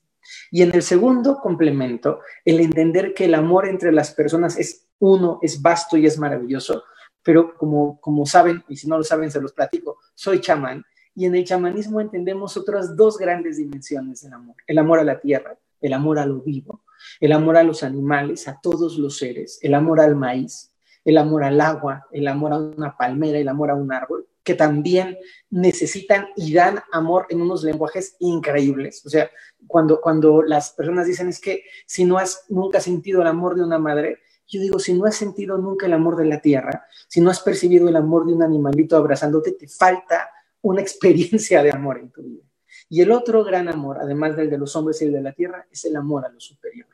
Y 0.51 0.61
en 0.61 0.73
el 0.73 0.83
segundo 0.83 1.39
complemento, 1.39 2.19
el 2.45 2.59
entender 2.59 3.13
que 3.13 3.25
el 3.25 3.35
amor 3.35 3.67
entre 3.67 3.91
las 3.91 4.11
personas 4.11 4.57
es 4.57 4.87
uno, 4.99 5.39
es 5.41 5.61
vasto 5.61 5.97
y 5.97 6.05
es 6.05 6.17
maravilloso, 6.17 6.83
pero 7.23 7.55
como, 7.57 7.99
como 8.01 8.25
saben, 8.25 8.63
y 8.67 8.75
si 8.75 8.87
no 8.87 8.97
lo 8.97 9.03
saben, 9.03 9.31
se 9.31 9.41
los 9.41 9.53
platico, 9.53 9.97
soy 10.15 10.41
chamán, 10.41 10.83
y 11.15 11.25
en 11.25 11.35
el 11.35 11.43
chamanismo 11.43 11.99
entendemos 11.99 12.55
otras 12.55 12.95
dos 12.95 13.17
grandes 13.17 13.57
dimensiones 13.57 14.21
del 14.21 14.33
amor, 14.33 14.55
el 14.67 14.77
amor 14.77 14.99
a 14.99 15.03
la 15.03 15.19
tierra, 15.19 15.57
el 15.81 15.93
amor 15.93 16.19
a 16.19 16.25
lo 16.25 16.41
vivo, 16.41 16.83
el 17.19 17.31
amor 17.31 17.57
a 17.57 17.63
los 17.63 17.83
animales, 17.83 18.47
a 18.47 18.59
todos 18.61 18.97
los 18.97 19.17
seres, 19.17 19.59
el 19.61 19.73
amor 19.73 19.99
al 19.99 20.15
maíz, 20.15 20.71
el 21.05 21.17
amor 21.17 21.43
al 21.43 21.59
agua, 21.61 22.07
el 22.11 22.27
amor 22.27 22.53
a 22.53 22.57
una 22.57 22.95
palmera, 22.97 23.39
el 23.39 23.47
amor 23.47 23.71
a 23.71 23.75
un 23.75 23.91
árbol, 23.91 24.27
que 24.43 24.55
también 24.55 25.17
necesitan 25.49 26.27
y 26.35 26.53
dan 26.53 26.79
amor 26.91 27.27
en 27.29 27.41
unos 27.41 27.63
lenguajes 27.63 28.15
increíbles. 28.19 29.05
O 29.05 29.09
sea, 29.09 29.29
cuando, 29.67 30.01
cuando 30.01 30.41
las 30.41 30.71
personas 30.71 31.05
dicen 31.05 31.27
es 31.29 31.39
que 31.39 31.63
si 31.85 32.05
no 32.05 32.17
has 32.17 32.45
nunca 32.49 32.79
sentido 32.79 33.21
el 33.21 33.27
amor 33.27 33.55
de 33.55 33.63
una 33.63 33.77
madre, 33.77 34.19
yo 34.49 34.59
digo, 34.61 34.79
si 34.79 34.93
no 34.93 35.05
has 35.05 35.15
sentido 35.15 35.57
nunca 35.57 35.85
el 35.85 35.93
amor 35.93 36.15
de 36.15 36.25
la 36.25 36.41
tierra, 36.41 36.85
si 37.07 37.21
no 37.21 37.29
has 37.29 37.39
percibido 37.39 37.87
el 37.87 37.95
amor 37.95 38.25
de 38.25 38.33
un 38.33 38.41
animalito 38.41 38.97
abrazándote, 38.97 39.51
te 39.51 39.67
falta 39.67 40.29
una 40.61 40.81
experiencia 40.81 41.63
de 41.63 41.71
amor 41.71 41.99
en 41.99 42.09
tu 42.09 42.23
vida. 42.23 42.43
Y 42.89 43.01
el 43.01 43.11
otro 43.11 43.43
gran 43.43 43.69
amor, 43.69 43.99
además 44.01 44.35
del 44.35 44.49
de 44.49 44.57
los 44.57 44.75
hombres 44.75 45.01
y 45.01 45.05
el 45.05 45.13
de 45.13 45.21
la 45.21 45.33
tierra, 45.33 45.67
es 45.71 45.85
el 45.85 45.95
amor 45.95 46.25
a 46.25 46.29
lo 46.29 46.39
superior. 46.39 46.87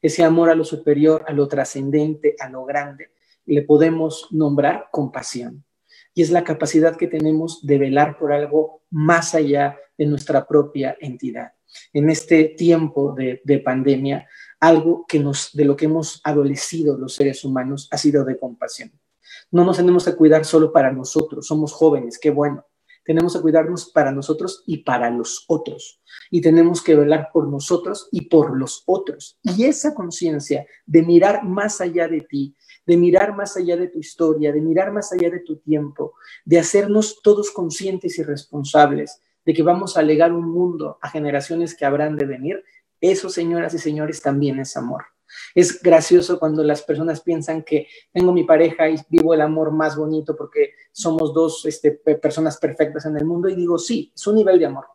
Ese 0.00 0.24
amor 0.24 0.50
a 0.50 0.54
lo 0.54 0.64
superior, 0.64 1.24
a 1.26 1.32
lo 1.32 1.46
trascendente, 1.48 2.34
a 2.38 2.48
lo 2.48 2.64
grande, 2.64 3.10
le 3.44 3.62
podemos 3.62 4.28
nombrar 4.30 4.88
compasión. 4.90 5.64
Y 6.14 6.22
es 6.22 6.30
la 6.30 6.44
capacidad 6.44 6.96
que 6.96 7.08
tenemos 7.08 7.66
de 7.66 7.78
velar 7.78 8.18
por 8.18 8.32
algo 8.32 8.82
más 8.90 9.34
allá 9.34 9.78
de 9.98 10.06
nuestra 10.06 10.46
propia 10.46 10.96
entidad. 11.00 11.52
En 11.92 12.08
este 12.08 12.54
tiempo 12.56 13.12
de, 13.12 13.42
de 13.44 13.58
pandemia, 13.58 14.26
algo 14.60 15.04
que 15.06 15.18
nos, 15.18 15.52
de 15.52 15.64
lo 15.64 15.76
que 15.76 15.86
hemos 15.86 16.20
adolecido 16.24 16.96
los 16.96 17.14
seres 17.14 17.44
humanos 17.44 17.88
ha 17.90 17.98
sido 17.98 18.24
de 18.24 18.38
compasión. 18.38 18.92
No 19.50 19.64
nos 19.64 19.76
tenemos 19.76 20.04
que 20.04 20.16
cuidar 20.16 20.44
solo 20.44 20.72
para 20.72 20.92
nosotros, 20.92 21.46
somos 21.46 21.72
jóvenes, 21.72 22.18
qué 22.18 22.30
bueno. 22.30 22.64
Tenemos 23.04 23.34
que 23.34 23.40
cuidarnos 23.40 23.90
para 23.92 24.10
nosotros 24.10 24.64
y 24.66 24.78
para 24.78 25.10
los 25.10 25.44
otros. 25.46 26.02
Y 26.28 26.40
tenemos 26.40 26.82
que 26.82 26.96
velar 26.96 27.28
por 27.32 27.48
nosotros 27.48 28.08
y 28.10 28.22
por 28.22 28.58
los 28.58 28.82
otros. 28.86 29.38
Y 29.42 29.64
esa 29.64 29.94
conciencia 29.94 30.66
de 30.86 31.02
mirar 31.02 31.44
más 31.44 31.80
allá 31.80 32.08
de 32.08 32.22
ti, 32.22 32.56
de 32.84 32.96
mirar 32.96 33.36
más 33.36 33.56
allá 33.56 33.76
de 33.76 33.86
tu 33.86 34.00
historia, 34.00 34.52
de 34.52 34.60
mirar 34.60 34.92
más 34.92 35.12
allá 35.12 35.30
de 35.30 35.38
tu 35.38 35.56
tiempo, 35.58 36.14
de 36.44 36.58
hacernos 36.58 37.20
todos 37.22 37.52
conscientes 37.52 38.18
y 38.18 38.24
responsables 38.24 39.20
de 39.44 39.54
que 39.54 39.62
vamos 39.62 39.96
a 39.96 40.02
legar 40.02 40.32
un 40.32 40.50
mundo 40.50 40.98
a 41.00 41.08
generaciones 41.08 41.76
que 41.76 41.84
habrán 41.84 42.16
de 42.16 42.26
venir, 42.26 42.64
eso, 43.00 43.28
señoras 43.28 43.74
y 43.74 43.78
señores, 43.78 44.22
también 44.22 44.58
es 44.58 44.76
amor. 44.76 45.04
Es 45.54 45.82
gracioso 45.82 46.38
cuando 46.38 46.62
las 46.62 46.82
personas 46.82 47.20
piensan 47.20 47.62
que 47.62 47.88
tengo 48.12 48.32
mi 48.32 48.44
pareja 48.44 48.88
y 48.88 48.96
vivo 49.08 49.34
el 49.34 49.40
amor 49.40 49.72
más 49.72 49.96
bonito 49.96 50.36
porque 50.36 50.72
somos 50.92 51.34
dos 51.34 51.64
este, 51.66 51.92
personas 51.92 52.58
perfectas 52.58 53.06
en 53.06 53.16
el 53.16 53.24
mundo 53.24 53.48
y 53.48 53.54
digo, 53.54 53.78
sí, 53.78 54.12
es 54.14 54.26
un 54.26 54.36
nivel 54.36 54.58
de 54.58 54.66
amor. 54.66 54.86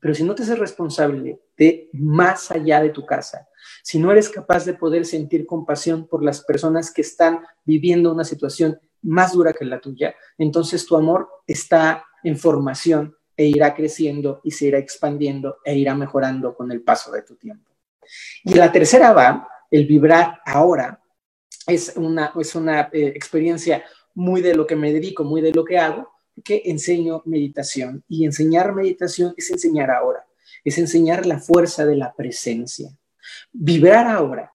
Pero 0.00 0.14
si 0.14 0.24
no 0.24 0.34
te 0.34 0.42
haces 0.42 0.58
responsable 0.58 1.40
de 1.56 1.90
más 1.92 2.50
allá 2.50 2.80
de 2.80 2.90
tu 2.90 3.04
casa, 3.04 3.48
si 3.82 3.98
no 3.98 4.10
eres 4.10 4.30
capaz 4.30 4.64
de 4.64 4.74
poder 4.74 5.04
sentir 5.04 5.46
compasión 5.46 6.06
por 6.06 6.24
las 6.24 6.42
personas 6.42 6.92
que 6.92 7.02
están 7.02 7.44
viviendo 7.64 8.12
una 8.12 8.24
situación 8.24 8.78
más 9.02 9.32
dura 9.32 9.52
que 9.52 9.64
la 9.64 9.80
tuya, 9.80 10.14
entonces 10.38 10.86
tu 10.86 10.96
amor 10.96 11.28
está 11.46 12.04
en 12.22 12.38
formación 12.38 13.16
e 13.40 13.46
irá 13.46 13.74
creciendo 13.74 14.42
y 14.44 14.50
se 14.50 14.66
irá 14.66 14.78
expandiendo 14.78 15.60
e 15.64 15.74
irá 15.74 15.94
mejorando 15.94 16.54
con 16.54 16.70
el 16.70 16.82
paso 16.82 17.10
de 17.10 17.22
tu 17.22 17.36
tiempo. 17.36 17.70
Y 18.44 18.52
la 18.52 18.70
tercera 18.70 19.14
va, 19.14 19.48
el 19.70 19.86
vibrar 19.86 20.42
ahora, 20.44 21.02
es 21.66 21.94
una, 21.96 22.34
es 22.38 22.54
una 22.54 22.90
eh, 22.92 23.12
experiencia 23.14 23.82
muy 24.14 24.42
de 24.42 24.54
lo 24.54 24.66
que 24.66 24.76
me 24.76 24.92
dedico, 24.92 25.24
muy 25.24 25.40
de 25.40 25.52
lo 25.52 25.64
que 25.64 25.78
hago, 25.78 26.10
que 26.44 26.64
enseño 26.66 27.22
meditación. 27.24 28.04
Y 28.08 28.26
enseñar 28.26 28.74
meditación 28.74 29.32
es 29.38 29.50
enseñar 29.50 29.90
ahora, 29.90 30.26
es 30.62 30.76
enseñar 30.76 31.24
la 31.24 31.38
fuerza 31.38 31.86
de 31.86 31.96
la 31.96 32.12
presencia. 32.12 32.90
Vibrar 33.52 34.06
ahora 34.06 34.52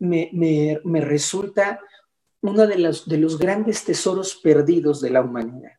me, 0.00 0.30
me 0.34 1.00
resulta 1.00 1.80
uno 2.42 2.66
de 2.66 2.76
los, 2.76 3.08
de 3.08 3.16
los 3.16 3.38
grandes 3.38 3.84
tesoros 3.84 4.34
perdidos 4.34 5.00
de 5.00 5.08
la 5.08 5.22
humanidad. 5.22 5.77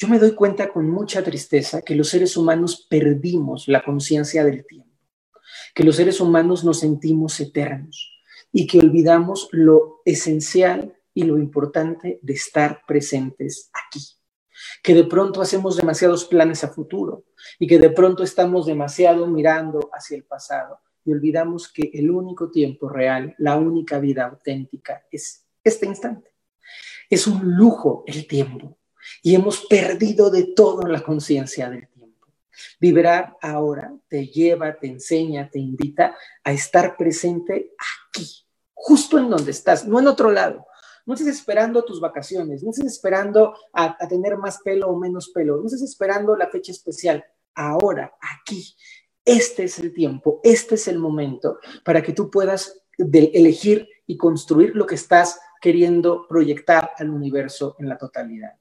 Yo 0.00 0.06
me 0.06 0.20
doy 0.20 0.36
cuenta 0.36 0.68
con 0.68 0.88
mucha 0.88 1.24
tristeza 1.24 1.82
que 1.82 1.96
los 1.96 2.08
seres 2.08 2.36
humanos 2.36 2.86
perdimos 2.88 3.66
la 3.66 3.82
conciencia 3.82 4.44
del 4.44 4.64
tiempo, 4.64 4.96
que 5.74 5.82
los 5.82 5.96
seres 5.96 6.20
humanos 6.20 6.62
nos 6.62 6.78
sentimos 6.78 7.40
eternos 7.40 8.22
y 8.52 8.68
que 8.68 8.78
olvidamos 8.78 9.48
lo 9.50 10.00
esencial 10.04 10.96
y 11.14 11.24
lo 11.24 11.36
importante 11.36 12.20
de 12.22 12.32
estar 12.32 12.82
presentes 12.86 13.72
aquí. 13.72 13.98
Que 14.84 14.94
de 14.94 15.02
pronto 15.02 15.42
hacemos 15.42 15.76
demasiados 15.76 16.26
planes 16.26 16.62
a 16.62 16.68
futuro 16.68 17.24
y 17.58 17.66
que 17.66 17.80
de 17.80 17.90
pronto 17.90 18.22
estamos 18.22 18.66
demasiado 18.66 19.26
mirando 19.26 19.90
hacia 19.92 20.16
el 20.16 20.22
pasado 20.22 20.78
y 21.04 21.10
olvidamos 21.10 21.72
que 21.72 21.90
el 21.92 22.12
único 22.12 22.52
tiempo 22.52 22.88
real, 22.88 23.34
la 23.38 23.56
única 23.56 23.98
vida 23.98 24.26
auténtica 24.26 25.04
es 25.10 25.44
este 25.64 25.86
instante. 25.86 26.30
Es 27.10 27.26
un 27.26 27.56
lujo 27.56 28.04
el 28.06 28.28
tiempo 28.28 28.77
y 29.22 29.34
hemos 29.34 29.66
perdido 29.66 30.30
de 30.30 30.44
todo 30.54 30.82
la 30.82 31.02
conciencia 31.02 31.68
del 31.68 31.88
tiempo. 31.88 32.26
Vibrar 32.80 33.36
ahora 33.40 33.92
te 34.08 34.26
lleva, 34.26 34.76
te 34.78 34.88
enseña, 34.88 35.48
te 35.50 35.58
invita 35.58 36.16
a 36.42 36.52
estar 36.52 36.96
presente 36.96 37.72
aquí, 37.78 38.44
justo 38.74 39.18
en 39.18 39.30
donde 39.30 39.50
estás, 39.50 39.86
no 39.86 39.98
en 40.00 40.08
otro 40.08 40.30
lado. 40.30 40.66
No 41.06 41.14
estés 41.14 41.28
esperando 41.28 41.84
tus 41.84 42.00
vacaciones, 42.00 42.62
no 42.62 42.70
estés 42.70 42.92
esperando 42.92 43.54
a, 43.72 43.96
tener 44.08 44.36
más 44.36 44.58
pelo 44.58 44.88
o 44.88 44.98
menos 44.98 45.30
pelo, 45.30 45.56
no 45.56 45.66
estés 45.66 45.82
esperando 45.82 46.36
la 46.36 46.48
fecha 46.48 46.70
especial. 46.70 47.24
Ahora, 47.54 48.14
aquí, 48.20 48.76
este 49.24 49.64
es 49.64 49.78
el 49.78 49.94
tiempo, 49.94 50.40
este 50.44 50.74
es 50.74 50.86
el 50.86 50.98
momento 50.98 51.60
para 51.82 52.02
que 52.02 52.12
tú 52.12 52.30
puedas 52.30 52.82
elegir 52.98 53.88
y 54.06 54.16
construir 54.16 54.76
lo 54.76 54.86
que 54.86 54.96
estás 54.96 55.40
queriendo 55.60 56.26
proyectar 56.28 56.90
al 56.98 57.10
universo 57.10 57.76
en 57.78 57.88
la 57.88 57.96
totalidad. 57.96 58.58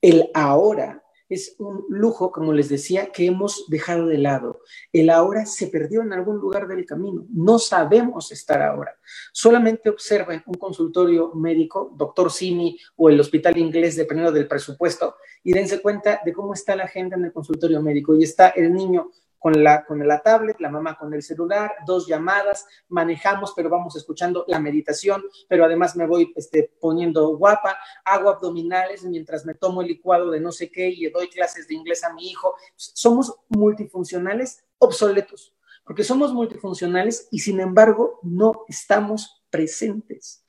El 0.00 0.30
ahora 0.34 1.02
es 1.30 1.54
un 1.58 1.84
lujo, 1.88 2.32
como 2.32 2.52
les 2.52 2.68
decía, 2.68 3.12
que 3.12 3.26
hemos 3.26 3.66
dejado 3.68 4.06
de 4.06 4.18
lado. 4.18 4.60
El 4.92 5.10
ahora 5.10 5.46
se 5.46 5.68
perdió 5.68 6.02
en 6.02 6.12
algún 6.12 6.38
lugar 6.38 6.66
del 6.66 6.84
camino. 6.84 7.24
No 7.30 7.58
sabemos 7.60 8.32
estar 8.32 8.60
ahora. 8.60 8.98
Solamente 9.32 9.88
observen 9.88 10.42
un 10.46 10.54
consultorio 10.54 11.32
médico, 11.34 11.94
doctor 11.96 12.32
Simi 12.32 12.76
o 12.96 13.08
el 13.08 13.20
hospital 13.20 13.56
inglés, 13.58 13.96
dependiendo 13.96 14.32
del 14.32 14.48
presupuesto, 14.48 15.14
y 15.44 15.52
dense 15.52 15.80
cuenta 15.80 16.20
de 16.24 16.32
cómo 16.32 16.52
está 16.52 16.74
la 16.74 16.88
gente 16.88 17.14
en 17.14 17.24
el 17.24 17.32
consultorio 17.32 17.80
médico. 17.80 18.16
Y 18.16 18.24
está 18.24 18.48
el 18.48 18.74
niño 18.74 19.12
con 19.40 19.64
la, 19.64 19.84
con 19.86 20.06
la 20.06 20.20
tablet, 20.20 20.60
la 20.60 20.68
mamá 20.68 20.96
con 20.96 21.12
el 21.14 21.22
celular, 21.22 21.72
dos 21.86 22.06
llamadas, 22.06 22.66
manejamos, 22.88 23.54
pero 23.56 23.70
vamos 23.70 23.96
escuchando 23.96 24.44
la 24.46 24.60
meditación, 24.60 25.24
pero 25.48 25.64
además 25.64 25.96
me 25.96 26.06
voy 26.06 26.30
este, 26.36 26.70
poniendo 26.78 27.36
guapa, 27.36 27.78
hago 28.04 28.28
abdominales 28.28 29.02
mientras 29.04 29.46
me 29.46 29.54
tomo 29.54 29.80
el 29.80 29.88
licuado 29.88 30.30
de 30.30 30.40
no 30.40 30.52
sé 30.52 30.70
qué 30.70 30.90
y 30.90 31.08
doy 31.10 31.28
clases 31.28 31.66
de 31.66 31.74
inglés 31.74 32.04
a 32.04 32.12
mi 32.12 32.28
hijo. 32.28 32.54
Somos 32.76 33.34
multifuncionales 33.48 34.62
obsoletos, 34.76 35.54
porque 35.84 36.04
somos 36.04 36.34
multifuncionales 36.34 37.26
y 37.30 37.38
sin 37.38 37.60
embargo 37.60 38.20
no 38.22 38.64
estamos 38.68 39.42
presentes. 39.48 40.44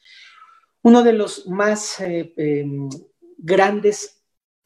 Uno 0.82 1.02
de 1.02 1.14
los 1.14 1.48
más 1.48 2.02
eh, 2.02 2.34
em, 2.36 2.90
grandes 3.38 4.21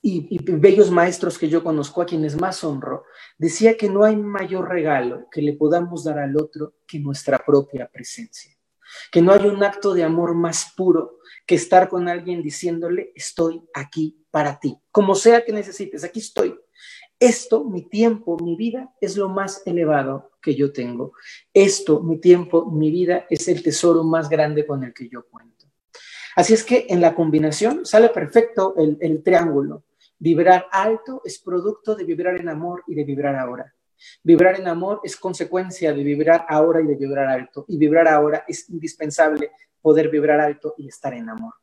y, 0.07 0.37
bellos 0.39 0.91
maestros 0.91 1.39
que 1.39 1.49
yo 1.49 1.63
conozco, 1.63 1.99
a 1.99 2.05
quienes 2.05 2.39
más 2.39 2.63
honro, 2.63 3.05
decía 3.39 3.75
que 3.75 3.89
no 3.89 4.03
hay 4.03 4.15
mayor 4.15 4.69
regalo 4.69 5.27
que 5.31 5.41
le 5.41 5.53
podamos 5.53 6.03
dar 6.03 6.19
al 6.19 6.37
otro 6.37 6.75
que 6.85 6.99
nuestra 6.99 7.39
propia 7.39 7.89
presencia. 7.91 8.55
Que 9.11 9.23
no 9.23 9.31
hay 9.31 9.47
un 9.47 9.63
acto 9.63 9.95
de 9.95 10.03
amor 10.03 10.35
más 10.35 10.73
puro 10.77 11.17
que 11.47 11.55
estar 11.55 11.89
con 11.89 12.07
alguien 12.07 12.43
diciéndole, 12.43 13.13
estoy 13.15 13.63
aquí 13.73 14.23
para 14.29 14.59
ti, 14.59 14.77
como 14.91 15.15
sea 15.15 15.43
que 15.43 15.51
necesites, 15.51 16.03
aquí 16.03 16.19
estoy. 16.19 16.55
Esto, 17.19 17.63
mi 17.63 17.89
tiempo, 17.89 18.37
mi 18.37 18.55
vida, 18.55 18.93
es 19.01 19.17
lo 19.17 19.27
más 19.27 19.63
elevado 19.65 20.33
que 20.39 20.53
yo 20.53 20.71
tengo. 20.71 21.13
Esto, 21.51 22.01
mi 22.01 22.19
tiempo, 22.19 22.69
mi 22.69 22.91
vida, 22.91 23.25
es 23.27 23.47
el 23.47 23.63
tesoro 23.63 24.03
más 24.03 24.29
grande 24.29 24.67
con 24.67 24.83
el 24.83 24.93
que 24.93 25.09
yo 25.09 25.25
cuento. 25.27 25.65
Así 26.35 26.53
es 26.53 26.63
que 26.63 26.85
en 26.89 27.01
la 27.01 27.15
combinación 27.15 27.87
sale 27.87 28.09
perfecto 28.09 28.75
el, 28.77 28.97
el 28.99 29.23
triángulo 29.23 29.83
Vibrar 30.17 30.67
alto 30.71 31.21
es 31.25 31.39
producto 31.39 31.95
de 31.95 32.03
vibrar 32.03 32.35
en 32.37 32.49
amor 32.49 32.83
y 32.87 32.95
de 32.95 33.03
vibrar 33.03 33.35
ahora. 33.35 33.73
Vibrar 34.23 34.59
en 34.59 34.67
amor 34.67 35.01
es 35.03 35.15
consecuencia 35.15 35.93
de 35.93 36.03
vibrar 36.03 36.45
ahora 36.47 36.81
y 36.81 36.87
de 36.87 36.95
vibrar 36.95 37.27
alto. 37.27 37.65
Y 37.67 37.77
vibrar 37.77 38.07
ahora 38.07 38.43
es 38.47 38.69
indispensable 38.69 39.51
poder 39.81 40.09
vibrar 40.09 40.39
alto 40.39 40.73
y 40.77 40.87
estar 40.87 41.13
en 41.13 41.29
amor. 41.29 41.53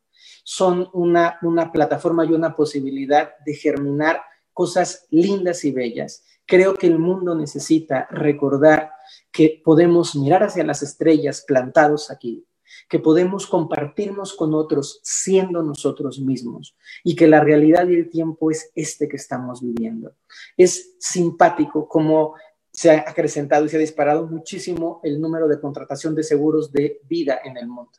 Son 0.43 0.89
una, 0.93 1.37
una 1.41 1.71
plataforma 1.71 2.25
y 2.25 2.31
una 2.31 2.55
posibilidad 2.55 3.31
de 3.45 3.53
germinar 3.53 4.21
cosas 4.53 5.07
lindas 5.09 5.65
y 5.65 5.71
bellas. 5.71 6.23
Creo 6.45 6.75
que 6.75 6.87
el 6.87 6.99
mundo 6.99 7.35
necesita 7.35 8.07
recordar 8.11 8.91
que 9.31 9.61
podemos 9.63 10.15
mirar 10.15 10.43
hacia 10.43 10.63
las 10.63 10.83
estrellas 10.83 11.43
plantados 11.45 12.11
aquí, 12.11 12.45
que 12.89 12.99
podemos 12.99 13.47
compartirnos 13.47 14.33
con 14.33 14.53
otros 14.53 14.99
siendo 15.03 15.63
nosotros 15.63 16.19
mismos 16.19 16.75
y 17.03 17.15
que 17.15 17.27
la 17.27 17.39
realidad 17.39 17.87
y 17.87 17.95
el 17.95 18.09
tiempo 18.09 18.51
es 18.51 18.71
este 18.75 19.07
que 19.07 19.17
estamos 19.17 19.61
viviendo. 19.61 20.13
Es 20.57 20.95
simpático 20.99 21.87
como 21.87 22.35
se 22.71 22.91
ha 22.91 23.05
acrecentado 23.07 23.65
y 23.65 23.69
se 23.69 23.77
ha 23.77 23.79
disparado 23.79 24.27
muchísimo 24.27 24.99
el 25.03 25.21
número 25.21 25.47
de 25.47 25.59
contratación 25.59 26.15
de 26.15 26.23
seguros 26.23 26.71
de 26.71 27.01
vida 27.03 27.39
en 27.43 27.57
el 27.57 27.67
mundo. 27.67 27.91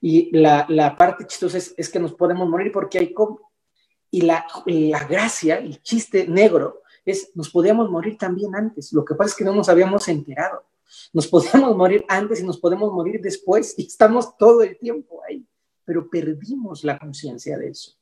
Y 0.00 0.36
la, 0.36 0.94
parte 0.98 1.26
chistosa 1.26 1.58
es, 1.58 1.88
que 1.88 1.98
nos 1.98 2.12
podemos 2.12 2.48
morir 2.48 2.70
porque 2.72 2.98
hay 2.98 3.12
COVID. 3.12 3.40
Y 4.10 4.20
la, 4.22 4.46
la 4.66 5.04
gracia, 5.04 5.56
el 5.56 5.82
chiste 5.82 6.28
negro, 6.28 6.82
es 7.04 7.30
nos 7.34 7.50
podíamos 7.50 7.90
morir 7.90 8.18
también 8.18 8.54
antes. 8.54 8.92
Lo 8.92 9.04
que 9.04 9.14
pasa 9.14 9.30
es 9.30 9.36
que 9.36 9.44
no 9.44 9.54
nos 9.54 9.68
habíamos 9.68 10.06
enterado. 10.08 10.64
Nos 11.12 11.26
podemos 11.28 11.76
morir 11.76 12.04
antes 12.08 12.40
y 12.40 12.44
nos 12.44 12.58
podemos 12.58 12.92
morir 12.92 13.20
después 13.20 13.74
y 13.78 13.86
estamos 13.86 14.36
todo 14.36 14.62
el 14.62 14.78
tiempo 14.78 15.22
ahí, 15.28 15.46
pero 15.84 16.08
perdimos 16.08 16.84
la 16.84 16.98
conciencia 16.98 17.58
de 17.58 17.70
eso. 17.70 17.92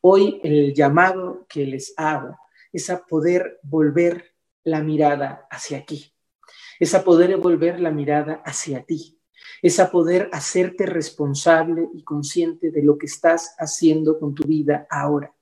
Hoy 0.00 0.40
el 0.42 0.74
llamado 0.74 1.46
que 1.48 1.66
les 1.66 1.92
hago 1.96 2.36
es 2.72 2.88
a 2.90 3.04
poder 3.04 3.58
volver 3.62 4.34
la 4.64 4.82
mirada 4.82 5.46
hacia 5.50 5.78
aquí, 5.78 6.14
es 6.78 6.94
a 6.94 7.04
poder 7.04 7.36
volver 7.36 7.80
la 7.80 7.90
mirada 7.90 8.42
hacia 8.44 8.84
ti, 8.84 9.20
es 9.62 9.80
a 9.80 9.90
poder 9.90 10.30
hacerte 10.32 10.86
responsable 10.86 11.88
y 11.94 12.02
consciente 12.02 12.70
de 12.70 12.82
lo 12.82 12.96
que 12.96 13.06
estás 13.06 13.54
haciendo 13.58 14.18
con 14.18 14.34
tu 14.34 14.44
vida 14.44 14.86
ahora. 14.90 15.34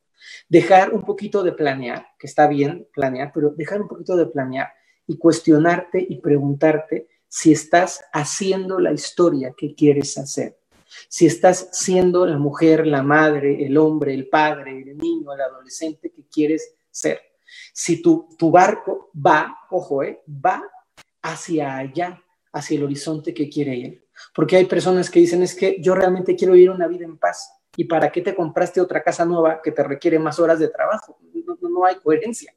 Dejar 0.48 0.92
un 0.92 1.04
poquito 1.04 1.42
de 1.42 1.52
planear, 1.52 2.08
que 2.18 2.26
está 2.26 2.48
bien 2.48 2.88
planear, 2.92 3.30
pero 3.32 3.50
dejar 3.50 3.80
un 3.80 3.88
poquito 3.88 4.16
de 4.16 4.26
planear 4.26 4.68
y 5.08 5.18
cuestionarte 5.18 6.06
y 6.08 6.20
preguntarte 6.20 7.08
si 7.26 7.50
estás 7.50 8.04
haciendo 8.12 8.78
la 8.78 8.92
historia 8.92 9.52
que 9.56 9.74
quieres 9.74 10.16
hacer. 10.16 10.58
Si 11.08 11.26
estás 11.26 11.68
siendo 11.72 12.24
la 12.26 12.38
mujer, 12.38 12.86
la 12.86 13.02
madre, 13.02 13.66
el 13.66 13.76
hombre, 13.76 14.14
el 14.14 14.28
padre, 14.28 14.82
el 14.82 14.96
niño, 14.96 15.32
el 15.32 15.40
adolescente 15.40 16.10
que 16.10 16.24
quieres 16.28 16.74
ser. 16.90 17.20
Si 17.72 18.00
tu, 18.00 18.28
tu 18.38 18.50
barco 18.50 19.10
va, 19.14 19.58
ojo, 19.70 20.02
eh, 20.02 20.22
va 20.28 20.62
hacia 21.22 21.76
allá, 21.76 22.22
hacia 22.52 22.76
el 22.76 22.84
horizonte 22.84 23.34
que 23.34 23.48
quiere 23.48 23.74
ir. 23.74 24.08
Porque 24.34 24.56
hay 24.56 24.66
personas 24.66 25.10
que 25.10 25.20
dicen, 25.20 25.42
es 25.42 25.54
que 25.54 25.80
yo 25.80 25.94
realmente 25.94 26.36
quiero 26.36 26.54
vivir 26.54 26.70
una 26.70 26.86
vida 26.86 27.04
en 27.04 27.18
paz. 27.18 27.50
¿Y 27.76 27.84
para 27.84 28.10
qué 28.10 28.22
te 28.22 28.34
compraste 28.34 28.80
otra 28.80 29.02
casa 29.02 29.24
nueva 29.24 29.60
que 29.62 29.72
te 29.72 29.84
requiere 29.84 30.18
más 30.18 30.38
horas 30.38 30.58
de 30.58 30.68
trabajo? 30.68 31.18
no 31.78 31.84
hay 31.84 31.96
coherencia. 31.96 32.52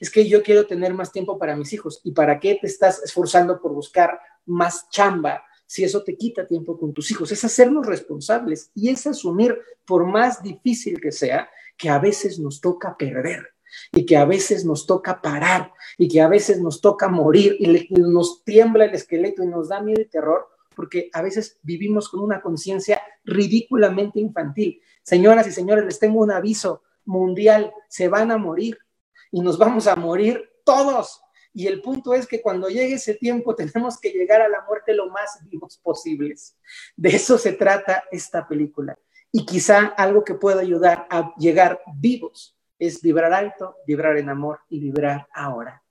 Es 0.00 0.10
que 0.10 0.28
yo 0.28 0.42
quiero 0.42 0.66
tener 0.66 0.94
más 0.94 1.12
tiempo 1.12 1.38
para 1.38 1.56
mis 1.56 1.72
hijos. 1.72 2.00
¿Y 2.04 2.12
para 2.12 2.40
qué 2.40 2.58
te 2.60 2.66
estás 2.66 3.02
esforzando 3.02 3.60
por 3.60 3.72
buscar 3.72 4.18
más 4.46 4.88
chamba 4.90 5.44
si 5.66 5.84
eso 5.84 6.02
te 6.02 6.16
quita 6.16 6.46
tiempo 6.46 6.78
con 6.78 6.92
tus 6.92 7.10
hijos? 7.10 7.32
Es 7.32 7.44
hacernos 7.44 7.86
responsables 7.86 8.70
y 8.74 8.90
es 8.90 9.06
asumir, 9.06 9.58
por 9.84 10.06
más 10.06 10.42
difícil 10.42 11.00
que 11.00 11.12
sea, 11.12 11.48
que 11.76 11.88
a 11.88 11.98
veces 11.98 12.38
nos 12.38 12.60
toca 12.60 12.96
perder 12.96 13.52
y 13.90 14.04
que 14.04 14.16
a 14.16 14.24
veces 14.24 14.64
nos 14.64 14.86
toca 14.86 15.20
parar 15.20 15.72
y 15.96 16.08
que 16.08 16.20
a 16.20 16.28
veces 16.28 16.60
nos 16.60 16.80
toca 16.80 17.08
morir 17.08 17.56
y, 17.58 17.88
nos 17.98 18.44
tiembla 18.44 18.84
el 18.84 18.94
esqueleto 18.94 19.42
y 19.42 19.46
nos 19.46 19.68
da 19.68 19.80
miedo 19.80 20.00
y 20.00 20.08
terror 20.08 20.48
porque 20.74 21.10
a 21.12 21.22
veces 21.22 21.58
vivimos 21.62 22.08
con 22.08 22.20
una 22.20 22.40
conciencia 22.40 23.02
ridículamente 23.24 24.20
infantil. 24.20 24.80
Señoras 25.02 25.46
y 25.46 25.52
señores, 25.52 25.84
les 25.84 25.98
tengo 25.98 26.20
un 26.20 26.30
aviso 26.30 26.82
mundial, 27.04 27.72
se 27.88 28.08
van 28.08 28.30
a 28.30 28.38
morir 28.38 28.78
y 29.32 29.40
nos 29.40 29.58
vamos 29.58 29.88
a 29.88 29.96
morir 29.96 30.48
todos. 30.64 31.20
Y 31.54 31.66
el 31.66 31.82
punto 31.82 32.14
es 32.14 32.26
que 32.26 32.40
cuando 32.40 32.68
llegue 32.68 32.94
ese 32.94 33.14
tiempo 33.14 33.54
tenemos 33.56 33.98
que 33.98 34.10
llegar 34.10 34.42
a 34.42 34.48
la 34.48 34.62
muerte 34.62 34.94
lo 34.94 35.08
más 35.10 35.40
vivos 35.48 35.78
posibles. 35.82 36.56
De 36.94 37.08
eso 37.08 37.36
se 37.38 37.52
trata 37.52 38.04
esta 38.12 38.46
película. 38.46 38.96
Y 39.32 39.46
quizá 39.46 39.86
algo 39.96 40.22
que 40.22 40.34
pueda 40.34 40.60
ayudar 40.60 41.06
a 41.10 41.34
llegar 41.38 41.80
vivos 41.96 42.56
es 42.78 43.00
vibrar 43.00 43.32
alto, 43.32 43.76
vibrar 43.86 44.18
en 44.18 44.28
amor 44.28 44.60
y 44.68 44.78
vibrar 44.78 45.26
ahora. 45.32 45.82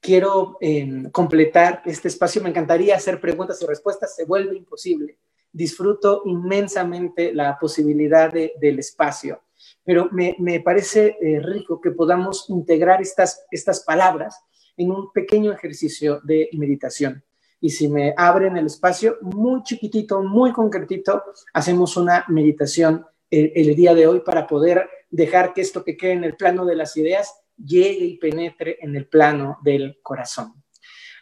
Quiero 0.00 0.58
em, 0.60 1.10
completar 1.10 1.82
este 1.86 2.08
espacio. 2.08 2.42
Me 2.42 2.50
encantaría 2.50 2.94
hacer 2.94 3.20
preguntas 3.20 3.60
y 3.62 3.66
respuestas. 3.66 4.14
Se 4.14 4.26
vuelve 4.26 4.56
imposible. 4.56 5.18
Disfruto 5.50 6.22
inmensamente 6.26 7.32
la 7.32 7.58
posibilidad 7.58 8.30
del 8.30 8.78
espacio 8.78 9.40
pero 9.88 10.10
me, 10.12 10.60
parece 10.60 11.16
eh, 11.18 11.40
rico 11.40 11.80
que 11.80 11.92
podamos 11.92 12.44
integrar 12.50 13.00
estas, 13.00 13.46
estas 13.50 13.84
palabras 13.84 14.38
en 14.76 14.90
un 14.90 15.10
pequeño 15.14 15.50
ejercicio 15.50 16.20
de 16.24 16.50
meditación. 16.52 17.24
Y 17.58 17.70
si 17.70 17.88
me 17.88 18.12
abren 18.14 18.58
el 18.58 18.66
espacio, 18.66 19.16
muy 19.22 19.62
chiquitito, 19.62 20.22
muy 20.22 20.52
concretito, 20.52 21.22
hacemos 21.54 21.96
una 21.96 22.26
meditación 22.28 23.06
el, 23.30 23.50
el 23.54 23.74
día 23.74 23.94
de 23.94 24.06
hoy 24.06 24.20
para 24.20 24.46
poder 24.46 24.90
dejar 25.08 25.54
que 25.54 25.62
esto 25.62 25.82
que 25.82 25.96
quede 25.96 26.12
en 26.12 26.24
el 26.24 26.36
plano 26.36 26.66
de 26.66 26.76
las 26.76 26.94
ideas 26.98 27.40
llegue 27.56 28.04
y 28.04 28.18
penetre 28.18 28.76
en 28.82 28.94
el 28.94 29.08
plano 29.08 29.56
del 29.64 30.00
corazón. 30.02 30.52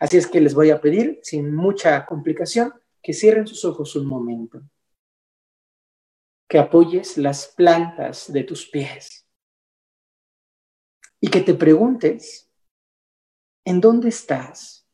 Así 0.00 0.16
es 0.16 0.26
que 0.26 0.40
les 0.40 0.54
voy 0.54 0.70
a 0.70 0.80
pedir, 0.80 1.20
sin 1.22 1.54
mucha 1.54 2.04
complicación, 2.04 2.74
que 3.00 3.12
cierren 3.12 3.46
sus 3.46 3.64
ojos 3.64 3.94
un 3.94 4.06
momento 4.06 4.60
que 6.48 6.58
apoyes 6.58 7.18
las 7.18 7.48
plantas 7.48 8.32
de 8.32 8.44
tus 8.44 8.66
pies 8.66 9.26
y 11.20 11.28
que 11.28 11.40
te 11.40 11.54
preguntes, 11.54 12.50
¿en 13.64 13.80
dónde 13.80 14.08
estás? 14.08 14.86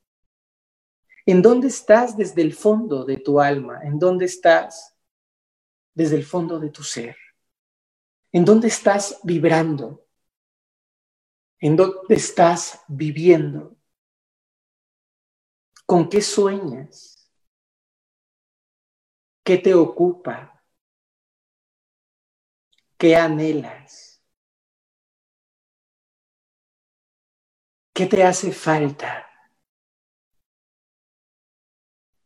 ¿En 1.27 1.43
dónde 1.43 1.69
estás 1.69 2.17
desde 2.17 2.43
el 2.43 2.53
fondo 2.53 3.05
de 3.05 3.19
tu 3.19 3.41
alma? 3.41 3.81
¿En 3.83 3.99
dónde 3.99 4.25
estás 4.25 4.97
desde 5.95 6.17
el 6.17 6.25
fondo 6.25 6.59
de 6.59 6.71
tu 6.71 6.83
ser? 6.83 7.17
¿En 8.33 8.45
dónde 8.45 8.69
estás 8.69 9.21
vibrando? 9.23 10.07
¿En 11.61 11.77
dónde 11.77 12.15
estás 12.15 12.83
viviendo? 12.89 13.77
¿Con 15.87 16.09
qué 16.09 16.23
sueñas? 16.23 17.31
¿Qué 19.45 19.59
te 19.59 19.75
ocupa? 19.75 20.52
¿Qué 23.03 23.17
anhelas? 23.17 24.23
¿Qué 27.93 28.07
te 28.07 28.23
hace 28.23 28.53
falta? 28.53 29.27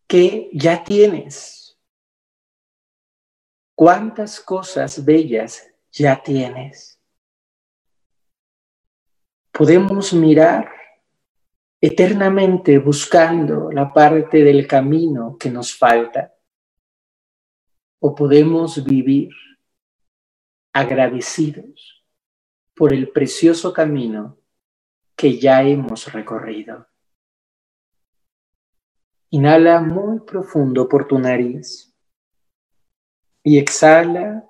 ¿Qué 0.06 0.50
ya 0.52 0.84
tienes? 0.84 1.80
¿Cuántas 3.74 4.38
cosas 4.38 5.02
bellas 5.02 5.66
ya 5.90 6.22
tienes? 6.22 7.00
Podemos 9.52 10.12
mirar 10.12 10.70
eternamente 11.80 12.78
buscando 12.80 13.72
la 13.72 13.90
parte 13.94 14.44
del 14.44 14.66
camino 14.66 15.38
que 15.38 15.48
nos 15.48 15.74
falta. 15.74 16.34
O 17.98 18.14
podemos 18.14 18.84
vivir 18.84 19.30
agradecidos 20.76 22.04
por 22.74 22.92
el 22.92 23.08
precioso 23.08 23.72
camino 23.72 24.38
que 25.16 25.38
ya 25.38 25.62
hemos 25.62 26.12
recorrido. 26.12 26.86
Inhala 29.30 29.80
muy 29.80 30.20
profundo 30.20 30.86
por 30.86 31.08
tu 31.08 31.18
nariz 31.18 31.96
y 33.42 33.58
exhala 33.58 34.44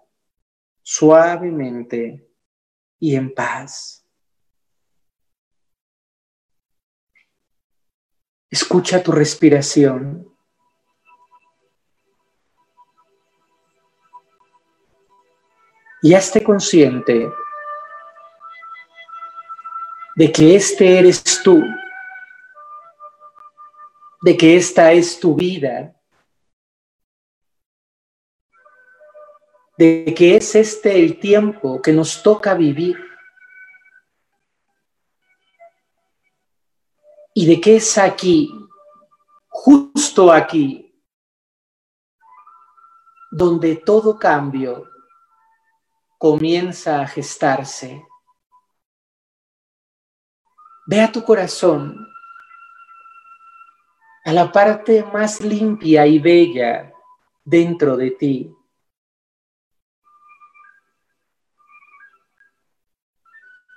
suavemente 0.83 2.29
y 2.99 3.15
en 3.15 3.33
paz. 3.33 4.05
Escucha 8.51 9.01
tu 9.01 9.13
respiración. 9.13 10.36
Y 16.03 16.15
hazte 16.15 16.43
consciente 16.43 17.29
de 20.17 20.33
que 20.33 20.57
este 20.57 20.99
eres 20.99 21.23
tú, 21.43 21.63
de 24.23 24.37
que 24.37 24.57
esta 24.57 24.93
es 24.93 25.19
tu 25.19 25.35
vida, 25.35 25.95
de 29.79 30.15
que 30.17 30.37
es 30.37 30.55
este 30.55 30.99
el 31.03 31.19
tiempo 31.19 31.83
que 31.83 31.93
nos 31.93 32.23
toca 32.23 32.55
vivir. 32.55 33.07
y 37.39 37.45
de 37.45 37.61
que 37.61 37.77
es 37.77 37.99
aquí, 37.99 38.51
justo 39.47 40.33
aquí, 40.33 40.99
donde 43.31 43.77
todo 43.77 44.19
cambio 44.19 44.89
comienza 46.31 47.01
a 47.01 47.07
gestarse. 47.07 48.05
Ve 50.89 51.01
a 51.01 51.13
tu 51.13 51.23
corazón, 51.23 52.07
a 54.25 54.33
la 54.33 54.51
parte 54.51 55.05
más 55.05 55.41
limpia 55.41 56.05
y 56.07 56.19
bella 56.19 56.93
dentro 57.45 57.97
de 57.97 58.11
ti. 58.11 58.53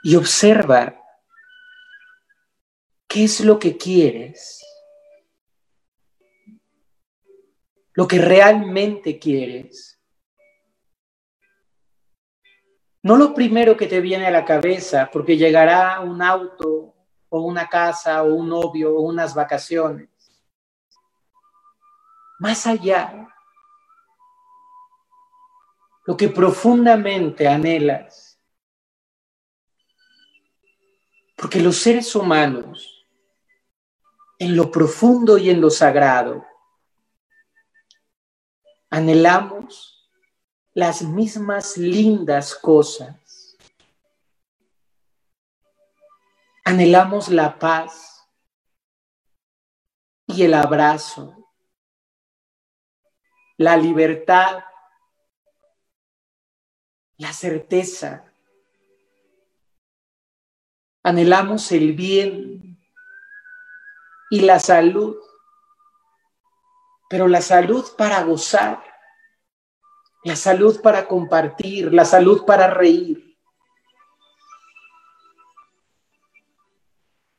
Y 0.04 0.16
observa 0.16 0.96
¿Qué 3.08 3.24
es 3.24 3.42
lo 3.42 3.58
que 3.58 3.76
quieres? 3.76 4.64
Lo 7.94 8.08
que 8.08 8.20
realmente 8.20 9.18
quieres. 9.18 9.99
No 13.02 13.16
lo 13.16 13.34
primero 13.34 13.78
que 13.78 13.88
te 13.88 14.02
viene 14.02 14.28
a 14.28 14.32
la 14.32 14.44
cabeza, 14.44 15.10
porque 15.12 15.38
llegará 15.38 16.02
un 16.02 16.22
auto 16.22 16.94
o 17.30 17.42
una 17.42 17.70
casa 17.70 18.24
o 18.24 18.34
un 18.34 18.50
novio 18.50 18.96
o 18.96 19.02
unas 19.02 19.34
vacaciones. 19.34 20.10
Más 22.40 22.68
allá, 22.68 23.28
lo 26.06 26.18
que 26.18 26.30
profundamente 26.30 27.48
anhelas. 27.48 28.40
Porque 31.36 31.62
los 31.62 31.78
seres 31.78 32.16
humanos 32.16 33.08
en 34.40 34.56
lo 34.56 34.72
profundo 34.72 35.38
y 35.38 35.50
en 35.50 35.62
lo 35.62 35.70
sagrado. 35.70 36.46
Anhelamos 38.90 39.99
las 40.80 41.02
mismas 41.02 41.76
lindas 41.76 42.56
cosas. 42.56 43.58
Anhelamos 46.64 47.28
la 47.28 47.60
paz 47.60 48.26
y 50.26 50.44
el 50.44 50.54
abrazo, 50.54 51.52
la 53.58 53.76
libertad, 53.76 54.64
la 57.18 57.34
certeza. 57.34 58.32
Anhelamos 61.04 61.74
el 61.74 61.92
bien 61.92 62.80
y 64.30 64.40
la 64.40 64.60
salud, 64.60 65.18
pero 67.10 67.28
la 67.28 67.42
salud 67.42 67.86
para 67.98 68.24
gozar, 68.24 68.89
la 70.24 70.36
salud 70.36 70.82
para 70.82 71.08
compartir, 71.08 71.94
la 71.94 72.06
salud 72.06 72.46
para 72.46 72.68
reír. 72.68 73.38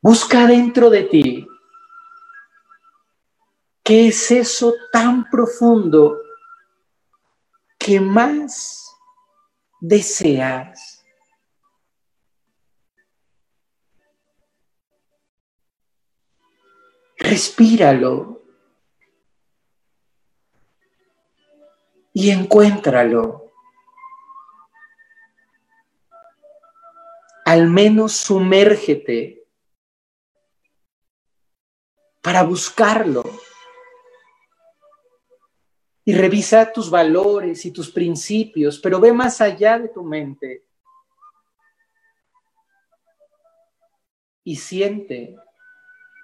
Busca 0.03 0.47
dentro 0.47 0.89
de 0.89 1.03
ti 1.03 1.47
qué 3.85 4.09
es 4.09 4.31
eso 4.31 4.74
tan 4.93 5.28
profundo 5.28 6.18
que 7.78 8.01
más 8.01 8.87
deseas. 9.81 11.01
respíralo 17.20 18.39
y 22.12 22.30
encuéntralo. 22.30 23.50
Al 27.44 27.68
menos 27.68 28.12
sumérgete 28.12 29.44
para 32.20 32.42
buscarlo. 32.42 33.22
Y 36.04 36.14
revisa 36.14 36.72
tus 36.72 36.90
valores 36.90 37.64
y 37.66 37.70
tus 37.70 37.90
principios, 37.90 38.78
pero 38.80 39.00
ve 39.00 39.12
más 39.12 39.40
allá 39.40 39.78
de 39.78 39.88
tu 39.88 40.02
mente. 40.02 40.64
Y 44.42 44.56
siente 44.56 45.36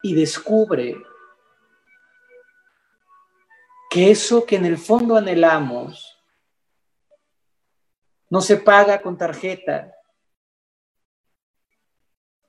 y 0.02 0.14
descubre 0.14 0.96
que 3.96 4.10
eso 4.10 4.44
que 4.44 4.56
en 4.56 4.66
el 4.66 4.76
fondo 4.76 5.16
anhelamos 5.16 6.22
no 8.28 8.42
se 8.42 8.58
paga 8.58 9.00
con 9.00 9.16
tarjeta, 9.16 9.90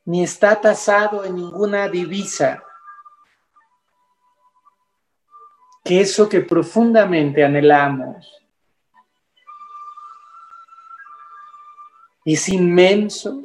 ni 0.04 0.26
está 0.26 0.60
tasado 0.60 1.24
en 1.24 1.36
ninguna 1.36 1.88
divisa, 1.88 2.62
que 5.86 6.02
eso 6.02 6.28
que 6.28 6.42
profundamente 6.42 7.46
anhelamos 7.46 8.30
es 12.26 12.50
inmenso 12.50 13.42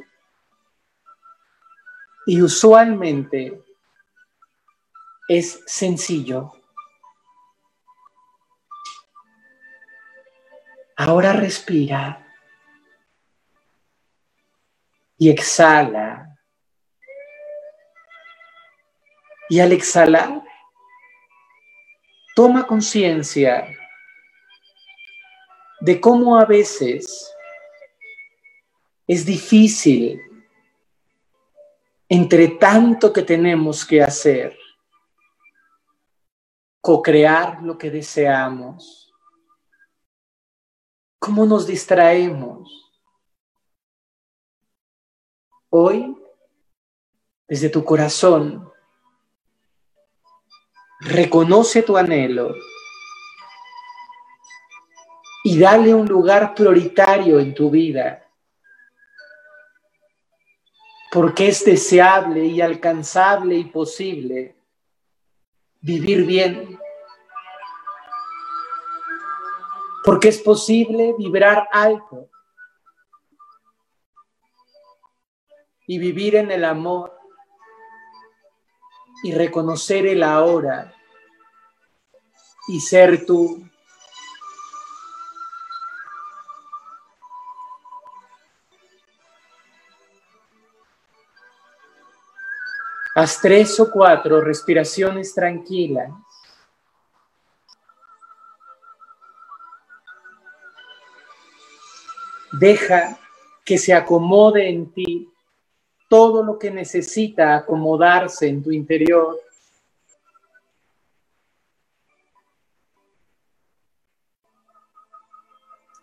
y 2.25 2.41
usualmente 2.41 3.63
es 5.29 5.63
sencillo. 5.65 6.62
Ahora 10.95 11.33
respira 11.33 12.25
y 15.17 15.29
exhala. 15.29 16.37
Y 19.49 19.59
al 19.59 19.71
exhalar, 19.71 20.41
toma 22.35 22.65
conciencia 22.65 23.67
de 25.81 25.99
cómo 25.99 26.39
a 26.39 26.45
veces 26.45 27.33
es 29.05 29.25
difícil 29.25 30.21
entre 32.09 32.47
tanto 32.47 33.11
que 33.11 33.21
tenemos 33.21 33.85
que 33.85 34.01
hacer 34.01 34.57
co-crear 36.79 37.61
lo 37.63 37.77
que 37.77 37.89
deseamos. 37.89 39.12
¿Cómo 41.23 41.45
nos 41.45 41.65
distraemos? 41.65 42.91
Hoy, 45.69 46.17
desde 47.47 47.69
tu 47.69 47.85
corazón, 47.85 48.69
reconoce 50.99 51.81
tu 51.81 51.95
anhelo 51.95 52.53
y 55.45 55.57
dale 55.57 55.93
un 55.93 56.07
lugar 56.07 56.53
prioritario 56.53 57.39
en 57.39 57.53
tu 57.53 57.69
vida. 57.69 58.19
porque 61.09 61.47
es 61.47 61.63
deseable 61.63 62.43
y 62.43 62.59
alcanzable 62.59 63.55
y 63.55 63.65
posible 63.65 64.55
vivir 65.79 66.25
bien, 66.25 66.79
porque 70.03 70.29
es 70.29 70.41
posible 70.41 71.15
vibrar 71.17 71.67
alto 71.71 72.29
y 75.87 75.97
vivir 75.97 76.35
en 76.35 76.51
el 76.51 76.65
amor 76.65 77.17
y 79.23 79.33
reconocer 79.33 80.05
el 80.05 80.23
ahora 80.23 80.93
y 82.67 82.79
ser 82.79 83.25
tú. 83.25 83.63
Haz 93.15 93.39
tres 93.39 93.79
o 93.79 93.91
cuatro 93.91 94.41
respiraciones 94.41 95.33
tranquilas. 95.35 96.11
Deja 102.53 103.19
que 103.65 103.77
se 103.77 103.93
acomode 103.93 104.69
en 104.69 104.91
ti 104.93 105.29
todo 106.07 106.43
lo 106.43 106.59
que 106.59 106.69
necesita 106.69 107.55
acomodarse 107.55 108.47
en 108.47 108.61
tu 108.61 108.71
interior. 108.71 109.39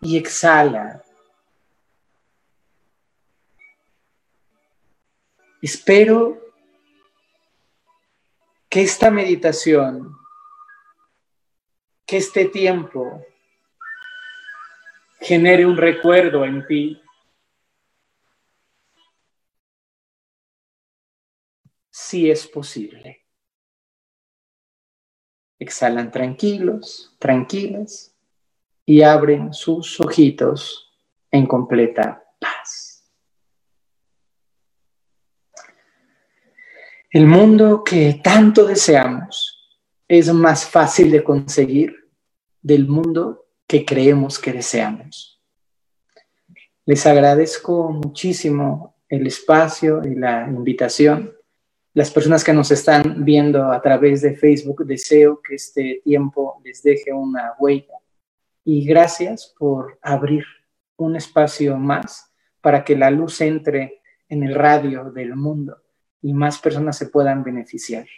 Y 0.00 0.16
exhala. 0.16 1.04
Espero 5.62 6.40
que 8.68 8.82
esta 8.82 9.10
meditación, 9.10 10.16
que 12.06 12.16
este 12.16 12.46
tiempo 12.46 13.24
genere 15.20 15.66
un 15.66 15.76
recuerdo 15.76 16.44
en 16.44 16.66
ti. 16.66 17.00
Si 21.90 22.30
es 22.30 22.46
posible. 22.46 23.26
Exhalan 25.58 26.10
tranquilos, 26.10 27.14
tranquilas 27.18 28.16
y 28.86 29.02
abren 29.02 29.52
sus 29.52 30.00
ojitos 30.00 30.90
en 31.30 31.46
completa 31.46 32.24
paz. 32.40 33.12
El 37.10 37.26
mundo 37.26 37.84
que 37.84 38.20
tanto 38.24 38.64
deseamos 38.64 39.78
es 40.08 40.32
más 40.32 40.64
fácil 40.64 41.10
de 41.10 41.22
conseguir 41.22 41.94
del 42.62 42.88
mundo 42.88 43.39
que 43.70 43.84
creemos 43.84 44.40
que 44.40 44.52
deseamos. 44.52 45.40
Les 46.86 47.06
agradezco 47.06 47.92
muchísimo 47.92 48.96
el 49.08 49.28
espacio 49.28 50.02
y 50.04 50.16
la 50.16 50.48
invitación. 50.48 51.32
Las 51.94 52.10
personas 52.10 52.42
que 52.42 52.52
nos 52.52 52.72
están 52.72 53.24
viendo 53.24 53.70
a 53.70 53.80
través 53.80 54.22
de 54.22 54.34
Facebook, 54.34 54.84
deseo 54.84 55.40
que 55.40 55.54
este 55.54 56.00
tiempo 56.02 56.60
les 56.64 56.82
deje 56.82 57.12
una 57.12 57.52
huella. 57.60 57.94
Y 58.64 58.84
gracias 58.84 59.54
por 59.56 60.00
abrir 60.02 60.42
un 60.96 61.14
espacio 61.14 61.76
más 61.76 62.28
para 62.60 62.82
que 62.84 62.96
la 62.96 63.12
luz 63.12 63.40
entre 63.40 64.02
en 64.28 64.42
el 64.42 64.56
radio 64.56 65.12
del 65.12 65.36
mundo 65.36 65.76
y 66.20 66.34
más 66.34 66.58
personas 66.58 66.98
se 66.98 67.06
puedan 67.06 67.44
beneficiar. 67.44 68.08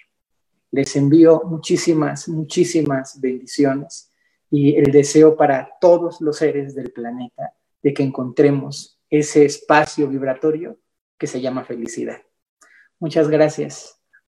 Les 0.70 0.96
envío 0.96 1.42
muchísimas, 1.44 2.26
muchísimas 2.26 3.20
bendiciones 3.20 4.11
y 4.52 4.76
el 4.76 4.92
deseo 4.92 5.34
para 5.34 5.78
todos 5.80 6.20
los 6.20 6.36
seres 6.36 6.74
del 6.74 6.92
planeta 6.92 7.54
de 7.82 7.94
que 7.94 8.02
encontremos 8.02 9.00
ese 9.08 9.46
espacio 9.46 10.06
vibratorio 10.06 10.78
que 11.18 11.26
se 11.26 11.40
llama 11.40 11.64
felicidad. 11.64 12.20
Muchas 13.00 13.30
gracias. 13.30 14.01